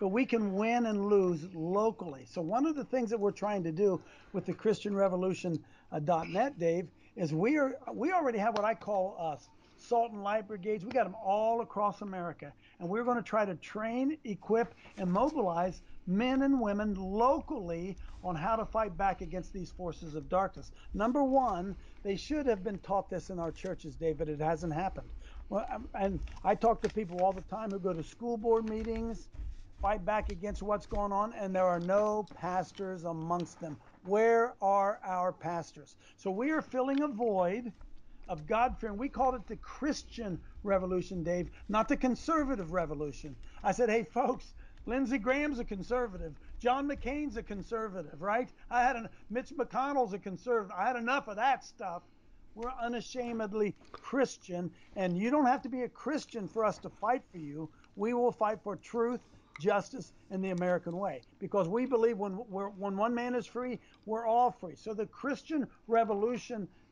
but 0.00 0.08
we 0.08 0.24
can 0.24 0.54
win 0.54 0.86
and 0.86 1.08
lose 1.08 1.46
locally. 1.54 2.24
So 2.24 2.40
one 2.40 2.66
of 2.66 2.74
the 2.74 2.84
things 2.84 3.10
that 3.10 3.20
we're 3.20 3.30
trying 3.30 3.62
to 3.64 3.70
do 3.70 4.00
with 4.32 4.46
the 4.46 4.54
ChristianRevolution.net, 4.54 6.58
Dave, 6.58 6.88
is 7.16 7.34
we 7.34 7.58
are 7.58 7.76
we 7.92 8.10
already 8.10 8.38
have 8.38 8.56
what 8.56 8.64
I 8.64 8.74
call 8.74 9.14
uh, 9.18 9.36
salt 9.76 10.12
and 10.12 10.22
light 10.22 10.48
brigades. 10.48 10.84
We 10.84 10.90
got 10.90 11.04
them 11.04 11.16
all 11.22 11.60
across 11.60 12.00
America, 12.00 12.52
and 12.78 12.88
we're 12.88 13.04
going 13.04 13.18
to 13.18 13.22
try 13.22 13.44
to 13.44 13.54
train, 13.56 14.16
equip, 14.24 14.74
and 14.96 15.12
mobilize 15.12 15.82
men 16.06 16.42
and 16.42 16.60
women 16.60 16.94
locally 16.94 17.98
on 18.22 18.36
how 18.36 18.56
to 18.56 18.66
fight 18.66 18.96
back 18.96 19.20
against 19.20 19.52
these 19.52 19.70
forces 19.70 20.14
of 20.14 20.28
darkness. 20.28 20.72
Number 20.94 21.24
one, 21.24 21.76
they 22.02 22.16
should 22.16 22.46
have 22.46 22.64
been 22.64 22.78
taught 22.78 23.10
this 23.10 23.30
in 23.30 23.38
our 23.38 23.52
churches, 23.52 23.96
but 23.96 24.28
it 24.28 24.40
hasn't 24.40 24.72
happened. 24.72 25.10
Well, 25.48 25.66
um, 25.72 25.88
and 25.94 26.20
I 26.44 26.54
talk 26.54 26.82
to 26.82 26.88
people 26.88 27.22
all 27.22 27.32
the 27.32 27.42
time 27.42 27.70
who 27.70 27.78
go 27.78 27.92
to 27.92 28.02
school 28.02 28.36
board 28.36 28.64
meetings 28.66 29.28
fight 29.80 30.04
back 30.04 30.28
against 30.28 30.62
what's 30.62 30.86
going 30.86 31.12
on, 31.12 31.32
and 31.32 31.54
there 31.54 31.64
are 31.64 31.80
no 31.80 32.28
pastors 32.34 33.04
amongst 33.04 33.60
them. 33.60 33.78
Where 34.02 34.54
are 34.62 35.00
our 35.04 35.32
pastors? 35.32 35.96
So 36.16 36.30
we 36.30 36.50
are 36.50 36.62
filling 36.62 37.02
a 37.02 37.08
void 37.08 37.72
of 38.28 38.46
God 38.46 38.78
fearing. 38.78 38.98
We 38.98 39.08
called 39.08 39.34
it 39.34 39.46
the 39.46 39.56
Christian 39.56 40.40
revolution, 40.62 41.24
Dave, 41.24 41.50
not 41.68 41.88
the 41.88 41.96
conservative 41.96 42.72
revolution. 42.72 43.36
I 43.62 43.72
said, 43.72 43.88
hey, 43.88 44.04
folks, 44.04 44.54
Lindsey 44.86 45.18
Graham's 45.18 45.58
a 45.58 45.64
conservative. 45.64 46.34
John 46.58 46.88
McCain's 46.88 47.36
a 47.36 47.42
conservative, 47.42 48.20
right? 48.20 48.48
I 48.70 48.82
had 48.82 48.96
a 48.96 49.10
Mitch 49.30 49.50
McConnell's 49.50 50.12
a 50.12 50.18
conservative. 50.18 50.76
I 50.76 50.86
had 50.86 50.96
enough 50.96 51.28
of 51.28 51.36
that 51.36 51.64
stuff. 51.64 52.02
We're 52.54 52.72
unashamedly 52.80 53.76
Christian, 53.92 54.70
and 54.96 55.16
you 55.16 55.30
don't 55.30 55.46
have 55.46 55.62
to 55.62 55.68
be 55.68 55.82
a 55.82 55.88
Christian 55.88 56.48
for 56.48 56.64
us 56.64 56.78
to 56.78 56.90
fight 56.90 57.22
for 57.30 57.38
you. 57.38 57.70
We 57.96 58.12
will 58.12 58.32
fight 58.32 58.60
for 58.62 58.76
truth 58.76 59.20
justice, 59.60 60.12
and 60.30 60.42
the 60.42 60.50
American 60.50 60.96
way. 60.96 61.20
Because 61.38 61.68
we 61.68 61.86
believe 61.86 62.18
when 62.18 62.32
when 62.32 62.96
one 62.96 63.14
man 63.14 63.34
is 63.34 63.46
free, 63.46 63.78
we're 64.06 64.26
all 64.26 64.50
free. 64.50 64.74
So 64.74 64.94
the 64.94 65.06
Christian 65.06 65.68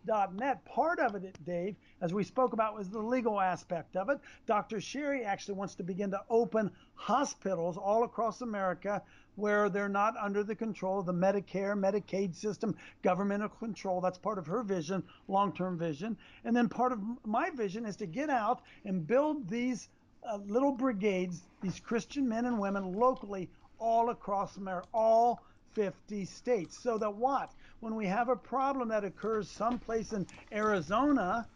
Revolution.net, 0.09 0.64
part 0.64 0.99
of 1.01 1.14
it, 1.14 1.37
Dave, 1.44 1.77
as 2.01 2.14
we 2.14 2.25
spoke 2.25 2.53
about, 2.55 2.75
was 2.75 2.88
the 2.88 2.99
legal 2.99 3.40
aspect 3.40 3.94
of 3.97 4.09
it. 4.09 4.18
Dr. 4.47 4.81
Sherry 4.81 5.25
actually 5.25 5.55
wants 5.55 5.75
to 5.77 5.83
begin 5.83 6.11
to 6.12 6.21
open 6.31 6.71
hospitals 6.94 7.77
all 7.77 8.05
across 8.05 8.40
America 8.40 9.03
where 9.37 9.68
they're 9.68 9.88
not 9.88 10.16
under 10.16 10.42
the 10.42 10.55
control 10.55 10.99
of 10.99 11.07
the 11.07 11.12
Medicare, 11.12 11.79
Medicaid 11.79 12.35
system, 12.35 12.75
governmental 13.03 13.49
control. 13.49 14.01
That's 14.01 14.18
part 14.18 14.38
of 14.38 14.47
her 14.47 14.62
vision, 14.62 15.03
long 15.29 15.53
term 15.53 15.79
vision. 15.79 16.16
And 16.44 16.57
then 16.57 16.68
part 16.68 16.92
of 16.92 17.01
my 17.25 17.51
vision 17.51 17.85
is 17.85 17.97
to 17.97 18.07
get 18.07 18.31
out 18.31 18.62
and 18.85 19.07
build 19.07 19.49
these 19.49 19.88
uh, 20.29 20.38
little 20.47 20.73
brigades, 20.73 21.42
these 21.62 21.79
Christian 21.79 22.29
men 22.29 22.47
and 22.47 22.59
women 22.59 22.94
locally 22.94 23.49
all 23.79 24.11
across 24.11 24.57
America, 24.57 24.88
all 24.92 25.44
50 25.75 26.25
states. 26.25 26.83
So 26.83 26.99
that 26.99 27.14
what? 27.14 27.53
When 27.81 27.95
we 27.95 28.07
have 28.07 28.29
a 28.29 28.37
problem 28.37 28.88
that 28.88 29.05
occurs 29.05 29.49
someplace 29.49 30.12
in 30.12 30.27
Arizona, 30.53 31.47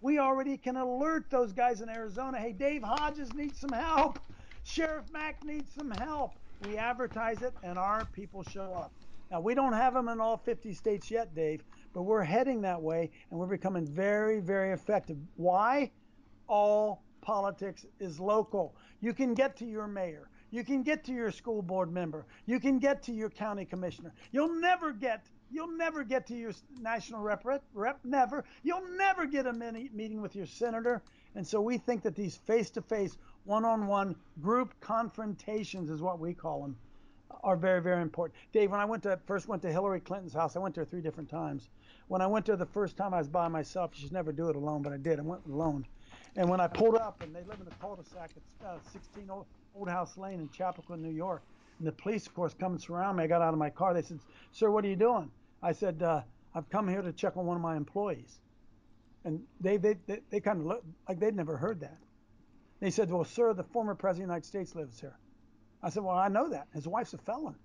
we 0.00 0.18
already 0.20 0.56
can 0.56 0.76
alert 0.76 1.28
those 1.28 1.52
guys 1.52 1.80
in 1.80 1.88
Arizona 1.88 2.38
hey, 2.38 2.52
Dave 2.52 2.82
Hodges 2.84 3.34
needs 3.34 3.58
some 3.58 3.72
help. 3.72 4.20
Sheriff 4.62 5.04
Mack 5.12 5.44
needs 5.44 5.72
some 5.74 5.90
help. 5.90 6.32
We 6.64 6.76
advertise 6.76 7.42
it 7.42 7.52
and 7.64 7.78
our 7.78 8.04
people 8.12 8.44
show 8.44 8.72
up. 8.74 8.92
Now, 9.30 9.40
we 9.40 9.54
don't 9.54 9.72
have 9.72 9.92
them 9.92 10.08
in 10.08 10.20
all 10.20 10.36
50 10.36 10.72
states 10.72 11.10
yet, 11.10 11.34
Dave, 11.34 11.64
but 11.92 12.02
we're 12.02 12.22
heading 12.22 12.60
that 12.62 12.80
way 12.80 13.10
and 13.30 13.40
we're 13.40 13.46
becoming 13.46 13.84
very, 13.84 14.38
very 14.38 14.70
effective. 14.70 15.16
Why? 15.34 15.90
All 16.46 17.02
politics 17.22 17.84
is 17.98 18.20
local. 18.20 18.76
You 19.00 19.12
can 19.12 19.34
get 19.34 19.56
to 19.56 19.66
your 19.66 19.88
mayor. 19.88 20.28
You 20.52 20.62
can 20.62 20.84
get 20.84 21.04
to 21.06 21.12
your 21.12 21.32
school 21.32 21.60
board 21.60 21.92
member. 21.92 22.24
You 22.46 22.60
can 22.60 22.78
get 22.78 23.02
to 23.04 23.12
your 23.12 23.30
county 23.30 23.64
commissioner. 23.64 24.14
You'll 24.30 24.60
never 24.60 24.92
get 24.92 25.26
you'll 25.50 25.76
never 25.76 26.04
get 26.04 26.26
to 26.28 26.36
your 26.36 26.52
national 26.80 27.20
rep, 27.20 27.44
rep 27.74 27.98
never. 28.04 28.44
You'll 28.62 28.88
never 28.96 29.26
get 29.26 29.46
a 29.46 29.52
mini, 29.52 29.90
meeting 29.92 30.20
with 30.20 30.36
your 30.36 30.46
senator. 30.46 31.02
And 31.34 31.46
so 31.46 31.60
we 31.60 31.78
think 31.78 32.02
that 32.02 32.14
these 32.14 32.36
face-to-face, 32.36 33.18
one-on-one 33.44 34.16
group 34.40 34.74
confrontations 34.80 35.90
is 35.90 36.00
what 36.00 36.18
we 36.18 36.34
call 36.34 36.62
them 36.62 36.76
are 37.42 37.56
very 37.56 37.82
very 37.82 38.02
important. 38.02 38.38
Dave, 38.52 38.70
when 38.70 38.80
I 38.80 38.84
went 38.84 39.02
to 39.04 39.18
first 39.26 39.48
went 39.48 39.62
to 39.62 39.70
Hillary 39.70 40.00
Clinton's 40.00 40.32
house, 40.32 40.56
I 40.56 40.58
went 40.58 40.74
there 40.74 40.84
three 40.84 41.00
different 41.00 41.28
times. 41.28 41.68
When 42.08 42.20
I 42.20 42.26
went 42.26 42.46
there 42.46 42.56
the 42.56 42.66
first 42.66 42.96
time, 42.96 43.14
I 43.14 43.18
was 43.18 43.28
by 43.28 43.48
myself. 43.48 43.90
You 43.94 44.02
should 44.02 44.12
never 44.12 44.32
do 44.32 44.48
it 44.48 44.56
alone, 44.56 44.82
but 44.82 44.92
I 44.92 44.96
did. 44.96 45.18
I 45.18 45.22
went 45.22 45.44
alone. 45.46 45.86
And 46.36 46.48
when 46.48 46.60
I 46.60 46.66
pulled 46.66 46.96
up, 46.96 47.22
and 47.22 47.34
they 47.34 47.42
live 47.42 47.60
in 47.60 47.66
a 47.66 47.74
cul-de-sac 47.80 48.30
at 48.62 48.66
uh, 48.66 48.78
16 48.92 49.30
Old, 49.30 49.46
Old 49.74 49.88
House 49.88 50.16
Lane 50.16 50.40
in 50.40 50.48
Chappaqua, 50.50 50.96
New 50.96 51.10
York, 51.10 51.42
and 51.78 51.86
the 51.86 51.92
police, 51.92 52.26
of 52.26 52.34
course, 52.34 52.54
come 52.54 52.72
and 52.72 52.80
surround 52.80 53.18
me. 53.18 53.24
I 53.24 53.26
got 53.26 53.42
out 53.42 53.52
of 53.52 53.58
my 53.58 53.70
car. 53.70 53.94
They 53.94 54.02
said, 54.02 54.20
"Sir, 54.52 54.70
what 54.70 54.84
are 54.84 54.88
you 54.88 54.96
doing?" 54.96 55.30
I 55.62 55.72
said, 55.72 56.02
uh, 56.02 56.22
"I've 56.54 56.68
come 56.70 56.88
here 56.88 57.02
to 57.02 57.12
check 57.12 57.36
on 57.36 57.46
one 57.46 57.56
of 57.56 57.62
my 57.62 57.76
employees." 57.76 58.40
And 59.24 59.42
they 59.60 59.76
they 59.76 59.94
they, 60.06 60.20
they 60.30 60.40
kind 60.40 60.60
of 60.60 60.66
looked 60.66 60.86
like 61.08 61.18
they'd 61.18 61.34
never 61.34 61.56
heard 61.56 61.80
that. 61.80 61.98
They 62.80 62.90
said, 62.90 63.10
"Well, 63.10 63.24
sir, 63.24 63.52
the 63.52 63.64
former 63.64 63.94
president 63.94 64.24
of 64.24 64.28
the 64.28 64.34
United 64.34 64.46
States 64.46 64.74
lives 64.74 65.00
here." 65.00 65.18
I 65.82 65.90
said, 65.90 66.02
"Well, 66.02 66.16
I 66.16 66.28
know 66.28 66.48
that. 66.50 66.68
His 66.72 66.88
wife's 66.88 67.14
a 67.14 67.18
felon." 67.18 67.56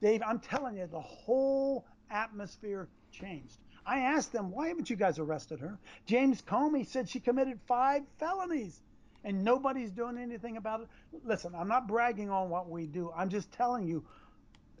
Dave, 0.00 0.22
I'm 0.26 0.40
telling 0.40 0.76
you, 0.78 0.86
the 0.86 1.00
whole 1.00 1.84
atmosphere 2.10 2.88
changed. 3.12 3.58
I 3.84 4.00
asked 4.00 4.32
them, 4.32 4.50
"Why 4.50 4.68
haven't 4.68 4.88
you 4.88 4.96
guys 4.96 5.18
arrested 5.18 5.60
her?" 5.60 5.78
James 6.06 6.40
Comey 6.42 6.86
said 6.86 7.08
she 7.08 7.20
committed 7.20 7.60
five 7.66 8.02
felonies, 8.18 8.80
and 9.24 9.44
nobody's 9.44 9.90
doing 9.90 10.18
anything 10.18 10.56
about 10.56 10.80
it. 10.80 10.88
Listen, 11.24 11.54
I'm 11.54 11.68
not 11.68 11.86
bragging 11.86 12.30
on 12.30 12.48
what 12.48 12.68
we 12.68 12.86
do. 12.86 13.12
I'm 13.16 13.28
just 13.28 13.52
telling 13.52 13.86
you, 13.86 14.04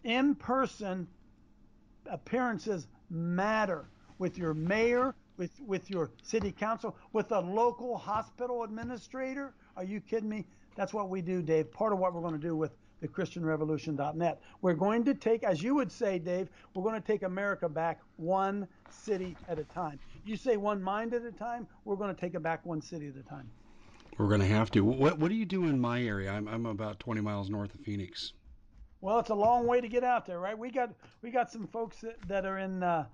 in-person 0.04 1.06
appearances 2.06 2.86
matter 3.10 3.88
with 4.18 4.38
your 4.38 4.54
mayor, 4.54 5.14
with 5.36 5.50
with 5.66 5.90
your 5.90 6.10
city 6.22 6.52
council, 6.52 6.96
with 7.12 7.32
a 7.32 7.40
local 7.40 7.96
hospital 7.96 8.62
administrator. 8.62 9.54
Are 9.76 9.84
you 9.84 10.00
kidding 10.00 10.28
me? 10.28 10.46
That's 10.76 10.94
what 10.94 11.08
we 11.08 11.20
do, 11.20 11.42
Dave. 11.42 11.72
Part 11.72 11.92
of 11.92 11.98
what 11.98 12.14
we're 12.14 12.20
going 12.20 12.34
to 12.34 12.38
do 12.38 12.56
with 12.56 12.72
the 13.00 13.08
christianrevolution.net. 13.08 14.40
We're 14.60 14.74
going 14.74 15.04
to 15.04 15.14
take, 15.14 15.42
as 15.42 15.62
you 15.62 15.74
would 15.74 15.90
say, 15.90 16.18
Dave, 16.18 16.48
we're 16.74 16.82
going 16.82 17.00
to 17.00 17.06
take 17.06 17.22
America 17.22 17.68
back 17.68 18.00
one 18.16 18.68
city 18.90 19.36
at 19.48 19.58
a 19.58 19.64
time. 19.64 19.98
You 20.24 20.36
say 20.36 20.56
one 20.56 20.82
mind 20.82 21.14
at 21.14 21.24
a 21.24 21.32
time, 21.32 21.66
we're 21.84 21.96
going 21.96 22.14
to 22.14 22.20
take 22.20 22.34
it 22.34 22.42
back 22.42 22.64
one 22.66 22.82
city 22.82 23.08
at 23.08 23.16
a 23.16 23.22
time. 23.22 23.50
We're 24.20 24.28
going 24.28 24.42
to 24.42 24.46
have 24.46 24.70
to. 24.72 24.82
What 24.82 25.18
What 25.18 25.30
do 25.30 25.34
you 25.34 25.46
do 25.46 25.64
in 25.64 25.80
my 25.80 26.02
area? 26.02 26.30
I'm 26.30 26.46
I'm 26.46 26.66
about 26.66 27.00
20 27.00 27.22
miles 27.22 27.48
north 27.48 27.74
of 27.74 27.80
Phoenix. 27.80 28.34
Well, 29.00 29.18
it's 29.18 29.30
a 29.30 29.34
long 29.34 29.66
way 29.66 29.80
to 29.80 29.88
get 29.88 30.04
out 30.04 30.26
there, 30.26 30.38
right? 30.38 30.58
We 30.58 30.70
got 30.70 30.90
we 31.22 31.30
got 31.30 31.50
some 31.50 31.66
folks 31.66 32.02
that, 32.02 32.20
that 32.28 32.44
are 32.44 32.58
in 32.58 32.82
uh, 32.82 33.06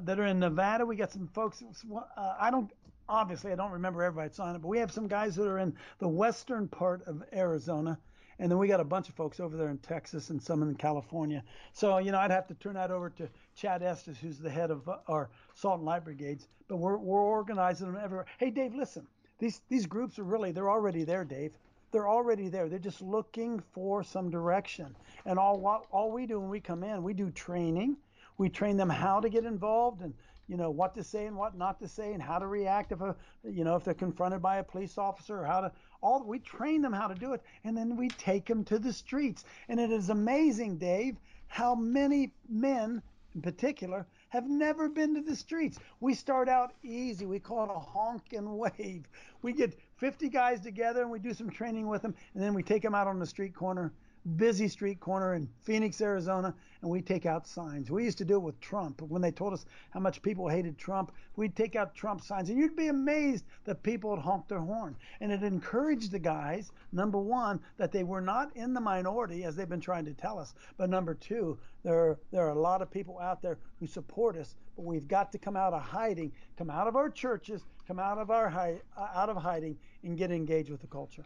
that 0.00 0.18
are 0.18 0.24
in 0.24 0.38
Nevada. 0.38 0.86
We 0.86 0.96
got 0.96 1.12
some 1.12 1.28
folks. 1.28 1.62
Uh, 1.62 2.34
I 2.40 2.50
don't 2.50 2.70
obviously 3.06 3.52
I 3.52 3.54
don't 3.54 3.70
remember 3.70 4.02
everybody 4.02 4.32
signing, 4.32 4.62
but 4.62 4.68
we 4.68 4.78
have 4.78 4.90
some 4.90 5.08
guys 5.08 5.36
that 5.36 5.46
are 5.46 5.58
in 5.58 5.74
the 5.98 6.08
western 6.08 6.68
part 6.68 7.02
of 7.06 7.22
Arizona, 7.34 7.98
and 8.38 8.50
then 8.50 8.56
we 8.56 8.66
got 8.66 8.80
a 8.80 8.84
bunch 8.84 9.10
of 9.10 9.14
folks 9.14 9.40
over 9.40 9.58
there 9.58 9.68
in 9.68 9.76
Texas 9.76 10.30
and 10.30 10.42
some 10.42 10.62
in 10.62 10.74
California. 10.74 11.44
So 11.74 11.98
you 11.98 12.12
know 12.12 12.18
I'd 12.18 12.30
have 12.30 12.46
to 12.46 12.54
turn 12.54 12.76
that 12.76 12.90
over 12.90 13.10
to 13.10 13.28
Chad 13.56 13.82
Estes, 13.82 14.16
who's 14.16 14.38
the 14.38 14.48
head 14.48 14.70
of 14.70 14.88
our 15.06 15.28
Salt 15.52 15.80
and 15.80 15.84
Light 15.84 16.04
Brigades. 16.04 16.48
But 16.66 16.78
we're 16.78 16.96
we're 16.96 17.20
organizing 17.20 17.92
them 17.92 18.00
everywhere. 18.02 18.24
Hey 18.38 18.48
Dave, 18.48 18.74
listen. 18.74 19.06
These 19.38 19.60
these 19.68 19.86
groups 19.86 20.18
are 20.18 20.24
really 20.24 20.52
they're 20.52 20.70
already 20.70 21.04
there, 21.04 21.24
Dave 21.24 21.52
they're 21.92 22.08
already 22.08 22.48
there. 22.48 22.68
They're 22.68 22.78
just 22.78 23.00
looking 23.00 23.60
for 23.72 24.02
some 24.02 24.30
direction. 24.30 24.94
And 25.24 25.38
all 25.38 25.86
all 25.90 26.10
we 26.10 26.26
do 26.26 26.40
when 26.40 26.50
we 26.50 26.60
come 26.60 26.82
in, 26.82 27.02
we 27.02 27.14
do 27.14 27.30
training. 27.30 27.96
We 28.38 28.50
train 28.50 28.76
them 28.76 28.90
how 28.90 29.20
to 29.20 29.30
get 29.30 29.44
involved 29.44 30.02
and 30.02 30.12
you 30.46 30.56
know 30.56 30.70
what 30.70 30.94
to 30.94 31.02
say 31.02 31.26
and 31.26 31.36
what 31.36 31.56
not 31.56 31.80
to 31.80 31.88
say 31.88 32.12
and 32.12 32.22
how 32.22 32.38
to 32.38 32.46
react 32.46 32.92
if 32.92 33.00
a 33.00 33.16
you 33.42 33.64
know 33.64 33.76
if 33.76 33.84
they're 33.84 33.94
confronted 33.94 34.42
by 34.42 34.58
a 34.58 34.62
police 34.62 34.98
officer 34.98 35.40
or 35.40 35.44
how 35.46 35.62
to 35.62 35.72
all 36.02 36.22
we 36.22 36.38
train 36.38 36.82
them 36.82 36.92
how 36.92 37.08
to 37.08 37.14
do 37.14 37.32
it 37.32 37.42
and 37.64 37.76
then 37.76 37.96
we 37.96 38.08
take 38.08 38.44
them 38.46 38.62
to 38.64 38.78
the 38.78 38.92
streets. 38.92 39.44
And 39.68 39.80
it 39.80 39.90
is 39.90 40.10
amazing, 40.10 40.76
Dave, 40.76 41.16
how 41.48 41.74
many 41.74 42.32
men 42.48 43.02
in 43.34 43.42
particular 43.42 44.06
have 44.28 44.48
never 44.48 44.88
been 44.88 45.14
to 45.14 45.20
the 45.20 45.36
streets. 45.36 45.78
We 46.00 46.14
start 46.14 46.48
out 46.48 46.72
easy. 46.82 47.26
We 47.26 47.38
call 47.38 47.64
it 47.64 47.70
a 47.74 47.78
honk 47.78 48.32
and 48.32 48.58
wave. 48.58 49.08
We 49.42 49.52
get 49.52 49.78
50 49.96 50.28
guys 50.28 50.60
together 50.60 51.02
and 51.02 51.10
we 51.10 51.18
do 51.18 51.32
some 51.32 51.50
training 51.50 51.86
with 51.86 52.02
them, 52.02 52.14
and 52.34 52.42
then 52.42 52.54
we 52.54 52.62
take 52.62 52.82
them 52.82 52.94
out 52.94 53.06
on 53.06 53.18
the 53.18 53.26
street 53.26 53.54
corner 53.54 53.92
busy 54.26 54.66
street 54.66 54.98
corner 54.98 55.34
in 55.34 55.48
Phoenix, 55.62 56.00
Arizona, 56.00 56.54
and 56.82 56.90
we 56.90 57.00
take 57.00 57.26
out 57.26 57.46
signs. 57.46 57.90
We 57.90 58.04
used 58.04 58.18
to 58.18 58.24
do 58.24 58.36
it 58.36 58.42
with 58.42 58.60
Trump. 58.60 59.00
When 59.02 59.22
they 59.22 59.30
told 59.30 59.52
us 59.52 59.64
how 59.90 60.00
much 60.00 60.20
people 60.22 60.48
hated 60.48 60.76
Trump, 60.76 61.12
we'd 61.36 61.54
take 61.54 61.76
out 61.76 61.94
Trump 61.94 62.22
signs, 62.22 62.50
and 62.50 62.58
you'd 62.58 62.76
be 62.76 62.88
amazed 62.88 63.44
that 63.64 63.82
people 63.82 64.10
would 64.10 64.18
honk 64.18 64.48
their 64.48 64.60
horn. 64.60 64.96
And 65.20 65.30
it 65.30 65.42
encouraged 65.42 66.10
the 66.10 66.18
guys, 66.18 66.72
number 66.92 67.18
one, 67.18 67.60
that 67.76 67.92
they 67.92 68.04
were 68.04 68.20
not 68.20 68.54
in 68.56 68.74
the 68.74 68.80
minority 68.80 69.44
as 69.44 69.54
they've 69.54 69.68
been 69.68 69.80
trying 69.80 70.04
to 70.06 70.14
tell 70.14 70.38
us, 70.38 70.54
but 70.76 70.90
number 70.90 71.14
two, 71.14 71.58
there 71.82 72.18
there 72.32 72.44
are 72.46 72.50
a 72.50 72.60
lot 72.60 72.82
of 72.82 72.90
people 72.90 73.18
out 73.20 73.40
there 73.40 73.58
who 73.78 73.86
support 73.86 74.36
us, 74.36 74.56
but 74.74 74.84
we've 74.84 75.06
got 75.06 75.30
to 75.32 75.38
come 75.38 75.56
out 75.56 75.72
of 75.72 75.82
hiding, 75.82 76.32
come 76.58 76.68
out 76.68 76.88
of 76.88 76.96
our 76.96 77.08
churches, 77.08 77.64
come 77.86 78.00
out 78.00 78.18
of 78.18 78.30
our 78.30 78.48
hi- 78.48 78.80
out 78.96 79.28
of 79.28 79.36
hiding, 79.36 79.78
and 80.02 80.18
get 80.18 80.32
engaged 80.32 80.70
with 80.70 80.80
the 80.80 80.86
culture. 80.88 81.24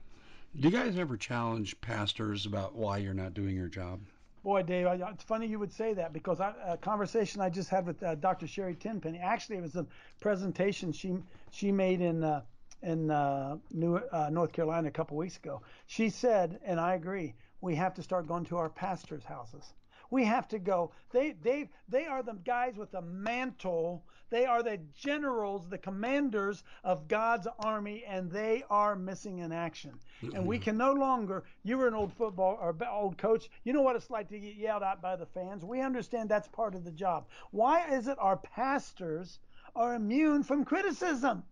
Do 0.59 0.69
you 0.69 0.77
guys 0.77 0.99
ever 0.99 1.17
challenge 1.17 1.81
pastors 1.81 2.45
about 2.45 2.75
why 2.75 2.99
you're 2.99 3.15
not 3.15 3.35
doing 3.35 3.55
your 3.55 3.69
job? 3.69 4.01
Boy, 4.43 4.65
Dave, 4.65 4.87
I, 4.87 4.95
it's 5.11 5.23
funny 5.23 5.47
you 5.47 5.61
would 5.61 5.73
say 5.73 5.95
that 5.95 6.13
because 6.13 6.41
I, 6.41 6.53
a 6.67 6.77
conversation 6.77 7.41
I 7.41 7.51
just 7.51 7.69
had 7.69 7.87
with 7.87 8.03
uh, 8.03 8.17
Dr. 8.17 8.49
Sherri 8.49 8.75
Tenpenny. 8.75 9.19
Actually, 9.19 9.59
it 9.59 9.63
was 9.63 9.77
a 9.77 9.87
presentation 10.21 10.93
she 10.93 11.15
she 11.53 11.71
made 11.71 12.01
in 12.01 12.25
uh, 12.25 12.43
in 12.83 13.11
uh, 13.11 13.59
New, 13.71 13.97
uh, 13.97 14.29
North 14.31 14.53
Carolina 14.53 14.89
a 14.89 14.91
couple 14.91 15.17
weeks 15.17 15.37
ago. 15.37 15.63
She 15.87 16.11
said, 16.11 16.59
and 16.65 16.81
I 16.81 16.95
agree, 16.95 17.35
we 17.61 17.77
have 17.77 17.95
to 17.95 18.03
start 18.03 18.27
going 18.27 18.45
to 18.47 18.57
our 18.57 18.71
pastors' 18.71 19.25
houses. 19.25 19.75
We 20.11 20.25
have 20.25 20.49
to 20.49 20.59
go. 20.59 20.93
They 21.13 21.33
they 21.43 21.71
they 21.89 22.07
are 22.07 22.23
the 22.23 22.35
guys 22.45 22.77
with 22.77 22.91
the 22.93 23.03
mantle 23.03 24.05
they 24.31 24.47
are 24.47 24.63
the 24.63 24.79
generals, 24.95 25.69
the 25.69 25.79
commanders 25.79 26.63
of 26.85 27.09
God's 27.09 27.49
army, 27.59 28.05
and 28.07 28.31
they 28.31 28.63
are 28.71 28.95
missing 28.95 29.39
in 29.39 29.51
action. 29.51 29.99
Mm-hmm. 30.23 30.37
And 30.37 30.47
we 30.47 30.59
can 30.59 30.77
no 30.77 30.93
longer, 30.93 31.43
you 31.65 31.77
were 31.77 31.89
an 31.89 31.95
old 31.95 32.13
football 32.13 32.57
or 32.61 32.77
old 32.89 33.19
coach, 33.19 33.51
you 33.65 33.73
know 33.73 33.83
what 33.83 33.97
it's 33.97 34.11
like 34.11 34.29
to 34.29 34.39
get 34.39 34.55
yelled 34.55 34.85
at 34.85 35.03
by 35.03 35.17
the 35.17 35.27
fans. 35.27 35.65
We 35.65 35.81
understand 35.81 36.29
that's 36.29 36.49
part 36.49 36.77
of 36.77 36.85
the 36.85 36.93
job. 36.93 37.27
Why 37.51 37.93
is 37.93 38.07
it 38.07 38.19
our 38.21 38.37
pastors 38.37 39.41
are 39.75 39.95
immune 39.95 40.45
from 40.45 40.65
criticism? 40.65 41.43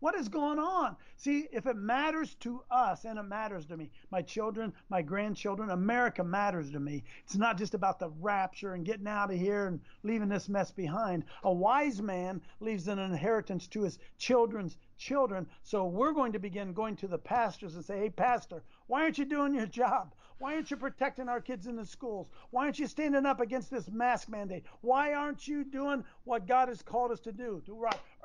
What 0.00 0.14
is 0.14 0.28
going 0.28 0.58
on? 0.58 0.96
See, 1.16 1.48
if 1.52 1.66
it 1.66 1.76
matters 1.76 2.34
to 2.40 2.62
us, 2.70 3.04
and 3.04 3.18
it 3.18 3.22
matters 3.22 3.64
to 3.66 3.76
me, 3.76 3.90
my 4.10 4.20
children, 4.20 4.74
my 4.90 5.00
grandchildren, 5.00 5.70
America 5.70 6.22
matters 6.22 6.70
to 6.72 6.80
me. 6.80 7.02
It's 7.24 7.36
not 7.36 7.56
just 7.56 7.72
about 7.72 7.98
the 7.98 8.10
rapture 8.20 8.74
and 8.74 8.84
getting 8.84 9.06
out 9.06 9.32
of 9.32 9.38
here 9.38 9.66
and 9.66 9.80
leaving 10.02 10.28
this 10.28 10.50
mess 10.50 10.70
behind. 10.70 11.24
A 11.44 11.52
wise 11.52 12.02
man 12.02 12.42
leaves 12.60 12.88
an 12.88 12.98
inheritance 12.98 13.66
to 13.68 13.82
his 13.82 13.98
children's 14.18 14.76
children. 14.98 15.46
So 15.62 15.86
we're 15.86 16.12
going 16.12 16.32
to 16.32 16.38
begin 16.38 16.74
going 16.74 16.96
to 16.96 17.08
the 17.08 17.18
pastors 17.18 17.74
and 17.74 17.84
say, 17.84 17.98
hey, 17.98 18.10
pastor, 18.10 18.62
why 18.88 19.02
aren't 19.02 19.18
you 19.18 19.24
doing 19.24 19.54
your 19.54 19.66
job? 19.66 20.14
Why 20.38 20.54
aren't 20.54 20.70
you 20.70 20.76
protecting 20.76 21.30
our 21.30 21.40
kids 21.40 21.66
in 21.66 21.76
the 21.76 21.86
schools? 21.86 22.28
Why 22.50 22.64
aren't 22.64 22.78
you 22.78 22.86
standing 22.86 23.24
up 23.24 23.40
against 23.40 23.70
this 23.70 23.88
mask 23.90 24.28
mandate? 24.28 24.64
Why 24.82 25.14
aren't 25.14 25.48
you 25.48 25.64
doing 25.64 26.04
what 26.24 26.46
God 26.46 26.68
has 26.68 26.82
called 26.82 27.10
us 27.10 27.20
to 27.20 27.32
do? 27.32 27.62
To 27.64 27.74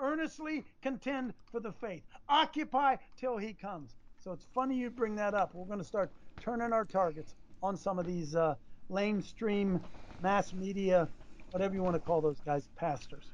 earnestly 0.01 0.65
contend 0.81 1.33
for 1.51 1.59
the 1.59 1.71
faith. 1.71 2.03
Occupy 2.27 2.97
till 3.17 3.37
he 3.37 3.53
comes. 3.53 3.91
So 4.23 4.31
it's 4.31 4.45
funny 4.53 4.75
you 4.75 4.89
bring 4.89 5.15
that 5.15 5.33
up. 5.33 5.53
We're 5.53 5.65
going 5.65 5.79
to 5.79 5.85
start 5.85 6.11
turning 6.39 6.73
our 6.73 6.85
targets 6.85 7.35
on 7.63 7.77
some 7.77 7.99
of 7.99 8.05
these 8.05 8.35
uh, 8.35 8.55
lamestream 8.89 9.79
mass 10.21 10.53
media, 10.53 11.07
whatever 11.51 11.75
you 11.75 11.83
want 11.83 11.95
to 11.95 11.99
call 11.99 12.21
those 12.21 12.39
guys, 12.45 12.67
pastors. 12.75 13.25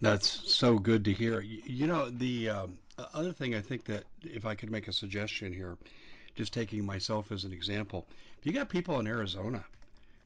That's 0.00 0.52
so 0.52 0.78
good 0.78 1.04
to 1.04 1.12
hear. 1.12 1.40
You 1.40 1.86
know, 1.86 2.10
the 2.10 2.50
um, 2.50 2.78
other 3.14 3.32
thing 3.32 3.54
I 3.54 3.60
think 3.60 3.84
that 3.84 4.04
if 4.22 4.44
I 4.44 4.54
could 4.54 4.70
make 4.70 4.88
a 4.88 4.92
suggestion 4.92 5.52
here, 5.52 5.76
just 6.34 6.52
taking 6.52 6.84
myself 6.84 7.30
as 7.30 7.44
an 7.44 7.52
example, 7.52 8.06
if 8.38 8.46
you 8.46 8.52
got 8.52 8.68
people 8.68 8.98
in 8.98 9.06
Arizona 9.06 9.64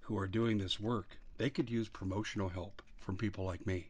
who 0.00 0.16
are 0.18 0.26
doing 0.26 0.56
this 0.56 0.80
work, 0.80 1.18
they 1.36 1.50
could 1.50 1.68
use 1.68 1.88
promotional 1.88 2.48
help 2.48 2.80
from 2.98 3.16
people 3.16 3.44
like 3.44 3.66
me. 3.66 3.88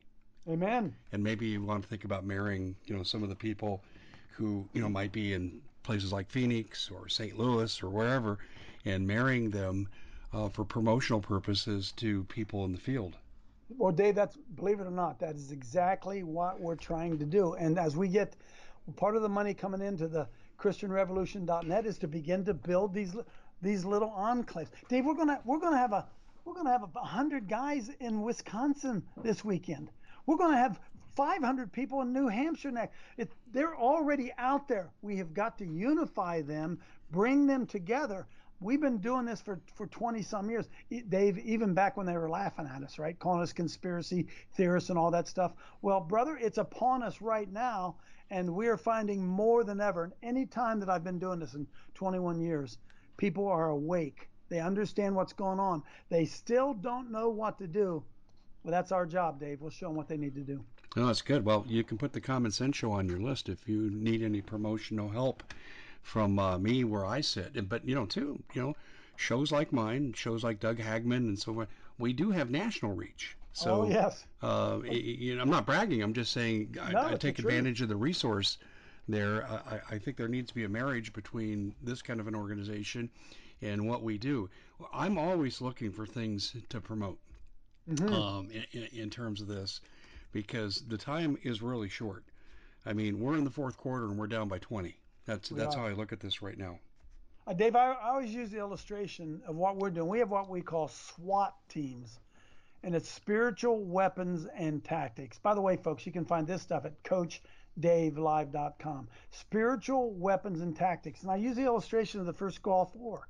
Amen. 0.48 0.94
And 1.12 1.22
maybe 1.22 1.46
you 1.46 1.62
want 1.62 1.82
to 1.82 1.88
think 1.88 2.04
about 2.04 2.24
marrying, 2.24 2.76
you 2.87 2.96
know, 2.96 3.02
some 3.02 3.22
of 3.22 3.28
the 3.28 3.35
people 3.35 3.82
who, 4.30 4.68
you 4.72 4.80
know, 4.80 4.88
might 4.88 5.12
be 5.12 5.32
in 5.32 5.61
places 5.82 6.12
like 6.12 6.30
Phoenix 6.30 6.90
or 6.90 7.09
St. 7.09 7.38
Louis 7.38 7.82
or 7.82 7.90
wherever, 7.90 8.38
and 8.85 9.06
marrying 9.06 9.50
them 9.50 9.88
uh, 10.32 10.48
for 10.48 10.64
promotional 10.64 11.20
purposes 11.20 11.92
to 11.92 12.24
people 12.24 12.64
in 12.64 12.72
the 12.72 12.78
field. 12.78 13.16
Well, 13.68 13.92
Dave, 13.92 14.14
that's 14.14 14.37
believe 14.37 14.78
it 14.78 14.87
or 14.87 14.92
not, 14.92 15.18
that 15.18 15.35
is 15.35 15.50
exactly 15.50 16.22
what 16.22 16.61
we're 16.61 16.76
trying 16.76 17.18
to 17.18 17.24
do. 17.24 17.54
And 17.54 17.78
as 17.78 17.96
we 17.96 18.06
get 18.09 18.37
part 18.94 19.16
of 19.16 19.22
the 19.22 19.28
money 19.28 19.54
coming 19.54 19.80
into 19.80 20.06
the 20.06 20.28
christianrevolution.net 20.59 21.87
is 21.87 21.98
to 21.98 22.09
begin 22.09 22.44
to 22.44 22.54
build 22.54 22.94
these 22.94 23.16
these 23.62 23.85
little 23.85 24.11
enclaves. 24.11 24.68
Dave, 24.88 25.05
we're 25.05 25.14
gonna 25.14 25.40
we're 25.44 25.59
gonna 25.59 25.78
have 25.78 25.92
a 25.92 26.07
we're 26.44 26.55
gonna 26.55 26.70
have 26.70 26.84
a 26.94 27.01
hundred 27.01 27.49
guys 27.49 27.90
in 28.01 28.22
Wisconsin 28.22 29.03
this 29.22 29.44
weekend. 29.44 29.90
We're 30.27 30.37
gonna 30.37 30.57
have 30.57 30.81
500 31.14 31.72
people 31.72 32.03
in 32.03 32.12
New 32.12 32.29
Hampshire 32.29 32.70
next. 32.70 32.95
It, 33.16 33.33
they're 33.53 33.77
already 33.77 34.33
out 34.37 34.68
there. 34.68 34.91
We 35.01 35.16
have 35.16 35.33
got 35.33 35.57
to 35.59 35.64
unify 35.64 36.43
them, 36.43 36.79
bring 37.11 37.47
them 37.47 37.66
together. 37.66 38.27
We've 38.61 38.81
been 38.81 38.99
doing 38.99 39.27
this 39.27 39.41
for, 39.41 39.61
for 39.74 39.87
20 39.87 40.22
some 40.22 40.51
years. 40.51 40.68
Dave, 41.09 41.39
even 41.39 41.74
back 41.74 41.97
when 41.97 42.07
they 42.07 42.16
were 42.16 42.29
laughing 42.29 42.66
at 42.66 42.83
us, 42.83 42.99
right? 42.99 43.18
Calling 43.18 43.43
us 43.43 43.53
conspiracy 43.53 44.27
theorists 44.55 44.91
and 44.91 44.99
all 44.99 45.11
that 45.11 45.29
stuff. 45.29 45.53
Well, 45.83 46.01
brother, 46.01 46.39
it's 46.41 46.59
upon 46.59 47.03
us 47.03 47.20
right 47.20 47.51
now. 47.51 47.97
And 48.31 48.55
we 48.55 48.66
are 48.66 48.77
finding 48.77 49.24
more 49.24 49.62
than 49.62 49.81
ever, 49.81 50.03
and 50.05 50.12
any 50.20 50.47
time 50.47 50.81
that 50.81 50.89
I've 50.89 51.05
been 51.05 51.20
doing 51.20 51.39
this 51.39 51.55
in 51.55 51.66
21 51.95 52.41
years, 52.41 52.79
people 53.16 53.47
are 53.47 53.68
awake. 53.68 54.29
They 54.49 54.59
understand 54.59 55.14
what's 55.14 55.33
going 55.33 55.61
on. 55.61 55.83
They 56.09 56.24
still 56.24 56.74
don't 56.74 57.12
know 57.12 57.29
what 57.29 57.59
to 57.59 57.68
do. 57.68 58.05
Well, 58.66 58.72
that's 58.72 58.90
our 58.90 59.06
job, 59.06 59.38
Dave. 59.38 59.60
We'll 59.60 59.70
show 59.70 59.86
them 59.86 59.94
what 59.94 60.08
they 60.08 60.16
need 60.16 60.34
to 60.34 60.40
do. 60.40 60.60
No, 60.96 61.06
that's 61.06 61.22
good. 61.22 61.44
Well, 61.44 61.64
you 61.68 61.84
can 61.84 61.98
put 61.98 62.12
the 62.12 62.20
Common 62.20 62.50
Sense 62.50 62.76
Show 62.76 62.90
on 62.90 63.08
your 63.08 63.20
list 63.20 63.48
if 63.48 63.68
you 63.68 63.90
need 63.92 64.22
any 64.24 64.42
promotional 64.42 65.08
help 65.08 65.44
from 66.02 66.36
uh, 66.40 66.58
me 66.58 66.82
where 66.82 67.06
I 67.06 67.20
sit. 67.20 67.68
But 67.68 67.88
you 67.88 67.94
know, 67.94 68.06
too, 68.06 68.42
you 68.54 68.62
know, 68.62 68.74
shows 69.14 69.52
like 69.52 69.72
mine, 69.72 70.14
shows 70.14 70.42
like 70.42 70.58
Doug 70.58 70.78
Hagmann 70.78 71.28
and 71.28 71.38
so 71.38 71.60
on, 71.60 71.68
we 72.00 72.12
do 72.12 72.32
have 72.32 72.50
national 72.50 72.90
reach. 72.92 73.36
So, 73.52 73.82
oh, 73.82 73.88
yes. 73.88 74.24
Uh, 74.42 74.80
you 74.90 75.36
know, 75.36 75.42
I'm 75.42 75.50
not 75.50 75.64
bragging. 75.64 76.02
I'm 76.02 76.12
just 76.12 76.32
saying 76.32 76.76
I, 76.82 76.90
No, 76.90 77.06
I 77.06 77.10
take 77.10 77.36
the 77.36 77.42
truth. 77.42 77.54
advantage 77.54 77.82
of 77.82 77.88
the 77.88 77.94
resource 77.94 78.58
there. 79.08 79.46
I, 79.46 79.94
I 79.94 79.98
think 79.98 80.16
there 80.16 80.26
needs 80.26 80.48
to 80.48 80.56
be 80.56 80.64
a 80.64 80.68
marriage 80.68 81.12
between 81.12 81.72
this 81.84 82.02
kind 82.02 82.18
of 82.18 82.26
an 82.26 82.34
organization 82.34 83.10
and 83.62 83.88
what 83.88 84.02
we 84.02 84.18
do. 84.18 84.50
I'm 84.92 85.18
always 85.18 85.60
looking 85.60 85.92
for 85.92 86.04
things 86.04 86.56
to 86.68 86.80
promote 86.80 87.16
Mhm. 87.89 88.12
um, 88.12 88.51
in, 88.51 88.82
in, 88.93 89.11
terms 89.11 89.41
of 89.41 89.47
this 89.47 89.80
because 90.32 90.82
the 90.89 90.99
time 90.99 91.39
is 91.45 91.62
really 91.62 91.89
short. 91.89 92.24
I 92.84 92.93
mean, 92.93 93.20
we're 93.20 93.37
in 93.37 93.45
the 93.45 93.51
fourth 93.51 93.76
quarter 93.76 94.07
and 94.07 94.18
we're 94.18 94.26
down 94.26 94.49
by 94.49 94.59
20. 94.59 94.97
That's 95.24 95.53
We 95.53 95.59
that's 95.59 95.76
are. 95.76 95.82
how 95.82 95.87
I 95.87 95.93
look 95.93 96.12
at 96.12 96.18
this 96.20 96.43
right 96.43 96.59
now. 96.59 96.78
Uh, 97.47 97.53
Dave, 97.53 97.76
I, 97.76 97.93
I 97.93 98.09
always 98.09 98.34
use 98.34 98.51
the 98.51 98.59
illustration 98.59 99.41
of 99.47 99.55
what 99.55 99.76
we're 99.76 99.91
doing. 99.91 100.09
We 100.09 100.18
have 100.18 100.30
what 100.30 100.49
we 100.49 100.62
call 100.62 100.89
SWAT 100.89 101.55
teams, 101.68 102.18
and 102.82 102.93
it's 102.95 103.09
spiritual 103.09 103.84
weapons 103.84 104.47
and 104.57 104.82
tactics. 104.82 105.39
By 105.39 105.55
the 105.55 105.61
way, 105.61 105.76
folks, 105.76 106.05
you 106.07 106.12
can 106.12 106.24
find 106.24 106.45
this 106.45 106.62
stuff 106.62 106.84
at 106.84 107.01
CoachDaveLive.com. 107.05 109.09
Spiritual 109.30 110.11
weapons 110.14 110.61
and 110.61 110.74
tactics. 110.74 111.22
And 111.22 111.30
I 111.30 111.37
use 111.37 111.55
the 111.55 111.64
illustration 111.64 112.18
of 112.18 112.26
the 112.26 112.32
first 112.32 112.62
Gulf 112.62 112.97
War. 112.97 113.28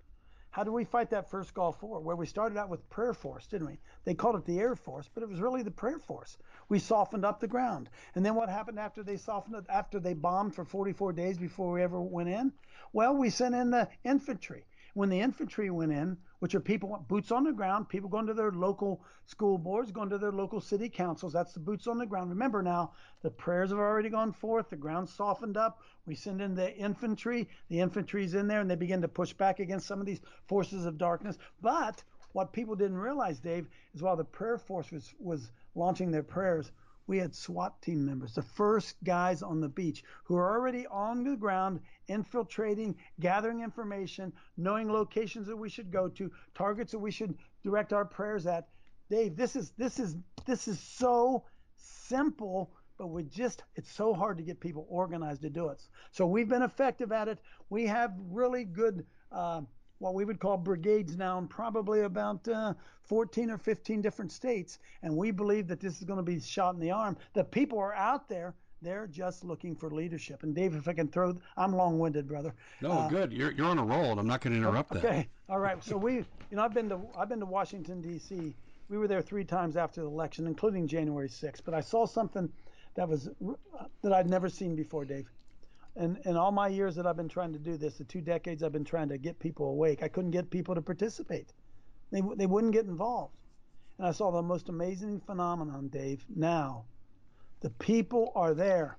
How 0.57 0.65
did 0.65 0.71
we 0.71 0.85
fight 0.85 1.11
that 1.11 1.29
first 1.29 1.53
Gulf 1.53 1.83
War? 1.83 2.01
Where 2.01 2.17
we 2.17 2.25
started 2.25 2.57
out 2.57 2.71
with 2.71 2.89
prayer 2.89 3.13
force, 3.13 3.47
didn't 3.47 3.67
we? 3.67 3.79
They 4.05 4.15
called 4.15 4.37
it 4.37 4.47
the 4.47 4.59
Air 4.59 4.75
Force, 4.75 5.07
but 5.13 5.23
it 5.23 5.29
was 5.29 5.39
really 5.39 5.63
the 5.63 5.71
prayer 5.71 5.99
force. 5.99 6.39
We 6.71 6.79
softened 6.79 7.27
up 7.27 7.41
the 7.41 7.47
ground. 7.47 7.91
And 8.15 8.25
then 8.25 8.35
what 8.35 8.49
happened 8.49 8.79
after 8.79 9.03
they 9.03 9.19
softened 9.19 9.57
it, 9.57 9.67
after 9.69 10.01
they 10.01 10.15
bombed 10.15 10.55
for 10.55 10.65
44 10.65 11.13
days 11.13 11.37
before 11.37 11.73
we 11.73 11.83
ever 11.83 12.01
went 12.01 12.31
in? 12.31 12.55
Well, 12.95 13.15
we 13.15 13.29
sent 13.29 13.55
in 13.55 13.71
the 13.71 13.87
infantry. 14.03 14.65
When 14.97 15.11
the 15.11 15.21
infantry 15.21 15.69
went 15.69 15.93
in, 15.93 16.17
which 16.39 16.55
are 16.55 16.61
people 16.61 17.05
boots 17.07 17.31
on 17.31 17.45
the 17.45 17.53
ground, 17.53 17.87
people 17.91 18.09
going 18.09 18.27
to 18.29 18.33
their 18.33 18.51
local 18.51 19.05
school 19.27 19.59
boards, 19.59 19.93
going 19.93 20.09
to 20.09 20.17
their 20.17 20.33
local 20.33 20.59
city 20.59 20.89
councils. 20.89 21.35
That's 21.35 21.53
the 21.53 21.61
boots 21.61 21.87
on 21.87 21.99
the 21.99 22.07
ground. 22.07 22.31
Remember 22.31 22.63
now, 22.63 22.93
the 23.21 23.29
prayers 23.29 23.69
have 23.69 23.79
already 23.79 24.09
gone 24.09 24.33
forth. 24.33 24.71
The 24.71 24.77
ground 24.77 25.07
softened 25.07 25.59
up. 25.59 25.83
We 26.07 26.15
send 26.15 26.41
in 26.41 26.55
the 26.55 26.75
infantry. 26.75 27.47
The 27.69 27.81
infantry's 27.81 28.33
in 28.33 28.49
there, 28.49 28.63
and 28.63 28.71
they 28.71 28.75
begin 28.75 29.03
to 29.03 29.09
push 29.09 29.35
back 29.35 29.61
against 29.61 29.87
some 29.87 30.01
of 30.01 30.07
these 30.07 30.23
forces 30.47 30.87
of 30.87 30.97
darkness. 30.97 31.37
But 31.61 32.03
what 32.33 32.55
people 32.55 32.75
didn't 32.75 32.97
realize, 32.97 33.39
Dave, 33.39 33.69
is 33.93 34.03
while 34.03 34.17
the 34.17 34.25
prayer 34.25 34.57
force 34.57 34.91
was 34.91 35.13
was 35.19 35.51
launching 35.75 36.11
their 36.11 36.23
prayers, 36.23 36.73
we 37.07 37.19
had 37.19 37.35
SWAT 37.35 37.81
team 37.83 38.05
members, 38.05 38.35
the 38.35 38.43
first 38.43 38.97
guys 39.05 39.43
on 39.43 39.61
the 39.61 39.69
beach 39.69 40.03
who 40.25 40.37
are 40.37 40.57
already 40.57 40.87
on 40.89 41.23
the 41.23 41.37
ground, 41.37 41.81
infiltrating, 42.09 42.97
gathering 43.21 43.61
information, 43.61 44.33
knowing 44.57 44.91
locations 44.91 45.47
that 45.47 45.57
we 45.57 45.69
should 45.69 45.91
go 45.91 46.09
to, 46.09 46.31
targets 46.55 46.93
that 46.93 46.99
we 46.99 47.11
should 47.11 47.37
direct 47.63 47.93
our 47.93 48.05
prayers 48.05 48.47
at. 48.47 48.69
Dave, 49.09 49.37
this 49.37 49.55
is 49.55 49.71
this 49.79 50.01
is 50.01 50.17
this 50.47 50.67
is 50.67 50.81
so 50.81 51.45
simple, 51.77 52.73
but 52.99 53.09
we 53.09 53.23
just 53.23 53.63
it's 53.77 53.93
so 53.93 54.13
hard 54.13 54.37
to 54.39 54.43
get 54.43 54.59
people 54.59 54.87
organized 54.89 55.43
to 55.43 55.51
do 55.51 55.69
it. 55.69 55.81
So 56.11 56.27
we've 56.27 56.49
been 56.49 56.63
effective 56.63 57.13
at 57.13 57.29
it. 57.29 57.39
We 57.71 57.87
have 57.87 58.15
really 58.31 58.65
good. 58.65 59.07
Uh, 59.31 59.63
what 59.99 60.15
we 60.15 60.25
would 60.25 60.39
call 60.41 60.57
brigades 60.57 61.17
now 61.17 61.39
in 61.39 61.49
probably 61.49 62.03
about 62.03 62.47
uh, 62.49 62.75
14 63.05 63.51
or 63.51 63.59
15 63.59 64.03
different 64.03 64.33
states. 64.33 64.79
And 65.03 65.17
we 65.17 65.31
believe 65.31 65.69
that 65.69 65.81
this 65.81 65.99
is 65.99 66.05
going 66.05 66.19
to 66.19 66.23
be 66.23 66.41
shot 66.41 66.75
in 66.75 66.81
the 66.81 66.91
arm. 66.91 67.17
The 67.35 67.45
people 67.45 67.79
are 67.79 67.95
out 67.95 68.29
there. 68.29 68.55
They're 68.83 69.07
just 69.07 69.43
looking 69.43 69.75
for 69.75 69.91
leadership. 69.91 70.43
And 70.43 70.55
Dave, 70.55 70.75
if 70.75 70.87
I 70.87 70.93
can 70.93 71.09
throw, 71.09 71.37
I'm 71.57 71.75
long-winded, 71.75 72.29
brother. 72.29 72.55
No, 72.83 72.93
Uh, 72.93 73.09
good. 73.09 73.33
You're, 73.33 73.53
you're 73.53 73.67
on 73.67 73.79
a 73.79 73.85
roll, 73.85 74.11
and 74.11 74.21
I'm 74.21 74.27
not 74.27 74.43
going 74.43 74.53
to 74.53 74.59
interrupt 74.59 74.93
that. 74.93 75.05
Okay. 75.05 75.29
All 75.49 75.59
right. 75.59 75.83
So 75.83 75.97
we, 75.97 76.17
you 76.17 76.25
know, 76.53 76.63
I've 76.63 76.75
been 76.75 76.91
to 76.91 77.01
I've 77.19 77.29
been 77.31 77.41
to 77.41 77.47
Washington 77.47 78.03
D.C. 78.03 78.55
We 78.89 78.99
were 78.99 79.09
there 79.09 79.23
three 79.23 79.45
times 79.45 79.77
after 79.77 80.03
the 80.03 80.07
election, 80.09 80.47
including 80.47 80.87
January 80.87 81.29
6th. 81.29 81.63
But 81.65 81.73
I 81.75 81.81
saw 81.81 82.07
something 82.07 82.53
that 82.97 83.09
was 83.09 83.31
that 84.03 84.13
I'd 84.13 84.29
never 84.29 84.49
seen 84.51 84.77
before, 84.77 85.05
Dave. 85.07 85.29
And 85.97 86.19
in 86.25 86.37
all 86.37 86.53
my 86.53 86.69
years 86.69 86.95
that 86.97 87.07
I've 87.07 87.17
been 87.17 87.29
trying 87.29 87.55
to 87.55 87.59
do 87.59 87.77
this, 87.77 87.95
the 87.95 88.05
two 88.05 88.21
decades 88.21 88.63
I've 88.63 88.73
been 88.73 88.85
trying 88.85 89.09
to 89.09 89.19
get 89.19 89.39
people 89.39 89.71
awake, 89.71 90.03
I 90.03 90.09
couldn't 90.09 90.31
get 90.31 90.51
people 90.51 90.75
to 90.75 90.83
participate. 90.83 91.53
They 92.13 92.23
they 92.37 92.47
wouldn't 92.47 92.75
get 92.75 92.85
involved. 92.85 93.35
And 93.99 94.07
I 94.07 94.13
saw 94.13 94.31
the 94.31 94.43
most 94.43 94.69
amazing 94.69 95.21
phenomenon, 95.21 95.89
Dave. 95.89 96.25
Now, 96.29 96.85
the 97.61 97.71
people 97.71 98.31
are 98.35 98.53
there. 98.53 98.99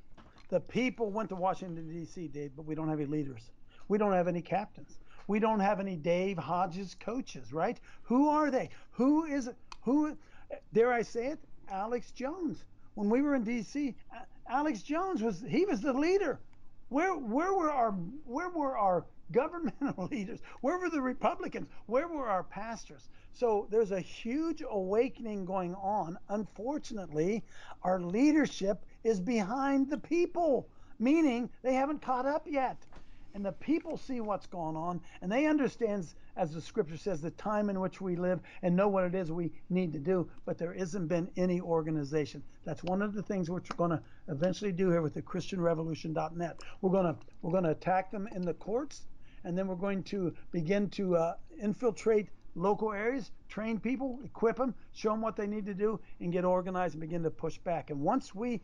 The 0.50 0.60
people 0.60 1.12
went 1.12 1.30
to 1.30 1.36
Washington 1.36 1.88
D.C., 1.88 2.30
Dave, 2.30 2.52
but 2.56 2.66
we 2.66 2.74
don't 2.74 2.90
have 2.90 3.00
any 3.00 3.08
leaders. 3.08 3.52
We 3.90 3.98
don't 3.98 4.14
have 4.14 4.28
any 4.28 4.42
captains. 4.42 4.98
We 5.28 5.40
don't 5.40 5.60
have 5.60 5.80
any 5.80 5.96
Dave 5.96 6.38
Hodges 6.38 6.96
coaches, 6.96 7.54
right? 7.54 7.80
Who 8.04 8.30
are 8.30 8.50
they? 8.50 8.70
Who 8.92 9.26
is 9.26 9.50
who? 9.84 10.18
Dare 10.74 10.92
I 10.92 11.04
say 11.04 11.28
it? 11.28 11.40
Alex 11.70 12.12
Jones. 12.12 12.64
When 12.96 13.10
we 13.10 13.22
were 13.22 13.36
in 13.36 13.44
D.C., 13.44 13.96
Alex 14.50 14.82
Jones 14.82 15.22
was 15.22 15.44
he 15.48 15.66
was 15.66 15.82
the 15.82 15.94
leader. 15.94 16.40
Where 16.90 17.16
where 17.16 17.54
were 17.54 17.72
our 17.72 17.92
where 18.26 18.50
were 18.50 18.78
our 18.78 19.06
governmental 19.32 20.08
leaders? 20.08 20.40
Where 20.62 20.78
were 20.78 20.90
the 20.90 21.02
Republicans? 21.02 21.68
Where 21.86 22.08
were 22.08 22.30
our 22.30 22.44
pastors? 22.44 23.10
So 23.34 23.68
there's 23.70 23.92
a 23.92 24.00
huge 24.00 24.64
awakening 24.68 25.46
going 25.46 25.76
on. 25.76 26.18
Unfortunately, 26.30 27.44
our 27.84 28.00
leadership 28.00 28.86
is 29.04 29.20
behind 29.20 29.90
the 29.90 29.98
people, 29.98 30.70
meaning 30.98 31.50
they 31.62 31.74
haven't 31.74 32.02
caught 32.02 32.26
up 32.26 32.48
yet. 32.50 32.78
And 33.38 33.46
the 33.46 33.52
people 33.52 33.98
see 33.98 34.20
what's 34.20 34.48
going 34.48 34.76
on 34.76 35.00
and 35.22 35.32
they 35.32 35.46
understand, 35.46 36.08
as 36.38 36.54
the 36.56 36.60
scripture 36.60 36.98
says, 36.98 37.22
the 37.22 37.30
time 37.30 37.70
in 37.70 37.80
which 37.80 38.02
we 38.02 38.16
live 38.16 38.40
and 38.64 38.76
know 38.76 38.88
what 38.88 39.04
it 39.04 39.14
is 39.14 39.32
we 39.32 39.52
need 39.70 39.94
to 39.94 40.00
do. 40.00 40.28
But 40.44 40.58
there 40.58 40.74
hasn't 40.74 41.08
been 41.08 41.30
any 41.38 41.62
organization. 41.62 42.42
That's 42.66 42.84
one 42.84 43.04
of 43.04 43.14
the 43.14 43.22
things 43.22 43.52
we're 43.52 43.60
going 43.76 43.92
to 43.92 44.02
eventually 44.28 44.72
do 44.72 44.90
here 44.90 45.04
with 45.04 45.14
the 45.14 45.22
ChristianRevolution.net. 45.22 46.64
We're 46.82 46.90
going 46.90 47.14
to 47.14 47.16
we're 47.44 47.52
going 47.52 47.66
to 47.66 47.70
attack 47.70 48.10
them 48.10 48.28
in 48.34 48.42
the 48.42 48.56
courts, 48.56 49.06
and 49.44 49.56
then 49.56 49.68
we're 49.68 49.76
going 49.76 50.02
to 50.06 50.34
begin 50.52 50.90
to 50.90 51.16
uh, 51.18 51.34
infiltrate 51.62 52.30
local 52.56 52.92
areas, 52.92 53.30
train 53.50 53.80
people, 53.80 54.20
equip 54.26 54.58
them, 54.58 54.74
show 54.94 55.12
them 55.12 55.22
what 55.22 55.36
they 55.36 55.46
need 55.46 55.68
to 55.68 55.76
do, 55.76 56.00
and 56.22 56.34
get 56.34 56.44
organized 56.44 56.96
and 56.96 57.02
begin 57.02 57.22
to 57.22 57.30
push 57.30 57.60
back. 57.60 57.92
And 57.92 58.02
once 58.02 58.34
we 58.34 58.62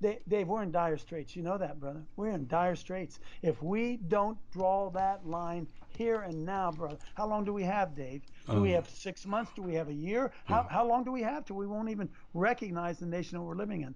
Dave, 0.00 0.46
we're 0.46 0.62
in 0.62 0.70
dire 0.70 0.96
straits. 0.96 1.34
You 1.34 1.42
know 1.42 1.58
that, 1.58 1.80
brother. 1.80 2.02
We're 2.16 2.30
in 2.30 2.46
dire 2.46 2.76
straits. 2.76 3.18
If 3.42 3.60
we 3.62 3.96
don't 3.96 4.38
draw 4.52 4.90
that 4.90 5.26
line 5.26 5.66
here 5.88 6.20
and 6.20 6.44
now, 6.44 6.70
brother, 6.70 6.98
how 7.14 7.26
long 7.26 7.44
do 7.44 7.52
we 7.52 7.64
have, 7.64 7.96
Dave? 7.96 8.22
Do 8.48 8.60
we 8.60 8.70
Um, 8.70 8.74
have 8.76 8.88
six 8.88 9.26
months? 9.26 9.50
Do 9.56 9.62
we 9.62 9.74
have 9.74 9.88
a 9.88 9.92
year? 9.94 10.30
How, 10.44 10.62
how 10.70 10.86
long 10.86 11.02
do 11.02 11.10
we 11.10 11.22
have 11.22 11.44
till 11.44 11.56
we 11.56 11.66
won't 11.66 11.88
even 11.88 12.08
recognize 12.32 12.98
the 12.98 13.06
nation 13.06 13.38
that 13.38 13.42
we're 13.42 13.56
living 13.56 13.82
in? 13.82 13.94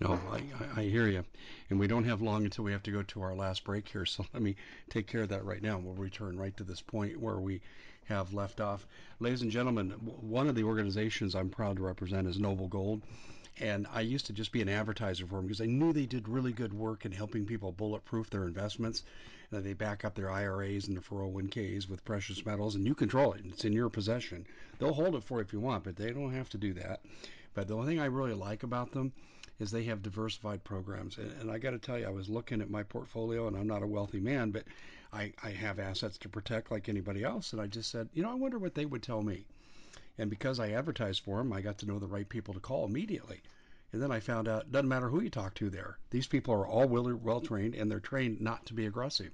No, 0.00 0.18
I, 0.30 0.42
I, 0.76 0.80
I 0.80 0.84
hear 0.84 1.06
you. 1.08 1.24
And 1.70 1.78
we 1.78 1.86
don't 1.86 2.04
have 2.04 2.20
long 2.20 2.44
until 2.44 2.64
we 2.64 2.72
have 2.72 2.82
to 2.82 2.90
go 2.90 3.02
to 3.02 3.22
our 3.22 3.34
last 3.34 3.64
break 3.64 3.88
here. 3.88 4.04
So 4.04 4.26
let 4.34 4.42
me 4.42 4.56
take 4.90 5.06
care 5.06 5.22
of 5.22 5.28
that 5.30 5.44
right 5.44 5.62
now. 5.62 5.78
We'll 5.78 5.94
return 5.94 6.36
right 6.36 6.56
to 6.56 6.64
this 6.64 6.82
point 6.82 7.18
where 7.18 7.38
we 7.38 7.62
have 8.06 8.34
left 8.34 8.60
off. 8.60 8.86
Ladies 9.20 9.42
and 9.42 9.50
gentlemen, 9.50 9.90
one 10.20 10.48
of 10.48 10.54
the 10.54 10.64
organizations 10.64 11.34
I'm 11.34 11.48
proud 11.48 11.76
to 11.76 11.82
represent 11.82 12.26
is 12.26 12.38
Noble 12.38 12.68
Gold. 12.68 13.02
And 13.60 13.86
I 13.92 14.00
used 14.00 14.26
to 14.26 14.32
just 14.32 14.52
be 14.52 14.62
an 14.62 14.68
advertiser 14.68 15.26
for 15.26 15.36
them 15.36 15.46
because 15.46 15.60
I 15.60 15.66
knew 15.66 15.92
they 15.92 16.06
did 16.06 16.28
really 16.28 16.52
good 16.52 16.72
work 16.72 17.04
in 17.04 17.12
helping 17.12 17.44
people 17.44 17.72
bulletproof 17.72 18.30
their 18.30 18.46
investments. 18.46 19.02
That 19.50 19.64
they 19.64 19.74
back 19.74 20.02
up 20.02 20.14
their 20.14 20.30
IRAs 20.30 20.88
and 20.88 20.96
their 20.96 21.02
401ks 21.02 21.86
with 21.86 22.06
precious 22.06 22.46
metals, 22.46 22.74
and 22.74 22.86
you 22.86 22.94
control 22.94 23.34
it. 23.34 23.42
It's 23.44 23.66
in 23.66 23.74
your 23.74 23.90
possession. 23.90 24.46
They'll 24.78 24.94
hold 24.94 25.14
it 25.14 25.24
for 25.24 25.38
you 25.38 25.44
if 25.44 25.52
you 25.52 25.60
want, 25.60 25.84
but 25.84 25.96
they 25.96 26.10
don't 26.10 26.32
have 26.32 26.48
to 26.50 26.58
do 26.58 26.72
that. 26.72 27.00
But 27.52 27.68
the 27.68 27.74
only 27.74 27.88
thing 27.88 28.00
I 28.00 28.06
really 28.06 28.32
like 28.32 28.62
about 28.62 28.92
them 28.92 29.12
is 29.58 29.70
they 29.70 29.84
have 29.84 30.02
diversified 30.02 30.64
programs. 30.64 31.18
And, 31.18 31.30
and 31.40 31.50
I 31.50 31.58
got 31.58 31.70
to 31.72 31.78
tell 31.78 31.98
you, 31.98 32.06
I 32.06 32.10
was 32.10 32.30
looking 32.30 32.62
at 32.62 32.70
my 32.70 32.82
portfolio, 32.82 33.46
and 33.46 33.56
I'm 33.56 33.66
not 33.66 33.82
a 33.82 33.86
wealthy 33.86 34.20
man, 34.20 34.50
but 34.50 34.64
I, 35.12 35.32
I 35.42 35.50
have 35.50 35.78
assets 35.78 36.16
to 36.18 36.28
protect 36.28 36.70
like 36.70 36.88
anybody 36.88 37.22
else. 37.22 37.52
And 37.52 37.60
I 37.60 37.66
just 37.66 37.90
said, 37.90 38.08
you 38.14 38.22
know, 38.22 38.30
I 38.30 38.34
wonder 38.34 38.58
what 38.58 38.74
they 38.74 38.86
would 38.86 39.02
tell 39.02 39.22
me. 39.22 39.44
And 40.18 40.28
because 40.30 40.60
I 40.60 40.70
advertised 40.70 41.20
for 41.20 41.38
them, 41.38 41.52
I 41.52 41.60
got 41.60 41.78
to 41.78 41.86
know 41.86 41.98
the 41.98 42.06
right 42.06 42.28
people 42.28 42.54
to 42.54 42.60
call 42.60 42.84
immediately. 42.84 43.42
And 43.92 44.02
then 44.02 44.10
I 44.10 44.20
found 44.20 44.48
out 44.48 44.62
it 44.62 44.72
doesn't 44.72 44.88
matter 44.88 45.08
who 45.08 45.20
you 45.20 45.30
talk 45.30 45.54
to 45.54 45.68
there. 45.70 45.98
These 46.10 46.26
people 46.26 46.54
are 46.54 46.66
all 46.66 46.88
well, 46.88 47.12
well 47.14 47.40
trained 47.40 47.74
and 47.74 47.90
they're 47.90 48.00
trained 48.00 48.40
not 48.40 48.64
to 48.66 48.74
be 48.74 48.86
aggressive. 48.86 49.32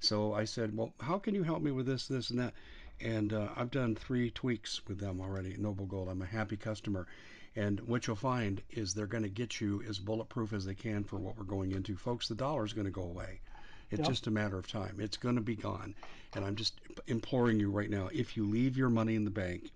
So 0.00 0.32
I 0.32 0.44
said, 0.44 0.76
well, 0.76 0.92
how 1.00 1.18
can 1.18 1.34
you 1.34 1.42
help 1.44 1.62
me 1.62 1.70
with 1.70 1.86
this, 1.86 2.08
this, 2.08 2.30
and 2.30 2.38
that? 2.40 2.54
And 3.00 3.32
uh, 3.32 3.48
I've 3.56 3.70
done 3.70 3.94
three 3.94 4.30
tweaks 4.30 4.80
with 4.86 4.98
them 4.98 5.20
already, 5.20 5.56
Noble 5.56 5.86
Gold. 5.86 6.08
I'm 6.08 6.22
a 6.22 6.26
happy 6.26 6.56
customer. 6.56 7.06
And 7.54 7.80
what 7.80 8.06
you'll 8.06 8.16
find 8.16 8.62
is 8.70 8.94
they're 8.94 9.06
going 9.06 9.22
to 9.24 9.28
get 9.28 9.60
you 9.60 9.82
as 9.88 9.98
bulletproof 9.98 10.52
as 10.52 10.64
they 10.64 10.74
can 10.74 11.04
for 11.04 11.16
what 11.16 11.36
we're 11.36 11.44
going 11.44 11.72
into. 11.72 11.96
Folks, 11.96 12.28
the 12.28 12.34
dollar 12.34 12.64
is 12.64 12.72
going 12.72 12.86
to 12.86 12.90
go 12.90 13.02
away. 13.02 13.40
It's 13.90 14.00
Yep. 14.00 14.08
just 14.08 14.26
a 14.26 14.30
matter 14.30 14.58
of 14.58 14.66
time. 14.66 14.96
It's 14.98 15.18
going 15.18 15.34
to 15.34 15.42
be 15.42 15.54
gone. 15.54 15.94
And 16.34 16.44
I'm 16.44 16.56
just 16.56 16.80
imploring 17.06 17.60
you 17.60 17.70
right 17.70 17.90
now 17.90 18.08
if 18.12 18.36
you 18.36 18.46
leave 18.46 18.76
your 18.76 18.88
money 18.88 19.14
in 19.16 19.24
the 19.24 19.30
bank, 19.30 19.70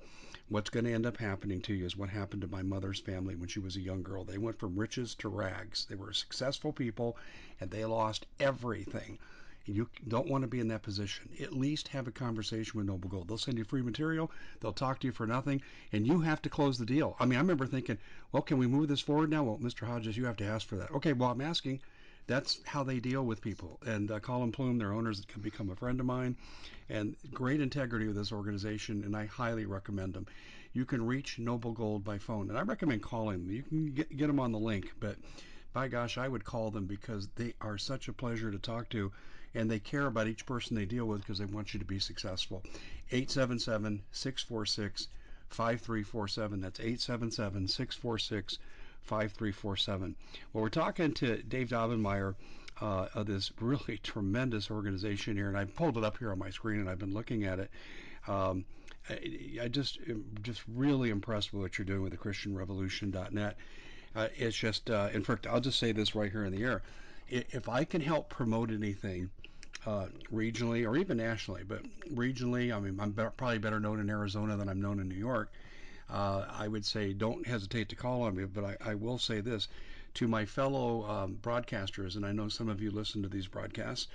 what's 0.49 0.71
going 0.71 0.85
to 0.85 0.93
end 0.93 1.07
up 1.07 1.17
happening 1.17 1.61
to 1.61 1.75
you 1.75 1.85
is 1.85 1.97
what 1.97 2.09
happened 2.09 2.43
to 2.43 2.49
my 2.49 2.63
mother's 2.63 3.01
family 3.01 3.35
when 3.35 3.49
she 3.49 3.59
was 3.59 3.77
a 3.77 3.81
young 3.81 4.03
girl. 4.03 4.25
They 4.25 4.39
went 4.39 4.59
from 4.59 4.79
riches 4.79 5.15
to 5.17 5.29
rags. 5.29 5.87
They 5.87 5.97
were 5.97 6.13
successful 6.13 6.73
people 6.73 7.17
and 7.61 7.71
they 7.71 7.85
lost 7.85 8.27
everything. 8.39 9.19
You 9.65 9.89
don't 10.07 10.29
want 10.29 10.43
to 10.43 10.49
be 10.49 10.61
in 10.61 10.69
that 10.69 10.85
position. 10.85 11.29
At 11.41 11.53
least 11.53 11.89
have 11.89 12.07
a 12.07 12.13
conversation 12.13 12.79
with 12.79 12.87
Noble 12.87 13.09
Gold. 13.09 13.27
They'll 13.27 13.39
send 13.39 13.59
you 13.59 13.65
free 13.65 13.83
material, 13.83 14.31
they'll 14.61 14.73
talk 14.73 15.01
to 15.01 15.09
you 15.09 15.13
for 15.13 15.27
nothing, 15.27 15.61
and 15.93 16.07
you 16.07 16.21
have 16.21 16.41
to 16.43 16.49
close 16.49 16.79
the 16.79 16.87
deal. 16.87 17.17
I 17.19 17.27
mean, 17.27 17.37
I 17.37 17.41
remember 17.41 17.67
thinking, 17.67 17.99
well, 18.31 18.45
can 18.45 18.59
we 18.59 18.69
move 18.69 18.87
this 18.87 19.01
forward 19.01 19.31
now? 19.31 19.43
Well, 19.43 19.59
Mr. 19.59 19.85
Hodges, 19.85 20.17
you 20.17 20.27
have 20.27 20.37
to 20.37 20.45
ask 20.45 20.69
for 20.69 20.77
that. 20.77 20.93
Okay, 20.93 21.13
well, 21.13 21.33
I'm 21.33 21.41
asking. 21.41 21.81
That's 22.27 22.61
how 22.65 22.83
they 22.83 22.99
deal 22.99 23.25
with 23.25 23.41
people. 23.41 23.79
And 23.87 24.11
uh, 24.11 24.19
Collin 24.19 24.51
Plume, 24.51 24.79
their 24.79 24.93
owners, 24.93 25.25
can 25.27 25.43
become 25.43 25.71
a 25.71 25.77
friend 25.77 26.01
of 26.01 26.07
mine 26.07 26.37
and 26.89 27.17
great 27.33 27.61
integrity 27.61 28.07
with 28.07 28.17
this 28.17 28.33
organization, 28.33 29.05
and 29.05 29.17
I 29.17 29.27
highly 29.27 29.65
recommend 29.65 30.15
them. 30.15 30.27
You 30.73 30.85
can 30.85 31.07
reach 31.07 31.39
Noble 31.39 31.73
Gold 31.73 32.05
by 32.05 32.19
phone, 32.19 32.49
and 32.49 32.59
I 32.59 32.63
recommend 32.63 33.03
calling 33.03 33.45
them. 33.45 33.55
You 33.55 33.63
can 33.63 33.93
get, 33.93 34.17
get 34.17 34.27
them 34.27 34.41
on 34.41 34.53
the 34.53 34.59
link, 34.59 34.93
but 34.99 35.17
by 35.73 35.89
gosh, 35.89 36.19
I 36.19 36.27
would 36.27 36.45
call 36.45 36.71
them 36.71 36.87
because 36.87 37.29
they 37.37 37.55
are 37.61 37.79
such 37.79 38.09
a 38.09 38.13
pleasure 38.13 38.51
to 38.51 38.59
talk 38.59 38.89
to, 38.91 39.13
and 39.55 39.71
they 39.71 39.79
care 39.79 40.07
about 40.07 40.27
each 40.27 40.47
person 40.47 40.77
they 40.77 40.85
deal 40.85 41.07
with 41.07 41.21
because 41.21 41.39
they 41.39 41.45
want 41.45 41.75
you 41.75 41.81
to 41.81 41.87
be 41.87 41.99
successful. 41.99 42.63
877 43.13 44.03
646 44.11 45.09
5347. 45.51 46.61
That's 46.61 46.81
877 46.81 47.69
646 47.69 48.59
5347. 49.07 50.17
Well, 50.53 50.63
we're 50.63 50.69
talking 50.69 51.13
to 51.15 51.43
Dave 51.43 51.69
Daubenmire 51.69 52.35
uh, 52.81 53.09
of 53.15 53.27
this 53.27 53.53
really 53.61 53.99
tremendous 54.03 54.71
organization 54.71 55.37
here, 55.37 55.49
and 55.49 55.57
I 55.57 55.65
pulled 55.65 55.97
it 55.97 56.05
up 56.05 56.19
here 56.19 56.33
on 56.33 56.39
my 56.39 56.51
screen, 56.51 56.81
and 56.81 56.91
I've 56.91 56.99
been 56.99 57.15
looking 57.15 57.45
at 57.45 57.59
it. 57.59 57.71
Um, 58.29 58.65
I, 59.09 59.19
I 59.63 59.69
just 59.69 60.01
just 60.43 60.63
really 60.69 61.11
impressed 61.11 61.53
with 61.53 61.63
what 61.63 61.79
you're 61.79 61.85
doing 61.85 62.03
with 62.03 62.13
the 62.13 62.19
ChristianRevolution.net. 62.19 63.57
Uh, 64.15 64.29
it's 64.37 64.57
just, 64.57 64.91
uh, 64.91 65.11
in 65.13 65.23
fact, 65.23 65.47
I'll 65.47 65.61
just 65.61 65.79
say 65.79 65.93
this 65.93 66.15
right 66.15 66.31
here 66.31 66.45
in 66.45 66.53
the 66.53 66.65
air. 66.65 66.83
If 67.29 67.69
I 67.69 67.85
can 67.85 68.01
help 68.01 68.31
promote 68.31 68.71
anything 68.71 69.31
uh, 69.85 70.07
regionally 70.33 70.89
or 70.89 70.97
even 70.97 71.19
nationally, 71.19 71.63
but 71.67 71.83
regionally, 72.15 72.75
I 72.75 72.81
mean, 72.81 72.99
I'm 72.99 73.11
be- 73.11 73.25
probably 73.37 73.59
better 73.59 73.79
known 73.79 74.01
in 74.01 74.09
Arizona 74.09 74.57
than 74.57 74.69
I'm 74.69 74.81
known 74.81 75.01
in 75.01 75.09
New 75.09 75.17
York. 75.17 75.53
Uh, 76.09 76.45
I 76.49 76.69
would 76.69 76.85
say 76.85 77.13
don't 77.13 77.47
hesitate 77.47 77.89
to 77.89 77.97
call 77.97 78.23
on 78.23 78.37
me, 78.37 78.45
but 78.45 78.65
I, 78.65 78.77
I 78.81 78.95
will 78.95 79.19
say 79.19 79.41
this 79.41 79.69
to 80.15 80.29
my 80.29 80.47
fellow 80.47 81.05
um, 81.05 81.39
broadcasters, 81.43 82.17
and 82.17 82.25
I 82.25 82.33
know 82.33 82.49
some 82.49 82.69
of 82.69 82.81
you 82.81 82.91
listen 82.91 83.23
to 83.23 83.29
these 83.29 83.49
broadcasts, 83.49 84.07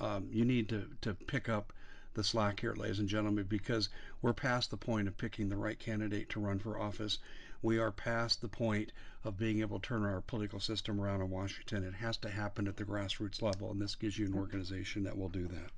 um, 0.00 0.28
you 0.30 0.44
need 0.44 0.68
to, 0.68 0.88
to 1.02 1.14
pick 1.14 1.48
up 1.48 1.72
the 2.14 2.24
slack 2.24 2.60
here, 2.60 2.74
ladies 2.74 2.98
and 2.98 3.08
gentlemen, 3.08 3.46
because 3.48 3.88
we're 4.20 4.32
past 4.32 4.70
the 4.70 4.76
point 4.76 5.08
of 5.08 5.16
picking 5.16 5.48
the 5.48 5.56
right 5.56 5.78
candidate 5.78 6.28
to 6.30 6.40
run 6.40 6.58
for 6.58 6.78
office. 6.78 7.18
We 7.62 7.78
are 7.78 7.90
past 7.90 8.40
the 8.40 8.48
point 8.48 8.92
of 9.24 9.38
being 9.38 9.60
able 9.60 9.80
to 9.80 9.88
turn 9.88 10.04
our 10.04 10.20
political 10.20 10.60
system 10.60 11.00
around 11.00 11.20
in 11.20 11.30
Washington. 11.30 11.84
It 11.84 11.94
has 11.94 12.16
to 12.18 12.28
happen 12.28 12.68
at 12.68 12.76
the 12.76 12.84
grassroots 12.84 13.40
level, 13.40 13.70
and 13.70 13.80
this 13.80 13.94
gives 13.94 14.18
you 14.18 14.26
an 14.26 14.34
organization 14.34 15.04
that 15.04 15.16
will 15.16 15.28
do 15.28 15.46
that. 15.48 15.70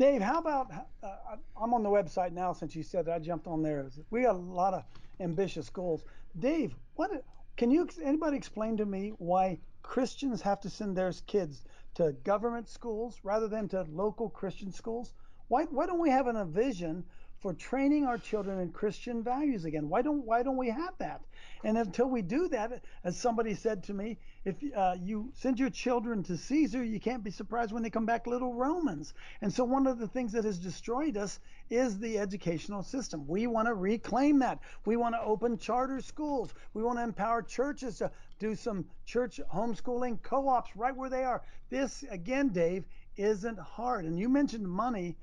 Dave, 0.00 0.22
how 0.22 0.38
about 0.38 0.72
uh, 1.02 1.36
I'm 1.60 1.74
on 1.74 1.82
the 1.82 1.90
website 1.90 2.32
now 2.32 2.54
since 2.54 2.74
you 2.74 2.82
said 2.82 3.04
that, 3.04 3.16
I 3.16 3.18
jumped 3.18 3.46
on 3.46 3.62
there. 3.62 3.86
We 4.08 4.22
got 4.22 4.34
a 4.34 4.38
lot 4.38 4.72
of 4.72 4.84
ambitious 5.20 5.68
goals. 5.68 6.04
Dave, 6.38 6.74
what 6.94 7.22
can 7.58 7.70
you 7.70 7.86
anybody 8.02 8.38
explain 8.38 8.78
to 8.78 8.86
me 8.86 9.12
why 9.18 9.58
Christians 9.82 10.40
have 10.40 10.58
to 10.60 10.70
send 10.70 10.96
their 10.96 11.12
kids 11.26 11.66
to 11.96 12.12
government 12.24 12.66
schools 12.66 13.20
rather 13.22 13.46
than 13.46 13.68
to 13.68 13.82
local 13.90 14.30
Christian 14.30 14.72
schools? 14.72 15.12
Why 15.48 15.64
why 15.64 15.84
don't 15.84 16.00
we 16.00 16.08
have 16.08 16.28
a 16.28 16.46
vision 16.46 17.04
for 17.40 17.54
training 17.54 18.04
our 18.04 18.18
children 18.18 18.60
in 18.60 18.70
Christian 18.70 19.22
values 19.22 19.64
again? 19.64 19.88
Why 19.88 20.02
don't 20.02 20.24
why 20.24 20.42
don't 20.42 20.56
we 20.56 20.68
have 20.68 20.96
that? 20.98 21.22
And 21.64 21.76
until 21.76 22.08
we 22.08 22.22
do 22.22 22.48
that, 22.48 22.82
as 23.04 23.16
somebody 23.16 23.54
said 23.54 23.82
to 23.84 23.94
me, 23.94 24.18
if 24.44 24.56
uh, 24.74 24.94
you 25.00 25.30
send 25.34 25.58
your 25.58 25.70
children 25.70 26.22
to 26.24 26.36
Caesar, 26.36 26.82
you 26.82 27.00
can't 27.00 27.24
be 27.24 27.30
surprised 27.30 27.72
when 27.72 27.82
they 27.82 27.90
come 27.90 28.06
back 28.06 28.26
little 28.26 28.54
Romans. 28.54 29.12
And 29.42 29.52
so 29.52 29.64
one 29.64 29.86
of 29.86 29.98
the 29.98 30.08
things 30.08 30.32
that 30.32 30.44
has 30.44 30.58
destroyed 30.58 31.16
us 31.16 31.38
is 31.68 31.98
the 31.98 32.18
educational 32.18 32.82
system. 32.82 33.26
We 33.26 33.46
want 33.46 33.68
to 33.68 33.74
reclaim 33.74 34.38
that. 34.40 34.60
We 34.86 34.96
want 34.96 35.14
to 35.14 35.20
open 35.20 35.58
charter 35.58 36.00
schools. 36.00 36.54
We 36.72 36.82
want 36.82 36.98
to 36.98 37.04
empower 37.04 37.42
churches 37.42 37.98
to 37.98 38.10
do 38.38 38.54
some 38.54 38.86
church 39.04 39.40
homeschooling 39.52 40.22
co-ops 40.22 40.74
right 40.76 40.96
where 40.96 41.10
they 41.10 41.24
are. 41.24 41.42
This 41.68 42.04
again, 42.10 42.48
Dave, 42.48 42.84
isn't 43.16 43.58
hard. 43.58 44.04
And 44.04 44.18
you 44.18 44.28
mentioned 44.28 44.66
money. 44.66 45.16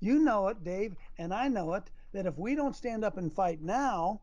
You 0.00 0.18
know 0.18 0.48
it, 0.48 0.62
Dave, 0.64 0.94
and 1.18 1.32
I 1.32 1.48
know 1.48 1.74
it, 1.74 1.90
that 2.12 2.26
if 2.26 2.38
we 2.38 2.54
don't 2.54 2.76
stand 2.76 3.04
up 3.04 3.16
and 3.16 3.32
fight 3.32 3.60
now, 3.60 4.20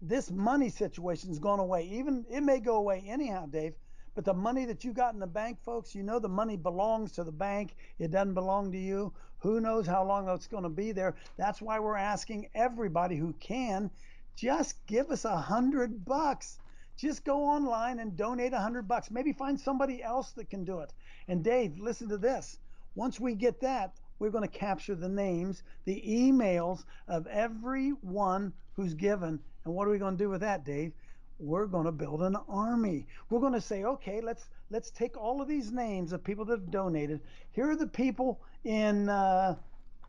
this 0.00 0.30
money 0.30 0.68
situation 0.68 1.30
has 1.30 1.38
gone 1.38 1.60
away. 1.60 1.84
Even 1.84 2.26
it 2.30 2.42
may 2.42 2.60
go 2.60 2.76
away 2.76 3.02
anyhow, 3.06 3.46
Dave. 3.46 3.74
But 4.14 4.24
the 4.24 4.34
money 4.34 4.64
that 4.66 4.84
you 4.84 4.92
got 4.92 5.14
in 5.14 5.20
the 5.20 5.26
bank, 5.26 5.58
folks, 5.64 5.94
you 5.94 6.02
know 6.02 6.18
the 6.18 6.28
money 6.28 6.56
belongs 6.56 7.12
to 7.12 7.24
the 7.24 7.32
bank. 7.32 7.74
It 7.98 8.10
doesn't 8.10 8.34
belong 8.34 8.70
to 8.72 8.78
you. 8.78 9.12
Who 9.38 9.60
knows 9.60 9.86
how 9.86 10.04
long 10.04 10.28
it's 10.28 10.46
going 10.46 10.62
to 10.62 10.68
be 10.68 10.92
there? 10.92 11.16
That's 11.36 11.60
why 11.60 11.80
we're 11.80 11.96
asking 11.96 12.48
everybody 12.54 13.16
who 13.16 13.32
can 13.40 13.90
just 14.36 14.86
give 14.86 15.10
us 15.10 15.24
a 15.24 15.36
hundred 15.36 16.04
bucks. 16.04 16.58
Just 16.96 17.24
go 17.24 17.44
online 17.44 17.98
and 17.98 18.16
donate 18.16 18.52
a 18.52 18.60
hundred 18.60 18.86
bucks. 18.86 19.10
Maybe 19.10 19.32
find 19.32 19.58
somebody 19.58 20.02
else 20.02 20.30
that 20.32 20.48
can 20.48 20.64
do 20.64 20.80
it. 20.80 20.92
And 21.26 21.42
Dave, 21.42 21.78
listen 21.78 22.08
to 22.10 22.16
this. 22.16 22.58
Once 22.94 23.18
we 23.18 23.34
get 23.34 23.60
that, 23.60 23.94
we're 24.18 24.30
going 24.30 24.48
to 24.48 24.58
capture 24.58 24.94
the 24.94 25.08
names, 25.08 25.62
the 25.84 26.02
emails 26.06 26.84
of 27.08 27.26
everyone 27.26 28.52
who's 28.74 28.94
given. 28.94 29.40
And 29.64 29.74
what 29.74 29.88
are 29.88 29.90
we 29.90 29.98
going 29.98 30.16
to 30.16 30.24
do 30.24 30.30
with 30.30 30.40
that, 30.40 30.64
Dave? 30.64 30.92
We're 31.38 31.66
going 31.66 31.86
to 31.86 31.92
build 31.92 32.22
an 32.22 32.36
army. 32.48 33.06
We're 33.28 33.40
going 33.40 33.54
to 33.54 33.60
say, 33.60 33.84
okay, 33.84 34.20
let's 34.20 34.48
let's 34.70 34.90
take 34.90 35.16
all 35.16 35.42
of 35.42 35.48
these 35.48 35.72
names 35.72 36.12
of 36.12 36.22
people 36.22 36.44
that 36.46 36.60
have 36.60 36.70
donated. 36.70 37.20
Here 37.52 37.70
are 37.70 37.76
the 37.76 37.86
people 37.86 38.40
in 38.64 39.08
uh, 39.08 39.56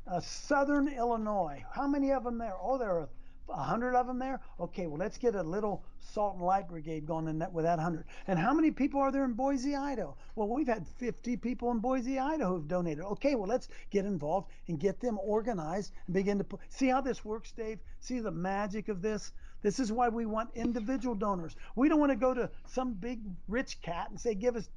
uh, 0.07 0.19
Southern 0.19 0.87
Illinois. 0.87 1.63
How 1.73 1.87
many 1.87 2.11
of 2.11 2.23
them 2.23 2.37
there? 2.37 2.55
Oh, 2.61 2.77
there 2.77 2.91
are 2.91 3.09
a 3.49 3.63
hundred 3.63 3.95
of 3.95 4.07
them 4.07 4.19
there. 4.19 4.39
Okay, 4.59 4.87
well 4.87 4.97
let's 4.97 5.17
get 5.17 5.35
a 5.35 5.43
little 5.43 5.83
salt 5.99 6.35
and 6.35 6.43
light 6.43 6.67
brigade 6.67 7.05
going 7.05 7.27
in 7.27 7.39
that 7.39 7.53
with 7.53 7.65
that 7.65 7.79
hundred. 7.79 8.05
And 8.27 8.39
how 8.39 8.53
many 8.53 8.71
people 8.71 9.01
are 9.01 9.11
there 9.11 9.25
in 9.25 9.33
Boise, 9.33 9.75
Idaho? 9.75 10.15
Well, 10.35 10.47
we've 10.47 10.67
had 10.67 10.87
50 10.87 11.37
people 11.37 11.71
in 11.71 11.79
Boise, 11.79 12.19
Idaho 12.19 12.55
who've 12.55 12.67
donated. 12.67 13.03
Okay, 13.03 13.35
well 13.35 13.47
let's 13.47 13.67
get 13.91 14.05
involved 14.05 14.49
and 14.67 14.79
get 14.79 14.99
them 14.99 15.19
organized 15.19 15.91
and 16.07 16.13
begin 16.13 16.37
to 16.37 16.43
put, 16.43 16.59
see 16.69 16.87
how 16.87 17.01
this 17.01 17.23
works, 17.23 17.51
Dave. 17.51 17.79
See 17.99 18.19
the 18.19 18.31
magic 18.31 18.89
of 18.89 19.01
this. 19.01 19.31
This 19.61 19.79
is 19.79 19.91
why 19.91 20.09
we 20.09 20.25
want 20.25 20.51
individual 20.53 21.15
donors. 21.15 21.55
We 21.75 21.89
don't 21.89 21.99
want 21.99 22.11
to 22.11 22.15
go 22.15 22.33
to 22.33 22.49
some 22.67 22.93
big 22.93 23.21
rich 23.47 23.81
cat 23.81 24.09
and 24.09 24.19
say, 24.19 24.35
give 24.35 24.55
us 24.55 24.69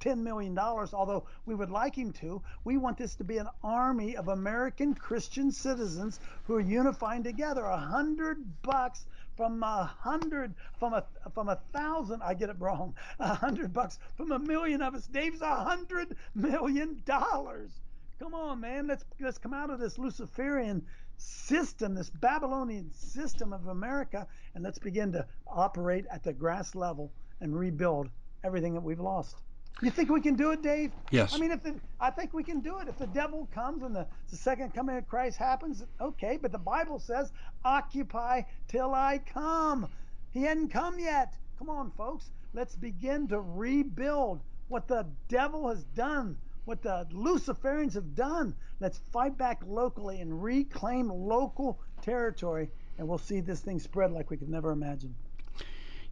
$10 0.00 0.18
million, 0.18 0.58
although 0.58 1.24
we 1.46 1.54
would 1.54 1.70
like 1.70 1.94
him 1.94 2.12
to. 2.14 2.42
We 2.64 2.78
want 2.78 2.98
this 2.98 3.14
to 3.16 3.24
be 3.24 3.38
an 3.38 3.48
army 3.62 4.16
of 4.16 4.28
American 4.28 4.94
Christian 4.94 5.52
citizens 5.52 6.20
who 6.44 6.54
are 6.56 6.60
unifying 6.60 7.22
together. 7.22 7.64
A 7.64 7.76
hundred 7.76 8.62
bucks 8.62 9.06
from 9.36 9.62
a 9.62 9.84
hundred, 9.84 10.54
from 10.78 10.94
a 10.94 11.04
from 11.32 11.48
a 11.48 11.56
thousand, 11.72 12.22
I 12.22 12.34
get 12.34 12.50
it 12.50 12.56
wrong. 12.58 12.94
A 13.18 13.34
hundred 13.34 13.72
bucks 13.72 13.98
from 14.16 14.32
a 14.32 14.38
million 14.38 14.82
of 14.82 14.94
us. 14.94 15.06
Dave's 15.06 15.42
a 15.42 15.54
hundred 15.54 16.16
million 16.34 17.02
dollars. 17.04 17.70
Come 18.18 18.34
on, 18.34 18.60
man. 18.60 18.86
Let's 18.86 19.04
let's 19.18 19.38
come 19.38 19.54
out 19.54 19.70
of 19.70 19.78
this 19.78 19.98
Luciferian 19.98 20.84
system, 21.16 21.94
this 21.94 22.10
Babylonian 22.10 22.92
system 22.92 23.52
of 23.52 23.66
America, 23.66 24.26
and 24.54 24.64
let's 24.64 24.78
begin 24.78 25.12
to 25.12 25.26
operate 25.46 26.06
at 26.10 26.22
the 26.22 26.32
grass 26.32 26.74
level 26.74 27.12
and 27.40 27.58
rebuild 27.58 28.08
everything 28.44 28.74
that 28.74 28.82
we've 28.82 29.00
lost. 29.00 29.36
You 29.82 29.90
think 29.90 30.10
we 30.10 30.20
can 30.20 30.34
do 30.34 30.50
it, 30.50 30.62
Dave? 30.62 30.92
Yes. 31.10 31.34
I 31.34 31.38
mean, 31.38 31.52
if 31.52 31.62
the, 31.62 31.74
I 31.98 32.10
think 32.10 32.34
we 32.34 32.44
can 32.44 32.60
do 32.60 32.78
it. 32.80 32.88
If 32.88 32.98
the 32.98 33.06
devil 33.06 33.48
comes 33.54 33.82
and 33.82 33.96
the, 33.96 34.06
the 34.30 34.36
second 34.36 34.74
coming 34.74 34.96
of 34.96 35.08
Christ 35.08 35.38
happens, 35.38 35.84
okay. 36.00 36.38
But 36.40 36.52
the 36.52 36.58
Bible 36.58 36.98
says, 36.98 37.32
"Occupy 37.64 38.42
till 38.68 38.94
I 38.94 39.20
come." 39.32 39.88
He 40.32 40.42
hadn't 40.42 40.68
come 40.68 40.98
yet. 40.98 41.34
Come 41.58 41.70
on, 41.70 41.90
folks. 41.92 42.30
Let's 42.52 42.74
begin 42.74 43.28
to 43.28 43.40
rebuild 43.40 44.40
what 44.68 44.86
the 44.86 45.06
devil 45.28 45.68
has 45.68 45.82
done, 45.84 46.36
what 46.64 46.82
the 46.82 47.06
Luciferians 47.12 47.94
have 47.94 48.14
done. 48.14 48.54
Let's 48.80 48.98
fight 49.12 49.38
back 49.38 49.62
locally 49.66 50.20
and 50.20 50.42
reclaim 50.42 51.08
local 51.08 51.80
territory, 52.02 52.70
and 52.98 53.08
we'll 53.08 53.18
see 53.18 53.40
this 53.40 53.60
thing 53.60 53.78
spread 53.78 54.12
like 54.12 54.30
we 54.30 54.36
could 54.36 54.50
never 54.50 54.72
imagine. 54.72 55.14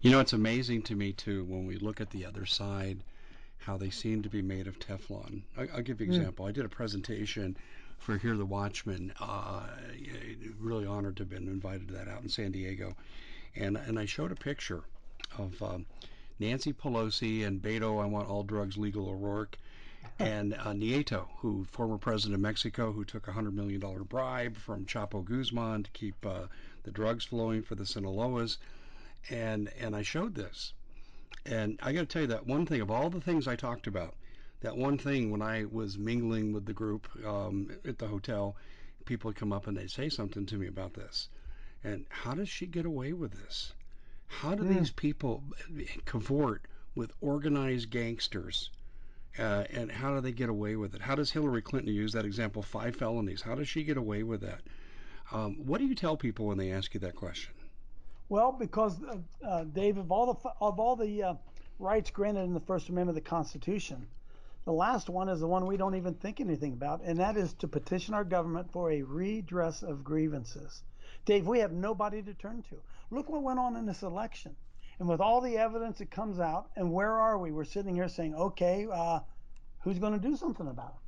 You 0.01 0.11
know, 0.11 0.21
it's 0.21 0.33
amazing 0.33 0.83
to 0.83 0.95
me 0.95 1.13
too 1.13 1.45
when 1.45 1.67
we 1.67 1.77
look 1.77 2.01
at 2.01 2.11
the 2.11 2.25
other 2.25 2.47
side 2.47 3.03
how 3.59 3.77
they 3.77 3.91
seem 3.91 4.23
to 4.23 4.29
be 4.29 4.43
made 4.43 4.67
of 4.67 4.79
Teflon. 4.79 5.43
I, 5.57 5.67
will 5.75 5.83
give 5.83 6.01
you 6.01 6.07
an 6.07 6.13
hmm. 6.13 6.21
example. 6.21 6.47
Mm. 6.47 6.49
I 6.49 6.53
did 6.53 6.65
a 6.65 6.69
presentation 6.69 7.57
for 7.99 8.17
Hear 8.17 8.37
the 8.37 8.47
Watchman. 8.47 9.13
Uh, 9.21 9.67
really 10.59 10.87
honored 10.87 11.17
to 11.17 11.23
have 11.23 11.31
been 11.31 11.49
invited 11.49 11.89
to 11.89 11.95
that 11.95 12.09
out 12.09 12.23
in 12.23 12.29
San 12.29 12.53
Diego, 12.53 12.95
and 13.57 13.77
and 13.77 13.99
I 13.99 14.07
showed 14.07 14.33
a 14.33 14.37
picture 14.37 14.83
of 15.37 15.61
um, 15.63 15.87
Nancy 16.39 16.73
Pelosi 16.73 17.47
and 17.47 17.61
Beto. 17.61 18.03
I 18.03 18.07
want 18.07 18.29
all 18.29 18.43
drugs 18.43 18.79
legal. 18.79 19.09
O'Rourke. 19.09 19.59
and 20.21 20.55
uh, 20.55 20.73
Nieto, 20.73 21.27
who 21.39 21.65
former 21.65 21.99
president 21.99 22.35
of 22.35 22.41
Mexico, 22.41 22.93
who 22.93 23.05
took 23.05 23.29
a 23.29 23.33
hundred 23.33 23.55
million 23.55 23.81
dollar 23.81 24.05
bribe 24.05 24.57
from 24.57 24.87
Chapo 24.87 25.25
Guzman 25.25 25.83
to 25.83 25.91
keep 25.91 26.25
uh, 26.25 26.47
the 26.85 26.91
drugs 26.91 27.25
flowing 27.25 27.63
for 27.63 27.75
the 27.75 27.85
Sinaloas, 27.85 28.59
and 29.29 29.71
and 29.81 29.95
I 29.95 30.03
showed 30.03 30.35
this, 30.35 30.73
and 31.47 31.79
I 31.83 31.93
got 31.93 32.01
to 32.01 32.07
tell 32.07 32.23
you 32.23 32.29
that 32.29 32.47
one 32.47 32.67
thing 32.67 32.81
of 32.81 32.91
all 32.91 33.11
the 33.11 33.21
things 33.21 33.49
I 33.49 33.57
talked 33.57 33.87
about, 33.87 34.15
that 34.61 34.77
one 34.77 34.99
thing 34.99 35.31
when 35.31 35.43
I 35.43 35.65
was 35.65 35.99
mingling 35.99 36.53
with 36.53 36.67
the 36.67 36.73
group 36.73 37.09
um, 37.25 37.71
at 37.87 37.99
the 37.99 38.09
hotel, 38.09 38.57
people 39.05 39.29
would 39.29 39.37
come 39.37 39.53
up 39.53 39.67
and 39.67 39.77
they'd 39.77 39.91
say 39.91 40.09
something 40.09 40.47
to 40.47 40.57
me 40.57 40.67
about 40.67 40.95
this, 40.95 41.29
and 41.85 42.07
how 42.11 42.35
does 42.35 42.49
she 42.49 42.67
get 42.67 42.85
away 42.85 43.13
with 43.13 43.33
this? 43.33 43.73
How 44.27 44.55
do 44.55 44.63
mm. 44.63 44.77
these 44.77 44.91
people 44.91 45.43
cavort 46.05 46.63
with 46.95 47.13
organized 47.21 47.91
gangsters? 47.91 48.71
Uh, 49.39 49.65
and 49.71 49.93
how 49.93 50.15
do 50.15 50.21
they 50.21 50.33
get 50.33 50.49
away 50.49 50.75
with 50.75 50.95
it? 50.95 51.01
How 51.01 51.15
does 51.15 51.31
Hillary 51.31 51.63
Clinton 51.63 51.95
use 51.95 52.13
that 52.13 52.25
example, 52.25 52.61
five 52.61 52.97
felonies? 52.97 53.43
How 53.43 53.55
does 53.55 53.69
she 53.69 53.85
get 53.85 53.97
away 53.97 54.25
with 54.25 54.41
that? 54.41 54.63
Um, 55.31 55.55
what 55.65 55.79
do 55.79 55.87
you 55.87 55.95
tell 55.95 56.17
people 56.17 56.47
when 56.47 56.59
they 56.59 56.73
ask 56.73 56.93
you 56.95 57.01
that 57.01 57.15
question? 57.15 57.55
Well, 58.29 58.53
because 58.53 59.03
uh, 59.03 59.19
uh, 59.47 59.65
Dave, 59.65 59.97
of 59.97 60.13
all 60.13 60.35
the 60.35 60.51
of 60.61 60.79
all 60.79 60.97
the 60.97 61.23
uh, 61.23 61.35
rights 61.79 62.11
granted 62.11 62.43
in 62.43 62.53
the 62.53 62.61
First 62.61 62.89
Amendment 62.89 63.17
of 63.17 63.25
the 63.25 63.29
Constitution, 63.29 64.07
the 64.65 64.73
last 64.73 65.09
one 65.09 65.31
is 65.31 65.41
the 65.41 65.47
one 65.47 65.65
we 65.65 65.79
don't 65.79 65.95
even 65.95 66.15
think 66.15 66.41
anything 66.41 66.75
about, 66.75 67.01
and 67.03 67.19
that 67.21 67.39
is 67.39 67.55
to 67.55 67.69
petition 67.69 68.13
our 68.13 68.25
government 68.25 68.71
for 68.71 68.91
a 68.91 69.03
redress 69.03 69.83
of 69.83 70.05
grievances. 70.05 70.83
Dave, 71.25 71.47
we 71.47 71.61
have 71.61 71.73
nobody 71.73 72.23
to 72.23 72.35
turn 72.35 72.63
to. 72.69 72.77
Look 73.11 73.31
what 73.31 73.43
went 73.43 73.59
on 73.59 73.77
in 73.77 73.87
this 73.87 74.03
election. 74.03 74.55
And 74.99 75.09
with 75.09 75.21
all 75.21 75.41
the 75.41 75.57
evidence 75.57 75.99
that 75.99 76.11
comes 76.11 76.41
out, 76.41 76.71
and 76.77 76.93
where 76.93 77.13
are 77.13 77.39
we? 77.39 77.53
We're 77.53 77.65
sitting 77.65 77.95
here 77.95 78.09
saying, 78.09 78.35
okay, 78.35 78.87
uh, 78.93 79.21
who's 79.81 79.99
going 79.99 80.13
to 80.13 80.19
do 80.19 80.37
something 80.37 80.67
about 80.67 80.97
it? 80.97 81.08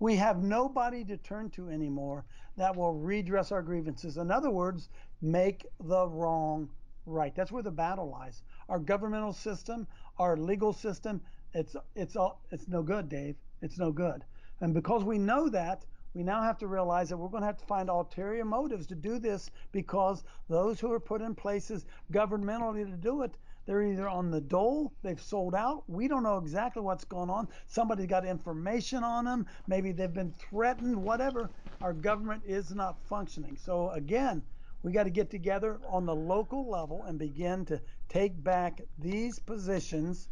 We 0.00 0.16
have 0.16 0.42
nobody 0.42 1.04
to 1.04 1.16
turn 1.16 1.50
to 1.50 1.70
anymore 1.70 2.24
that 2.56 2.76
will 2.76 2.94
redress 2.94 3.52
our 3.52 3.62
grievances. 3.62 4.16
In 4.16 4.30
other 4.30 4.50
words, 4.50 4.88
make 5.20 5.66
the 5.80 6.08
wrong 6.08 6.70
right. 7.06 7.34
That's 7.34 7.52
where 7.52 7.62
the 7.62 7.70
battle 7.70 8.10
lies. 8.10 8.42
Our 8.68 8.78
governmental 8.78 9.32
system, 9.32 9.86
our 10.18 10.36
legal 10.36 10.72
system, 10.72 11.20
it's 11.54 11.74
it's 11.94 12.16
all 12.16 12.42
it's 12.50 12.68
no 12.68 12.82
good, 12.82 13.08
Dave. 13.08 13.36
It's 13.62 13.78
no 13.78 13.90
good. 13.90 14.24
And 14.60 14.74
because 14.74 15.04
we 15.04 15.18
know 15.18 15.48
that, 15.48 15.84
we 16.14 16.22
now 16.22 16.42
have 16.42 16.58
to 16.58 16.66
realize 16.66 17.08
that 17.08 17.16
we're 17.16 17.28
going 17.28 17.42
to 17.42 17.46
have 17.46 17.58
to 17.58 17.64
find 17.66 17.88
ulterior 17.88 18.44
motives 18.44 18.86
to 18.88 18.94
do 18.94 19.18
this 19.18 19.50
because 19.72 20.24
those 20.48 20.80
who 20.80 20.92
are 20.92 21.00
put 21.00 21.22
in 21.22 21.34
places 21.34 21.86
governmentally 22.12 22.84
to 22.84 22.96
do 22.96 23.22
it, 23.22 23.36
they're 23.68 23.82
either 23.82 24.08
on 24.08 24.30
the 24.30 24.40
dole, 24.40 24.94
they've 25.02 25.20
sold 25.20 25.54
out. 25.54 25.82
We 25.88 26.08
don't 26.08 26.22
know 26.22 26.38
exactly 26.38 26.80
what's 26.80 27.04
going 27.04 27.28
on. 27.28 27.48
Somebody 27.66 28.06
got 28.06 28.24
information 28.24 29.04
on 29.04 29.26
them. 29.26 29.44
Maybe 29.66 29.92
they've 29.92 30.10
been 30.10 30.32
threatened, 30.32 30.96
whatever. 30.96 31.50
Our 31.82 31.92
government 31.92 32.44
is 32.46 32.74
not 32.74 32.96
functioning. 33.10 33.58
So, 33.62 33.90
again, 33.90 34.42
we 34.82 34.90
got 34.90 35.02
to 35.02 35.10
get 35.10 35.28
together 35.28 35.78
on 35.86 36.06
the 36.06 36.14
local 36.14 36.66
level 36.66 37.04
and 37.04 37.18
begin 37.18 37.66
to 37.66 37.78
take 38.08 38.42
back 38.42 38.80
these 38.98 39.38
positions 39.38 40.28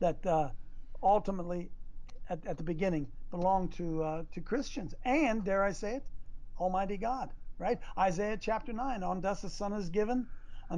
that 0.00 0.26
uh, 0.26 0.48
ultimately, 1.00 1.70
at, 2.28 2.44
at 2.44 2.56
the 2.56 2.64
beginning, 2.64 3.06
belong 3.30 3.68
to 3.68 4.02
uh, 4.02 4.22
to 4.32 4.40
Christians 4.40 4.96
and 5.04 5.44
dare 5.44 5.62
I 5.62 5.70
say 5.70 5.94
it, 5.94 6.04
Almighty 6.58 6.96
God. 6.96 7.30
Right? 7.56 7.78
Isaiah 7.96 8.36
chapter 8.36 8.72
nine. 8.72 9.04
On 9.04 9.20
thus 9.20 9.44
a 9.44 9.48
son 9.48 9.74
is 9.74 9.90
given, 9.90 10.26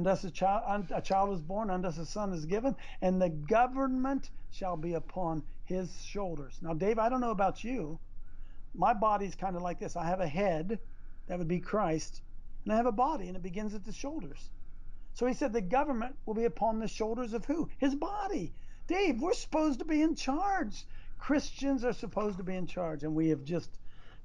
thus 0.01 0.23
a 0.23 0.31
child 0.31 0.87
a 0.91 1.01
child 1.01 1.33
is 1.35 1.41
born, 1.41 1.67
thus 1.81 1.99
a 1.99 2.05
son 2.05 2.33
is 2.33 2.45
given, 2.45 2.75
and 3.01 3.21
the 3.21 3.29
government 3.29 4.31
shall 4.49 4.75
be 4.75 4.93
upon 4.93 5.43
his 5.65 6.01
shoulders. 6.03 6.57
Now, 6.61 6.73
Dave, 6.73 6.97
I 6.97 7.09
don't 7.09 7.21
know 7.21 7.31
about 7.31 7.63
you. 7.63 7.99
My 8.73 8.93
body's 8.93 9.35
kind 9.35 9.55
of 9.55 9.61
like 9.61 9.79
this. 9.79 9.95
I 9.95 10.05
have 10.05 10.19
a 10.19 10.27
head, 10.27 10.79
that 11.27 11.37
would 11.37 11.47
be 11.47 11.59
Christ, 11.59 12.21
and 12.63 12.73
I 12.73 12.77
have 12.77 12.85
a 12.85 12.91
body, 12.91 13.27
and 13.27 13.37
it 13.37 13.43
begins 13.43 13.73
at 13.73 13.85
the 13.85 13.93
shoulders. 13.93 14.49
So 15.13 15.27
he 15.27 15.33
said 15.33 15.53
the 15.53 15.61
government 15.61 16.15
will 16.25 16.33
be 16.33 16.45
upon 16.45 16.79
the 16.79 16.87
shoulders 16.87 17.33
of 17.33 17.45
who? 17.45 17.69
His 17.77 17.93
body. 17.93 18.53
Dave, 18.87 19.21
we're 19.21 19.33
supposed 19.33 19.79
to 19.79 19.85
be 19.85 20.01
in 20.01 20.15
charge. 20.15 20.85
Christians 21.19 21.85
are 21.85 21.93
supposed 21.93 22.37
to 22.37 22.43
be 22.43 22.55
in 22.55 22.67
charge, 22.67 23.03
and 23.03 23.15
we 23.15 23.29
have 23.29 23.43
just, 23.43 23.69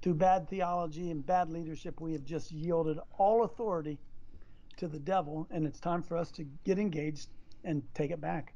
through 0.02 0.14
bad 0.14 0.48
theology 0.48 1.10
and 1.10 1.24
bad 1.24 1.50
leadership, 1.50 2.00
we 2.00 2.12
have 2.12 2.24
just 2.24 2.50
yielded 2.50 2.98
all 3.18 3.44
authority 3.44 3.98
to 4.78 4.88
the 4.88 4.98
devil, 4.98 5.46
and 5.50 5.66
it's 5.66 5.80
time 5.80 6.02
for 6.02 6.16
us 6.16 6.30
to 6.32 6.46
get 6.64 6.78
engaged 6.78 7.28
and 7.64 7.82
take 7.94 8.10
it 8.10 8.20
back. 8.20 8.54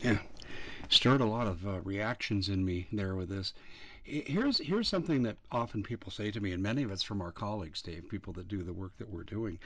Yeah, 0.00 0.18
stirred 0.88 1.20
a 1.20 1.26
lot 1.26 1.48
of 1.48 1.66
uh, 1.66 1.80
reactions 1.80 2.48
in 2.48 2.64
me 2.64 2.86
there 2.92 3.16
with 3.16 3.28
this. 3.28 3.52
Here's 4.04 4.58
here's 4.58 4.88
something 4.88 5.22
that 5.24 5.36
often 5.50 5.82
people 5.82 6.10
say 6.10 6.30
to 6.30 6.40
me, 6.40 6.52
and 6.52 6.62
many 6.62 6.82
of 6.82 6.90
it's 6.90 7.02
from 7.02 7.20
our 7.20 7.32
colleagues, 7.32 7.82
Dave, 7.82 8.08
people 8.08 8.32
that 8.34 8.48
do 8.48 8.62
the 8.62 8.72
work 8.72 8.96
that 8.98 9.10
we're 9.10 9.24
doing. 9.24 9.58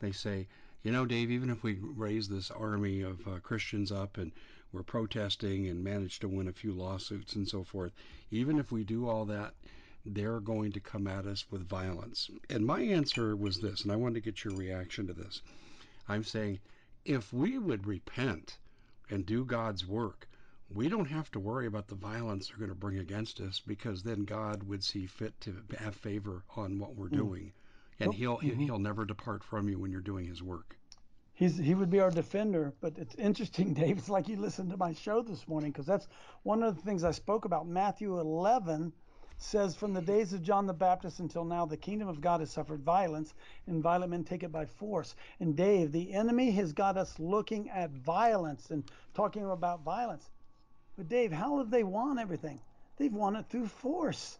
They 0.00 0.12
say, 0.12 0.48
you 0.82 0.92
know, 0.92 1.04
Dave, 1.04 1.30
even 1.30 1.50
if 1.50 1.62
we 1.62 1.78
raise 1.80 2.28
this 2.28 2.50
army 2.50 3.02
of 3.02 3.26
uh, 3.28 3.38
Christians 3.42 3.92
up 3.92 4.18
and 4.18 4.32
we're 4.72 4.82
protesting 4.82 5.68
and 5.68 5.84
manage 5.84 6.18
to 6.20 6.28
win 6.28 6.48
a 6.48 6.52
few 6.52 6.72
lawsuits 6.72 7.34
and 7.34 7.46
so 7.46 7.62
forth, 7.62 7.92
even 8.30 8.58
if 8.58 8.72
we 8.72 8.82
do 8.82 9.08
all 9.08 9.24
that, 9.26 9.54
they're 10.06 10.40
going 10.40 10.72
to 10.72 10.80
come 10.80 11.06
at 11.06 11.26
us 11.26 11.50
with 11.50 11.68
violence. 11.68 12.30
And 12.48 12.64
my 12.64 12.80
answer 12.80 13.36
was 13.36 13.60
this, 13.60 13.82
and 13.82 13.92
I 13.92 13.96
wanted 13.96 14.14
to 14.14 14.20
get 14.20 14.44
your 14.44 14.54
reaction 14.54 15.06
to 15.06 15.12
this. 15.12 15.42
I'm 16.08 16.24
saying 16.24 16.60
if 17.04 17.32
we 17.32 17.58
would 17.58 17.86
repent 17.86 18.58
and 19.10 19.26
do 19.26 19.44
God's 19.44 19.86
work, 19.86 20.28
we 20.68 20.88
don't 20.88 21.08
have 21.08 21.30
to 21.32 21.40
worry 21.40 21.66
about 21.66 21.88
the 21.88 21.94
violence 21.94 22.48
they're 22.48 22.58
going 22.58 22.70
to 22.70 22.74
bring 22.74 22.98
against 22.98 23.40
us 23.40 23.60
because 23.60 24.02
then 24.02 24.24
God 24.24 24.62
would 24.64 24.82
see 24.82 25.06
fit 25.06 25.40
to 25.42 25.56
have 25.78 25.94
favor 25.94 26.44
on 26.56 26.78
what 26.78 26.96
we're 26.96 27.08
mm. 27.08 27.18
doing. 27.18 27.52
And 28.00 28.12
he'll 28.12 28.38
mm-hmm. 28.38 28.60
he'll 28.60 28.78
never 28.78 29.04
depart 29.04 29.42
from 29.42 29.68
you 29.68 29.78
when 29.78 29.90
you're 29.90 30.00
doing 30.00 30.26
his 30.26 30.42
work 30.42 30.76
he's 31.36 31.56
he 31.56 31.74
would 31.74 31.90
be 31.90 32.00
our 32.00 32.10
defender. 32.10 32.74
But 32.80 32.98
it's 32.98 33.14
interesting, 33.14 33.74
Dave. 33.74 33.98
It's 33.98 34.08
like 34.08 34.28
you 34.28 34.36
listened 34.36 34.70
to 34.70 34.76
my 34.76 34.92
show 34.94 35.22
this 35.22 35.46
morning 35.46 35.70
because 35.70 35.86
that's 35.86 36.08
one 36.42 36.62
of 36.64 36.74
the 36.74 36.82
things 36.82 37.04
I 37.04 37.12
spoke 37.12 37.44
about. 37.44 37.68
Matthew 37.68 38.18
11 38.18 38.92
says, 39.38 39.76
"From 39.76 39.92
the 39.92 40.02
days 40.02 40.32
of 40.32 40.42
John 40.42 40.66
the 40.66 40.72
Baptist 40.72 41.20
until 41.20 41.44
now, 41.44 41.66
the 41.66 41.76
kingdom 41.76 42.08
of 42.08 42.20
God 42.20 42.40
has 42.40 42.50
suffered 42.50 42.82
violence, 42.82 43.34
and 43.66 43.82
violent 43.82 44.10
men 44.10 44.24
take 44.24 44.42
it 44.42 44.52
by 44.52 44.64
force." 44.64 45.14
And 45.40 45.56
Dave, 45.56 45.92
the 45.92 46.12
enemy 46.12 46.50
has 46.52 46.72
got 46.72 46.96
us 46.96 47.18
looking 47.18 47.68
at 47.70 47.90
violence 47.90 48.70
and 48.70 48.90
talking 49.14 49.44
about 49.44 49.82
violence. 49.82 50.30
But 50.96 51.08
Dave, 51.08 51.32
how 51.32 51.58
have 51.58 51.70
they 51.70 51.84
won 51.84 52.18
everything? 52.18 52.60
They've 52.96 53.12
won 53.12 53.36
it 53.36 53.46
through 53.48 53.66
force. 53.66 54.38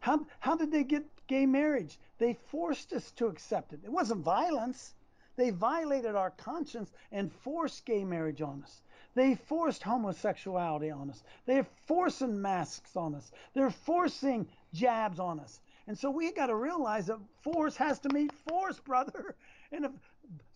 How 0.00 0.26
how 0.38 0.56
did 0.56 0.72
they 0.72 0.84
get 0.84 1.04
gay 1.26 1.44
marriage? 1.44 1.98
They 2.18 2.32
forced 2.32 2.92
us 2.92 3.10
to 3.12 3.26
accept 3.26 3.72
it. 3.74 3.80
It 3.84 3.92
wasn't 3.92 4.24
violence. 4.24 4.94
They 5.36 5.50
violated 5.50 6.14
our 6.14 6.30
conscience 6.30 6.92
and 7.12 7.32
forced 7.32 7.84
gay 7.86 8.04
marriage 8.04 8.42
on 8.42 8.62
us. 8.62 8.82
They 9.14 9.34
forced 9.34 9.82
homosexuality 9.82 10.90
on 10.90 11.10
us. 11.10 11.22
They're 11.46 11.66
forcing 11.86 12.40
masks 12.40 12.96
on 12.96 13.14
us. 13.14 13.32
They're 13.54 13.70
forcing 13.70 14.46
jabs 14.72 15.18
on 15.18 15.40
us. 15.40 15.60
And 15.86 15.98
so 15.98 16.10
we 16.10 16.30
got 16.32 16.46
to 16.46 16.54
realize 16.54 17.06
that 17.06 17.18
force 17.40 17.76
has 17.76 17.98
to 18.00 18.08
meet 18.12 18.32
force, 18.32 18.78
brother. 18.78 19.34
And 19.72 19.84
if 19.84 19.92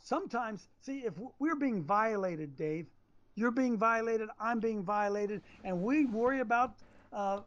sometimes, 0.01 0.66
see, 0.81 1.05
if 1.05 1.14
we're 1.39 1.55
being 1.55 1.85
violated, 1.85 2.57
Dave, 2.57 2.87
you're 3.37 3.53
being 3.53 3.79
violated, 3.79 4.29
I'm 4.41 4.59
being 4.59 4.83
violated, 4.83 5.41
and 5.62 5.83
we 5.83 6.05
worry 6.05 6.41
about 6.41 6.75
uh, 7.12 7.43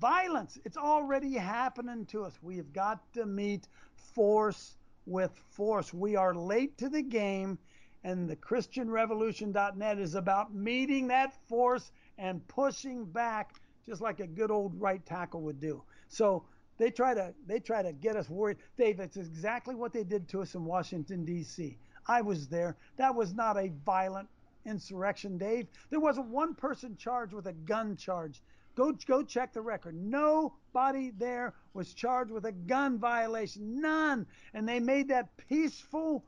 violence. 0.00 0.58
It's 0.64 0.78
already 0.78 1.34
happening 1.34 2.06
to 2.06 2.24
us. 2.24 2.38
We 2.40 2.56
have 2.56 2.72
got 2.72 3.00
to 3.12 3.26
meet 3.26 3.68
force 4.14 4.77
with 5.08 5.32
force. 5.50 5.92
We 5.92 6.16
are 6.16 6.34
late 6.34 6.76
to 6.78 6.88
the 6.88 7.02
game, 7.02 7.58
and 8.04 8.28
the 8.28 8.36
ChristianRevolution.net 8.36 9.98
is 9.98 10.14
about 10.14 10.54
meeting 10.54 11.08
that 11.08 11.34
force 11.48 11.90
and 12.18 12.46
pushing 12.48 13.04
back, 13.04 13.54
just 13.86 14.00
like 14.00 14.20
a 14.20 14.26
good 14.26 14.50
old 14.50 14.80
right 14.80 15.04
tackle 15.04 15.42
would 15.42 15.60
do. 15.60 15.82
So 16.08 16.44
they 16.78 16.90
try 16.90 17.14
to 17.14 17.34
they 17.46 17.58
try 17.58 17.82
to 17.82 17.92
get 17.92 18.16
us 18.16 18.28
worried. 18.30 18.58
Dave, 18.76 19.00
it's 19.00 19.16
exactly 19.16 19.74
what 19.74 19.92
they 19.92 20.04
did 20.04 20.28
to 20.28 20.42
us 20.42 20.54
in 20.54 20.64
Washington 20.64 21.24
D.C. 21.24 21.76
I 22.06 22.22
was 22.22 22.48
there. 22.48 22.76
That 22.96 23.14
was 23.14 23.34
not 23.34 23.56
a 23.56 23.72
violent 23.84 24.28
insurrection, 24.64 25.38
Dave. 25.38 25.66
There 25.90 26.00
wasn't 26.00 26.28
one 26.28 26.54
person 26.54 26.96
charged 26.96 27.32
with 27.32 27.46
a 27.46 27.52
gun 27.52 27.96
charge. 27.96 28.42
Go 28.78 28.92
go 28.92 29.24
check 29.24 29.52
the 29.52 29.60
record. 29.60 29.96
Nobody 29.96 31.10
there 31.18 31.52
was 31.74 31.92
charged 31.94 32.30
with 32.30 32.44
a 32.44 32.52
gun 32.52 32.96
violation. 32.96 33.80
None. 33.80 34.24
And 34.54 34.68
they 34.68 34.78
made 34.78 35.08
that 35.08 35.36
peaceful 35.48 36.24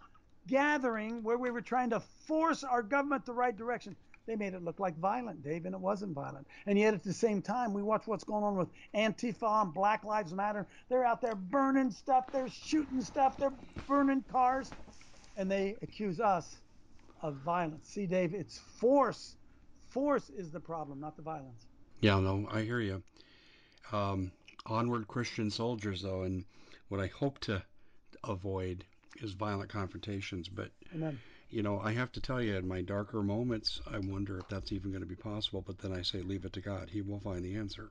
gathering 0.49 1.23
where 1.23 1.39
we 1.39 1.53
were 1.53 1.61
trying 1.61 1.91
to 1.91 2.01
force 2.01 2.65
our 2.65 2.83
government 2.83 3.25
the 3.25 3.33
right 3.33 3.57
direction. 3.57 3.95
They 4.27 4.35
made 4.35 4.55
it 4.55 4.65
look 4.65 4.81
like 4.81 4.99
violent, 4.99 5.45
Dave, 5.45 5.65
and 5.65 5.77
it 5.77 5.81
wasn't 5.81 6.13
violent. 6.13 6.49
And 6.67 6.77
yet 6.77 6.93
at 6.93 7.05
the 7.05 7.13
same 7.13 7.41
time, 7.41 7.73
we 7.73 7.85
watch 7.85 8.09
what's 8.09 8.25
going 8.25 8.43
on 8.43 8.57
with 8.57 8.69
Antifa 8.97 9.63
and 9.63 9.73
Black 9.73 10.03
Lives 10.03 10.35
Matter. 10.35 10.67
They're 10.89 11.05
out 11.05 11.21
there 11.21 11.37
burning 11.37 11.93
stuff, 11.93 12.33
they're 12.33 12.49
shooting 12.49 13.01
stuff, 13.01 13.37
they're 13.37 13.53
burning 13.87 14.25
cars, 14.33 14.73
and 15.37 15.49
they 15.49 15.77
accuse 15.83 16.19
us 16.19 16.57
of 17.23 17.37
violence. 17.37 17.89
See, 17.89 18.07
Dave, 18.07 18.35
it's 18.35 18.59
force. 18.59 19.37
Force 19.91 20.31
is 20.31 20.51
the 20.51 20.61
problem, 20.61 20.99
not 20.99 21.15
the 21.15 21.23
violence. 21.23 21.70
Yeah, 22.01 22.19
no, 22.21 22.49
I 22.51 22.63
hear 22.63 22.81
you. 22.81 23.03
Um, 23.93 24.33
onward 24.67 25.09
Christian 25.09 25.51
soldiers, 25.51 26.03
though, 26.03 26.23
and 26.23 26.45
what 26.89 27.01
I 27.01 27.09
hope 27.09 27.39
to 27.41 27.63
avoid 28.25 28.85
is 29.17 29.33
violent 29.33 29.71
confrontations. 29.71 30.49
But 30.49 30.71
Amen. 30.95 31.19
you 31.51 31.63
know, 31.63 31.81
I 31.81 31.93
have 31.93 32.13
to 32.13 32.21
tell 32.21 32.41
you, 32.41 32.57
in 32.57 32.67
my 32.67 32.81
darker 32.81 33.23
moments, 33.23 33.81
I 33.91 33.99
wonder 33.99 34.39
if 34.39 34.49
that's 34.49 34.73
even 34.73 34.91
going 34.91 35.03
to 35.03 35.09
be 35.09 35.17
possible. 35.17 35.63
But 35.67 35.79
then 35.79 35.93
I 35.93 36.03
say, 36.03 36.23
leave 36.23 36.45
it 36.45 36.53
to 36.55 36.61
God; 36.61 36.89
He 36.91 37.03
will 37.03 37.21
find 37.21 37.45
the 37.45 37.57
answer. 37.57 37.91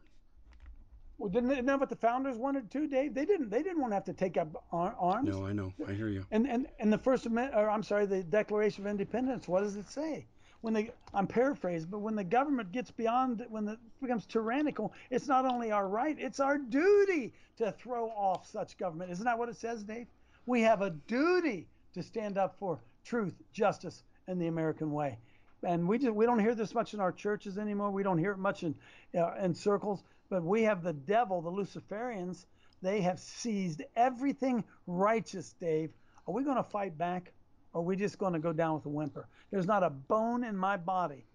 Well, 1.19 1.29
didn't 1.29 1.51
isn't 1.51 1.79
what 1.79 1.89
the 1.89 1.97
founders 1.97 2.37
wanted 2.37 2.71
too, 2.71 2.87
Dave? 2.87 3.13
They 3.13 3.25
didn't. 3.25 3.49
They 3.49 3.61
didn't 3.61 3.81
want 3.81 3.91
to 3.91 3.95
have 3.95 4.05
to 4.05 4.13
take 4.13 4.37
up 4.37 4.63
ar- 4.71 4.95
arms. 4.97 5.29
No, 5.29 5.45
I 5.45 5.53
know, 5.53 5.73
I 5.87 5.91
hear 5.91 6.07
you. 6.07 6.25
And 6.31 6.47
and 6.47 6.67
and 6.79 6.91
the 6.91 6.97
First 6.97 7.25
Amendment, 7.25 7.61
or 7.61 7.69
I'm 7.69 7.83
sorry, 7.83 8.05
the 8.05 8.23
Declaration 8.23 8.85
of 8.85 8.91
Independence. 8.91 9.47
What 9.47 9.61
does 9.61 9.75
it 9.75 9.89
say? 9.89 10.25
When 10.61 10.73
the 10.73 10.91
I'm 11.13 11.27
paraphrased, 11.27 11.89
but 11.89 11.99
when 11.99 12.15
the 12.15 12.23
government 12.23 12.71
gets 12.71 12.91
beyond, 12.91 13.45
when 13.49 13.67
it 13.67 13.79
becomes 14.01 14.25
tyrannical, 14.25 14.93
it's 15.09 15.27
not 15.27 15.45
only 15.45 15.71
our 15.71 15.87
right, 15.87 16.17
it's 16.19 16.39
our 16.39 16.57
duty 16.57 17.33
to 17.57 17.71
throw 17.71 18.09
off 18.09 18.49
such 18.49 18.77
government. 18.77 19.11
Isn't 19.11 19.25
that 19.25 19.37
what 19.37 19.49
it 19.49 19.55
says, 19.55 19.83
Dave? 19.83 20.07
We 20.45 20.61
have 20.61 20.81
a 20.81 20.89
duty 20.89 21.67
to 21.93 22.03
stand 22.03 22.37
up 22.37 22.57
for 22.59 22.79
truth, 23.05 23.33
justice, 23.53 24.03
and 24.27 24.41
the 24.41 24.47
American 24.47 24.91
way. 24.91 25.17
And 25.63 25.87
we 25.87 25.97
just 25.97 26.13
we 26.13 26.25
don't 26.25 26.39
hear 26.39 26.55
this 26.55 26.73
much 26.73 26.93
in 26.93 26.99
our 26.99 27.11
churches 27.11 27.57
anymore. 27.57 27.91
We 27.91 28.03
don't 28.03 28.17
hear 28.17 28.31
it 28.31 28.37
much 28.37 28.63
in 28.63 28.75
uh, 29.17 29.35
in 29.41 29.53
circles. 29.53 30.03
But 30.29 30.43
we 30.43 30.63
have 30.63 30.83
the 30.83 30.93
devil, 30.93 31.41
the 31.41 31.51
Luciferians. 31.51 32.45
They 32.81 33.01
have 33.01 33.19
seized 33.19 33.81
everything 33.95 34.63
righteous, 34.87 35.53
Dave. 35.59 35.91
Are 36.27 36.33
we 36.33 36.43
going 36.43 36.57
to 36.57 36.63
fight 36.63 36.97
back? 36.97 37.33
Or 37.73 37.81
are 37.81 37.83
we 37.83 37.95
just 37.95 38.17
going 38.17 38.33
to 38.33 38.39
go 38.39 38.51
down 38.51 38.75
with 38.75 38.85
a 38.85 38.89
whimper? 38.89 39.27
There's 39.51 39.67
not 39.67 39.83
a 39.83 39.89
bone 39.89 40.43
in 40.43 40.55
my 40.55 40.77
body 40.77 41.25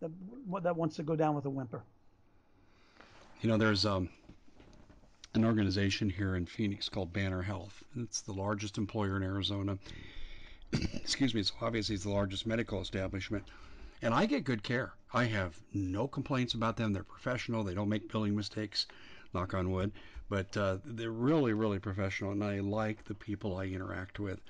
that, 0.00 0.10
that 0.62 0.76
wants 0.76 0.96
to 0.96 1.02
go 1.02 1.16
down 1.16 1.34
with 1.34 1.44
a 1.44 1.50
whimper. 1.50 1.82
You 3.40 3.48
know, 3.48 3.56
there's 3.56 3.84
um, 3.84 4.08
an 5.34 5.44
organization 5.44 6.08
here 6.08 6.36
in 6.36 6.46
Phoenix 6.46 6.88
called 6.88 7.12
Banner 7.12 7.42
Health. 7.42 7.82
It's 7.96 8.20
the 8.20 8.32
largest 8.32 8.78
employer 8.78 9.16
in 9.16 9.22
Arizona. 9.22 9.78
Excuse 10.72 11.34
me, 11.34 11.42
so 11.42 11.54
obviously 11.60 11.94
it's 11.94 12.04
the 12.04 12.10
largest 12.10 12.46
medical 12.46 12.80
establishment. 12.80 13.44
And 14.02 14.12
I 14.12 14.26
get 14.26 14.44
good 14.44 14.62
care. 14.62 14.92
I 15.14 15.24
have 15.24 15.56
no 15.72 16.08
complaints 16.08 16.54
about 16.54 16.76
them. 16.76 16.92
They're 16.92 17.04
professional. 17.04 17.62
They 17.62 17.74
don't 17.74 17.88
make 17.88 18.10
billing 18.10 18.34
mistakes, 18.34 18.86
knock 19.32 19.54
on 19.54 19.70
wood. 19.70 19.92
But 20.28 20.56
uh, 20.56 20.78
they're 20.84 21.10
really, 21.10 21.52
really 21.52 21.78
professional, 21.78 22.32
and 22.32 22.42
I 22.42 22.60
like 22.60 23.04
the 23.04 23.14
people 23.14 23.56
I 23.56 23.64
interact 23.64 24.18
with. 24.18 24.40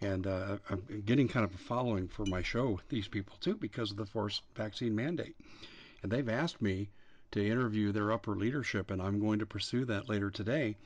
And 0.00 0.26
uh, 0.26 0.58
I'm 0.68 1.02
getting 1.06 1.26
kind 1.26 1.44
of 1.44 1.54
a 1.54 1.58
following 1.58 2.06
for 2.08 2.26
my 2.26 2.42
show 2.42 2.70
with 2.70 2.88
these 2.88 3.08
people 3.08 3.36
too 3.40 3.54
because 3.54 3.90
of 3.90 3.96
the 3.96 4.06
forced 4.06 4.42
vaccine 4.54 4.94
mandate. 4.94 5.36
And 6.02 6.12
they've 6.12 6.28
asked 6.28 6.60
me 6.60 6.90
to 7.32 7.44
interview 7.44 7.92
their 7.92 8.12
upper 8.12 8.36
leadership, 8.36 8.90
and 8.90 9.00
I'm 9.00 9.20
going 9.20 9.38
to 9.38 9.46
pursue 9.46 9.84
that 9.86 10.08
later 10.08 10.30
today 10.30 10.76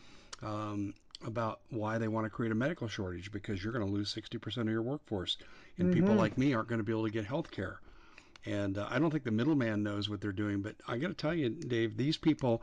um, 0.42 0.94
about 1.24 1.60
why 1.70 1.98
they 1.98 2.08
want 2.08 2.24
to 2.24 2.30
create 2.30 2.52
a 2.52 2.54
medical 2.54 2.88
shortage 2.88 3.30
because 3.30 3.62
you're 3.62 3.72
going 3.72 3.86
to 3.86 3.92
lose 3.92 4.14
60% 4.14 4.56
of 4.58 4.68
your 4.68 4.82
workforce. 4.82 5.36
And 5.78 5.88
mm-hmm. 5.88 6.00
people 6.00 6.14
like 6.14 6.38
me 6.38 6.54
aren't 6.54 6.68
going 6.68 6.78
to 6.78 6.84
be 6.84 6.92
able 6.92 7.04
to 7.04 7.10
get 7.10 7.24
health 7.24 7.50
care. 7.50 7.80
And 8.46 8.78
uh, 8.78 8.86
I 8.88 8.98
don't 8.98 9.10
think 9.10 9.24
the 9.24 9.30
middleman 9.30 9.82
knows 9.82 10.08
what 10.08 10.20
they're 10.20 10.32
doing. 10.32 10.62
But 10.62 10.76
I 10.88 10.96
got 10.96 11.08
to 11.08 11.14
tell 11.14 11.34
you, 11.34 11.50
Dave, 11.50 11.96
these 11.96 12.16
people 12.16 12.62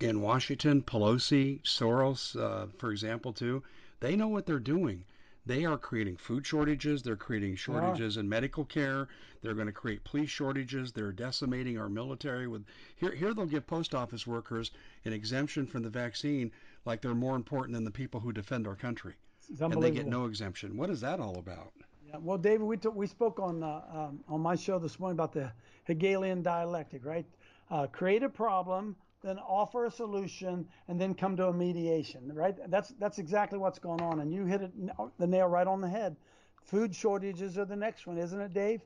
in 0.00 0.20
Washington, 0.20 0.82
Pelosi, 0.82 1.62
Soros, 1.62 2.34
uh, 2.40 2.66
for 2.78 2.90
example, 2.90 3.32
too, 3.32 3.62
they 4.00 4.16
know 4.16 4.28
what 4.28 4.46
they're 4.46 4.58
doing. 4.58 5.04
They 5.44 5.64
are 5.64 5.76
creating 5.76 6.16
food 6.18 6.46
shortages. 6.46 7.02
They're 7.02 7.16
creating 7.16 7.56
shortages 7.56 8.16
in 8.16 8.28
medical 8.28 8.64
care. 8.64 9.08
They're 9.42 9.54
going 9.54 9.66
to 9.66 9.72
create 9.72 10.04
police 10.04 10.30
shortages. 10.30 10.92
They're 10.92 11.10
decimating 11.12 11.78
our 11.78 11.88
military. 11.88 12.46
With 12.46 12.64
here, 12.94 13.12
here 13.12 13.34
they'll 13.34 13.46
give 13.46 13.66
post 13.66 13.94
office 13.94 14.26
workers 14.26 14.70
an 15.04 15.12
exemption 15.12 15.66
from 15.66 15.82
the 15.82 15.90
vaccine, 15.90 16.52
like 16.84 17.00
they're 17.00 17.14
more 17.14 17.34
important 17.34 17.74
than 17.74 17.84
the 17.84 17.90
people 17.90 18.20
who 18.20 18.32
defend 18.32 18.68
our 18.68 18.76
country, 18.76 19.14
and 19.60 19.82
they 19.82 19.90
get 19.90 20.06
no 20.06 20.26
exemption. 20.26 20.76
What 20.76 20.90
is 20.90 21.00
that 21.00 21.18
all 21.18 21.38
about? 21.38 21.72
Yeah, 22.08 22.18
well, 22.20 22.38
David, 22.38 22.62
we 22.62 22.76
we 22.94 23.06
spoke 23.08 23.40
on 23.40 23.62
uh, 23.64 23.82
um, 23.92 24.20
on 24.28 24.40
my 24.40 24.54
show 24.54 24.78
this 24.78 25.00
morning 25.00 25.16
about 25.16 25.32
the 25.32 25.50
Hegelian 25.84 26.42
dialectic, 26.42 27.04
right? 27.04 27.26
Uh, 27.68 27.86
create 27.88 28.22
a 28.22 28.28
problem, 28.28 28.94
then 29.22 29.38
offer 29.38 29.86
a 29.86 29.90
solution, 29.90 30.66
and 30.88 31.00
then 31.00 31.14
come 31.14 31.36
to 31.36 31.46
a 31.46 31.52
mediation, 31.52 32.32
right? 32.32 32.56
That's 32.68 32.88
that's 32.98 33.18
exactly 33.18 33.58
what's 33.58 33.78
going 33.78 34.00
on, 34.00 34.20
and 34.20 34.32
you 34.32 34.44
hit 34.46 34.62
it 34.62 34.72
the 35.18 35.26
nail 35.26 35.46
right 35.46 35.66
on 35.66 35.80
the 35.80 35.88
head. 35.88 36.16
Food 36.64 36.94
shortages 36.94 37.58
are 37.58 37.64
the 37.64 37.76
next 37.76 38.06
one, 38.06 38.18
isn't 38.18 38.40
it, 38.40 38.54
Dave? 38.54 38.82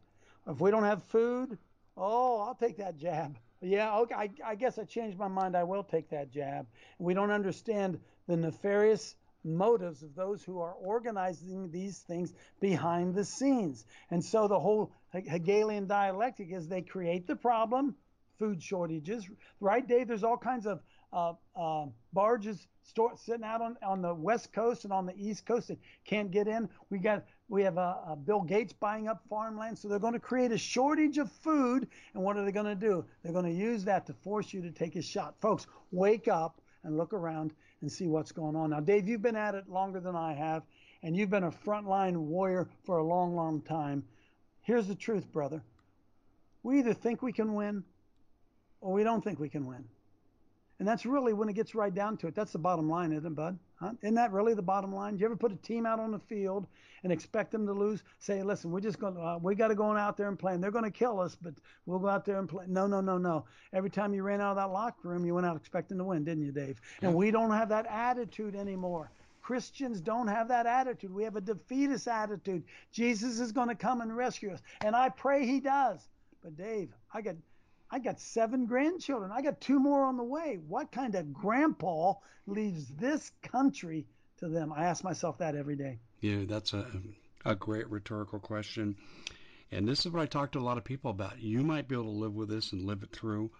If 0.46 0.60
we 0.60 0.70
don't 0.70 0.84
have 0.84 1.02
food, 1.04 1.58
oh, 1.96 2.40
I'll 2.40 2.54
take 2.54 2.78
that 2.78 2.96
jab. 2.96 3.38
Yeah, 3.60 3.98
okay, 3.98 4.14
I, 4.14 4.30
I 4.44 4.54
guess 4.54 4.78
I 4.78 4.84
changed 4.84 5.18
my 5.18 5.28
mind. 5.28 5.56
I 5.56 5.64
will 5.64 5.82
take 5.82 6.10
that 6.10 6.30
jab. 6.30 6.66
We 6.98 7.14
don't 7.14 7.30
understand 7.30 7.98
the 8.26 8.36
nefarious 8.36 9.14
motives 9.44 10.02
of 10.02 10.14
those 10.14 10.42
who 10.42 10.60
are 10.60 10.72
organizing 10.72 11.70
these 11.70 11.98
things 11.98 12.32
behind 12.60 13.14
the 13.14 13.24
scenes. 13.24 13.84
And 14.10 14.24
so 14.24 14.48
the 14.48 14.58
whole 14.58 14.92
Hegelian 15.12 15.86
dialectic 15.86 16.50
is 16.50 16.68
they 16.68 16.82
create 16.82 17.26
the 17.26 17.36
problem, 17.36 17.94
food 18.38 18.62
shortages, 18.62 19.28
right, 19.60 19.86
Dave? 19.86 20.08
There's 20.08 20.24
all 20.24 20.36
kinds 20.36 20.66
of 20.66 20.80
uh, 21.12 21.34
uh, 21.56 21.86
barges 22.12 22.66
store, 22.82 23.12
sitting 23.16 23.44
out 23.44 23.62
on, 23.62 23.76
on 23.82 24.02
the 24.02 24.14
west 24.14 24.52
coast 24.52 24.84
and 24.84 24.92
on 24.92 25.06
the 25.06 25.14
east 25.16 25.46
coast 25.46 25.68
that 25.68 25.78
can't 26.04 26.30
get 26.30 26.46
in. 26.48 26.68
We 26.90 26.98
got 26.98 27.24
we 27.48 27.62
have 27.62 27.78
uh, 27.78 28.16
Bill 28.24 28.42
Gates 28.42 28.72
buying 28.72 29.06
up 29.06 29.22
farmland, 29.30 29.78
so 29.78 29.88
they're 29.88 30.00
going 30.00 30.14
to 30.14 30.20
create 30.20 30.50
a 30.50 30.58
shortage 30.58 31.18
of 31.18 31.30
food. 31.30 31.86
And 32.14 32.22
what 32.22 32.36
are 32.36 32.44
they 32.44 32.50
going 32.50 32.66
to 32.66 32.74
do? 32.74 33.04
They're 33.22 33.32
going 33.32 33.44
to 33.44 33.52
use 33.52 33.84
that 33.84 34.06
to 34.06 34.12
force 34.12 34.52
you 34.52 34.62
to 34.62 34.70
take 34.70 34.96
a 34.96 35.02
shot, 35.02 35.36
folks. 35.40 35.66
Wake 35.92 36.26
up 36.26 36.60
and 36.82 36.96
look 36.96 37.12
around 37.12 37.52
and 37.82 37.92
see 37.92 38.08
what's 38.08 38.32
going 38.32 38.56
on. 38.56 38.70
Now, 38.70 38.80
Dave, 38.80 39.08
you've 39.08 39.22
been 39.22 39.36
at 39.36 39.54
it 39.54 39.68
longer 39.68 40.00
than 40.00 40.16
I 40.16 40.32
have, 40.34 40.64
and 41.02 41.16
you've 41.16 41.30
been 41.30 41.44
a 41.44 41.52
frontline 41.52 42.16
warrior 42.16 42.68
for 42.84 42.98
a 42.98 43.04
long, 43.04 43.36
long 43.36 43.60
time. 43.62 44.02
Here's 44.62 44.88
the 44.88 44.96
truth, 44.96 45.30
brother. 45.32 45.62
We 46.64 46.80
either 46.80 46.94
think 46.94 47.22
we 47.22 47.32
can 47.32 47.54
win 47.54 47.84
or 48.80 48.92
we 48.92 49.02
don't 49.02 49.22
think 49.22 49.38
we 49.38 49.48
can 49.48 49.66
win. 49.66 49.84
And 50.78 50.86
that's 50.86 51.06
really 51.06 51.32
when 51.32 51.48
it 51.48 51.54
gets 51.54 51.74
right 51.74 51.94
down 51.94 52.18
to 52.18 52.26
it. 52.26 52.34
That's 52.34 52.52
the 52.52 52.58
bottom 52.58 52.88
line, 52.88 53.12
isn't 53.12 53.26
it, 53.32 53.34
bud? 53.34 53.58
Huh? 53.76 53.92
Isn't 54.02 54.14
that 54.16 54.32
really 54.32 54.52
the 54.52 54.62
bottom 54.62 54.94
line? 54.94 55.16
Do 55.16 55.20
you 55.20 55.26
ever 55.26 55.36
put 55.36 55.52
a 55.52 55.56
team 55.56 55.86
out 55.86 55.98
on 55.98 56.12
the 56.12 56.18
field 56.18 56.66
and 57.02 57.10
expect 57.10 57.50
them 57.50 57.66
to 57.66 57.72
lose? 57.72 58.02
Say, 58.18 58.42
listen, 58.42 58.70
we're 58.70 58.80
just 58.80 58.98
going 58.98 59.14
to, 59.14 59.20
uh, 59.20 59.38
we 59.40 59.54
got 59.54 59.68
to 59.68 59.74
go 59.74 59.96
out 59.96 60.18
there 60.18 60.28
and 60.28 60.38
play. 60.38 60.52
And 60.52 60.62
they're 60.62 60.70
going 60.70 60.84
to 60.84 60.90
kill 60.90 61.18
us, 61.18 61.34
but 61.34 61.54
we'll 61.86 61.98
go 61.98 62.08
out 62.08 62.26
there 62.26 62.38
and 62.38 62.48
play. 62.48 62.66
No, 62.68 62.86
no, 62.86 63.00
no, 63.00 63.16
no. 63.16 63.46
Every 63.72 63.88
time 63.88 64.12
you 64.12 64.22
ran 64.22 64.40
out 64.42 64.50
of 64.50 64.56
that 64.56 64.70
locker 64.70 65.08
room, 65.08 65.24
you 65.24 65.34
went 65.34 65.46
out 65.46 65.56
expecting 65.56 65.96
to 65.96 66.04
win, 66.04 66.24
didn't 66.24 66.44
you, 66.44 66.52
Dave? 66.52 66.78
And 67.00 67.14
we 67.14 67.30
don't 67.30 67.50
have 67.50 67.70
that 67.70 67.86
attitude 67.86 68.54
anymore. 68.54 69.10
Christians 69.40 70.00
don't 70.00 70.26
have 70.26 70.48
that 70.48 70.66
attitude. 70.66 71.14
We 71.14 71.24
have 71.24 71.36
a 71.36 71.40
defeatist 71.40 72.08
attitude. 72.08 72.64
Jesus 72.90 73.40
is 73.40 73.52
going 73.52 73.68
to 73.68 73.74
come 73.74 74.00
and 74.00 74.14
rescue 74.14 74.52
us. 74.52 74.60
And 74.82 74.96
I 74.96 75.08
pray 75.08 75.46
he 75.46 75.60
does. 75.60 76.00
But 76.42 76.56
Dave, 76.56 76.90
I 77.14 77.22
got 77.22 77.36
I 77.90 77.98
got 78.00 78.20
seven 78.20 78.66
grandchildren. 78.66 79.30
I 79.32 79.42
got 79.42 79.60
two 79.60 79.78
more 79.78 80.04
on 80.04 80.16
the 80.16 80.24
way. 80.24 80.58
What 80.66 80.90
kind 80.90 81.14
of 81.14 81.32
grandpa 81.32 82.14
leaves 82.46 82.86
this 82.88 83.30
country 83.42 84.06
to 84.38 84.48
them? 84.48 84.72
I 84.72 84.86
ask 84.86 85.04
myself 85.04 85.38
that 85.38 85.54
every 85.54 85.76
day. 85.76 86.00
Yeah, 86.20 86.44
that's 86.46 86.72
a, 86.74 86.86
a 87.44 87.54
great 87.54 87.88
rhetorical 87.88 88.40
question. 88.40 88.96
And 89.70 89.86
this 89.86 90.04
is 90.04 90.12
what 90.12 90.22
I 90.22 90.26
talk 90.26 90.52
to 90.52 90.58
a 90.58 90.60
lot 90.60 90.78
of 90.78 90.84
people 90.84 91.10
about. 91.10 91.40
You 91.40 91.62
might 91.62 91.88
be 91.88 91.94
able 91.94 92.04
to 92.04 92.10
live 92.10 92.34
with 92.34 92.48
this 92.48 92.72
and 92.72 92.84
live 92.84 93.02
it 93.02 93.12
through, 93.12 93.50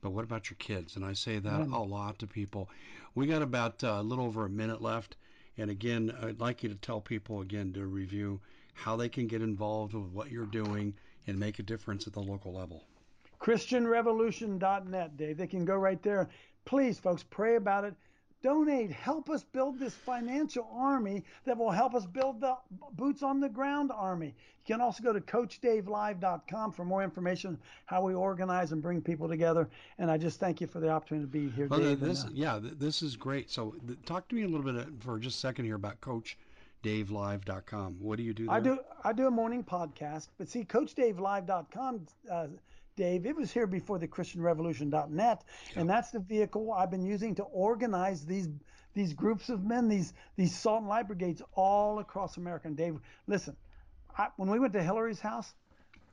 but 0.00 0.10
what 0.10 0.24
about 0.24 0.50
your 0.50 0.56
kids? 0.58 0.96
And 0.96 1.04
I 1.04 1.12
say 1.14 1.38
that 1.38 1.60
a 1.60 1.78
lot 1.78 2.18
to 2.20 2.26
people. 2.26 2.68
We 3.14 3.26
got 3.26 3.42
about 3.42 3.82
uh, 3.84 3.96
a 3.98 4.02
little 4.02 4.26
over 4.26 4.44
a 4.44 4.50
minute 4.50 4.82
left. 4.82 5.16
And 5.56 5.70
again, 5.70 6.14
I'd 6.22 6.40
like 6.40 6.62
you 6.62 6.68
to 6.70 6.74
tell 6.74 7.00
people 7.00 7.40
again 7.40 7.72
to 7.74 7.86
review 7.86 8.40
how 8.74 8.96
they 8.96 9.08
can 9.08 9.28
get 9.28 9.40
involved 9.40 9.94
with 9.94 10.10
what 10.10 10.30
you're 10.30 10.46
doing 10.46 10.94
and 11.26 11.38
make 11.38 11.58
a 11.58 11.62
difference 11.62 12.06
at 12.06 12.12
the 12.12 12.20
local 12.20 12.52
level. 12.52 12.84
ChristianRevolution.net, 13.44 15.16
Dave. 15.18 15.36
They 15.36 15.46
can 15.46 15.64
go 15.64 15.76
right 15.76 16.02
there. 16.02 16.30
Please, 16.64 16.98
folks, 16.98 17.22
pray 17.22 17.56
about 17.56 17.84
it. 17.84 17.94
Donate. 18.42 18.90
Help 18.90 19.30
us 19.30 19.42
build 19.42 19.78
this 19.78 19.94
financial 19.94 20.68
army 20.72 21.24
that 21.44 21.56
will 21.56 21.70
help 21.70 21.94
us 21.94 22.06
build 22.06 22.40
the 22.40 22.56
boots 22.92 23.22
on 23.22 23.40
the 23.40 23.48
ground 23.48 23.90
army. 23.94 24.34
You 24.66 24.74
can 24.74 24.80
also 24.80 25.02
go 25.02 25.12
to 25.12 25.20
CoachDaveLive.com 25.20 26.72
for 26.72 26.84
more 26.84 27.02
information 27.02 27.58
how 27.84 28.02
we 28.02 28.14
organize 28.14 28.72
and 28.72 28.82
bring 28.82 29.02
people 29.02 29.28
together. 29.28 29.68
And 29.98 30.10
I 30.10 30.16
just 30.16 30.40
thank 30.40 30.60
you 30.60 30.66
for 30.66 30.80
the 30.80 30.88
opportunity 30.88 31.26
to 31.26 31.30
be 31.30 31.50
here, 31.50 31.66
well, 31.68 31.80
Dave. 31.80 32.00
This, 32.00 32.24
and, 32.24 32.32
uh, 32.32 32.34
yeah, 32.34 32.60
this 32.62 33.02
is 33.02 33.16
great. 33.16 33.50
So, 33.50 33.74
talk 34.06 34.28
to 34.28 34.34
me 34.34 34.44
a 34.44 34.48
little 34.48 34.64
bit 34.64 34.76
uh, 34.76 34.90
for 35.00 35.18
just 35.18 35.36
a 35.36 35.40
second 35.40 35.66
here 35.66 35.76
about 35.76 36.00
Coach 36.00 36.38
DaveLive.com. 36.82 37.96
What 37.98 38.16
do 38.16 38.22
you 38.22 38.34
do 38.34 38.46
there? 38.46 38.54
I 38.54 38.60
do 38.60 38.78
I 39.04 39.12
do 39.12 39.26
a 39.26 39.30
morning 39.30 39.64
podcast, 39.64 40.28
but 40.38 40.48
see, 40.48 40.64
CoachDaveLive.com 40.64 42.06
uh, 42.30 42.46
Dave. 42.96 43.26
It 43.26 43.36
was 43.36 43.52
here 43.52 43.66
before 43.66 43.98
the 43.98 44.06
ChristianRevolution.net, 44.06 45.44
yeah. 45.72 45.80
and 45.80 45.88
that's 45.90 46.10
the 46.10 46.20
vehicle 46.20 46.72
I've 46.72 46.90
been 46.90 47.04
using 47.04 47.34
to 47.36 47.42
organize 47.44 48.24
these 48.24 48.48
these 48.94 49.12
groups 49.12 49.48
of 49.48 49.64
men, 49.64 49.88
these 49.88 50.12
these 50.36 50.56
salt 50.56 50.80
and 50.80 50.88
light 50.88 51.08
brigades 51.08 51.42
all 51.54 51.98
across 51.98 52.36
America. 52.36 52.68
And 52.68 52.76
Dave, 52.76 52.98
listen, 53.26 53.56
I, 54.16 54.28
when 54.36 54.48
we 54.48 54.60
went 54.60 54.72
to 54.74 54.82
Hillary's 54.82 55.20
house, 55.20 55.54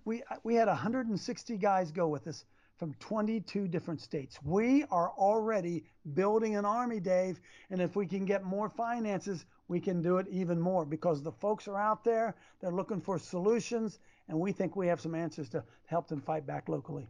we 0.05 0.23
we 0.43 0.55
had 0.55 0.67
160 0.67 1.57
guys 1.57 1.91
go 1.91 2.07
with 2.07 2.27
us. 2.27 2.45
from 2.77 2.95
22 2.95 3.67
different 3.67 4.01
states. 4.01 4.39
We 4.43 4.85
are 4.89 5.11
already 5.11 5.83
building 6.15 6.55
an 6.55 6.65
army, 6.65 6.99
Dave, 6.99 7.39
and 7.69 7.79
if 7.79 7.95
we 7.95 8.07
can 8.07 8.25
get 8.25 8.43
more 8.43 8.69
finances, 8.69 9.45
we 9.67 9.79
can 9.79 10.01
do 10.01 10.17
it 10.17 10.25
even 10.31 10.59
more 10.59 10.83
because 10.83 11.21
the 11.21 11.31
folks 11.31 11.67
are 11.67 11.77
out 11.77 12.03
there, 12.03 12.33
they're 12.59 12.73
looking 12.73 12.99
for 12.99 13.19
solutions, 13.19 13.99
and 14.31 14.39
we 14.39 14.53
think 14.53 14.75
we 14.77 14.87
have 14.87 15.01
some 15.01 15.13
answers 15.13 15.49
to 15.49 15.61
help 15.85 16.07
them 16.07 16.21
fight 16.21 16.47
back 16.47 16.69
locally. 16.69 17.07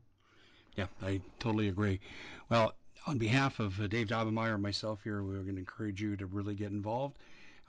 Yeah, 0.75 0.87
I 1.03 1.21
totally 1.39 1.67
agree. 1.67 1.99
Well, 2.49 2.73
on 3.05 3.19
behalf 3.19 3.59
of 3.59 3.79
uh, 3.79 3.87
Dave 3.87 4.07
Daubenmire 4.07 4.55
and 4.55 4.63
myself 4.63 5.01
here, 5.03 5.21
we're 5.21 5.43
going 5.43 5.53
to 5.55 5.59
encourage 5.59 6.01
you 6.01 6.15
to 6.17 6.25
really 6.25 6.55
get 6.55 6.71
involved. 6.71 7.17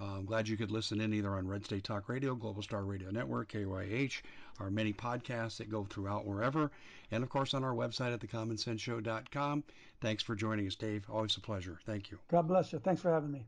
Uh, 0.01 0.17
I'm 0.17 0.25
glad 0.25 0.49
you 0.49 0.57
could 0.57 0.71
listen 0.71 1.03
in 1.03 1.13
either 1.13 1.31
on 1.37 1.47
Red 1.47 1.67
State 1.67 1.85
Talk 1.85 2.09
Radio, 2.09 2.35
Global 2.35 2.63
Star 2.63 2.83
Radio 2.83 3.11
Network, 3.11 3.53
KYH, 3.53 4.23
our 4.59 4.71
many 4.71 4.93
podcasts 4.93 5.59
that 5.59 5.71
go 5.71 5.85
throughout 5.85 6.25
wherever, 6.25 6.71
and 7.11 7.23
of 7.23 7.29
course 7.29 7.53
on 7.53 7.63
our 7.63 7.75
website 7.75 8.15
at 8.15 8.21
thecommonsenseshow.com. 8.21 9.65
Thanks 10.01 10.23
for 10.23 10.35
joining 10.35 10.67
us, 10.67 10.77
Dave. 10.77 11.05
Always 11.11 11.37
a 11.37 11.41
pleasure. 11.41 11.79
Thank 11.85 12.11
you. 12.11 12.19
God 12.31 12.49
bless 12.49 12.73
you. 12.73 12.79
Thanks 12.79 13.03
for 13.03 13.13
having 13.13 13.31
me. 13.31 13.45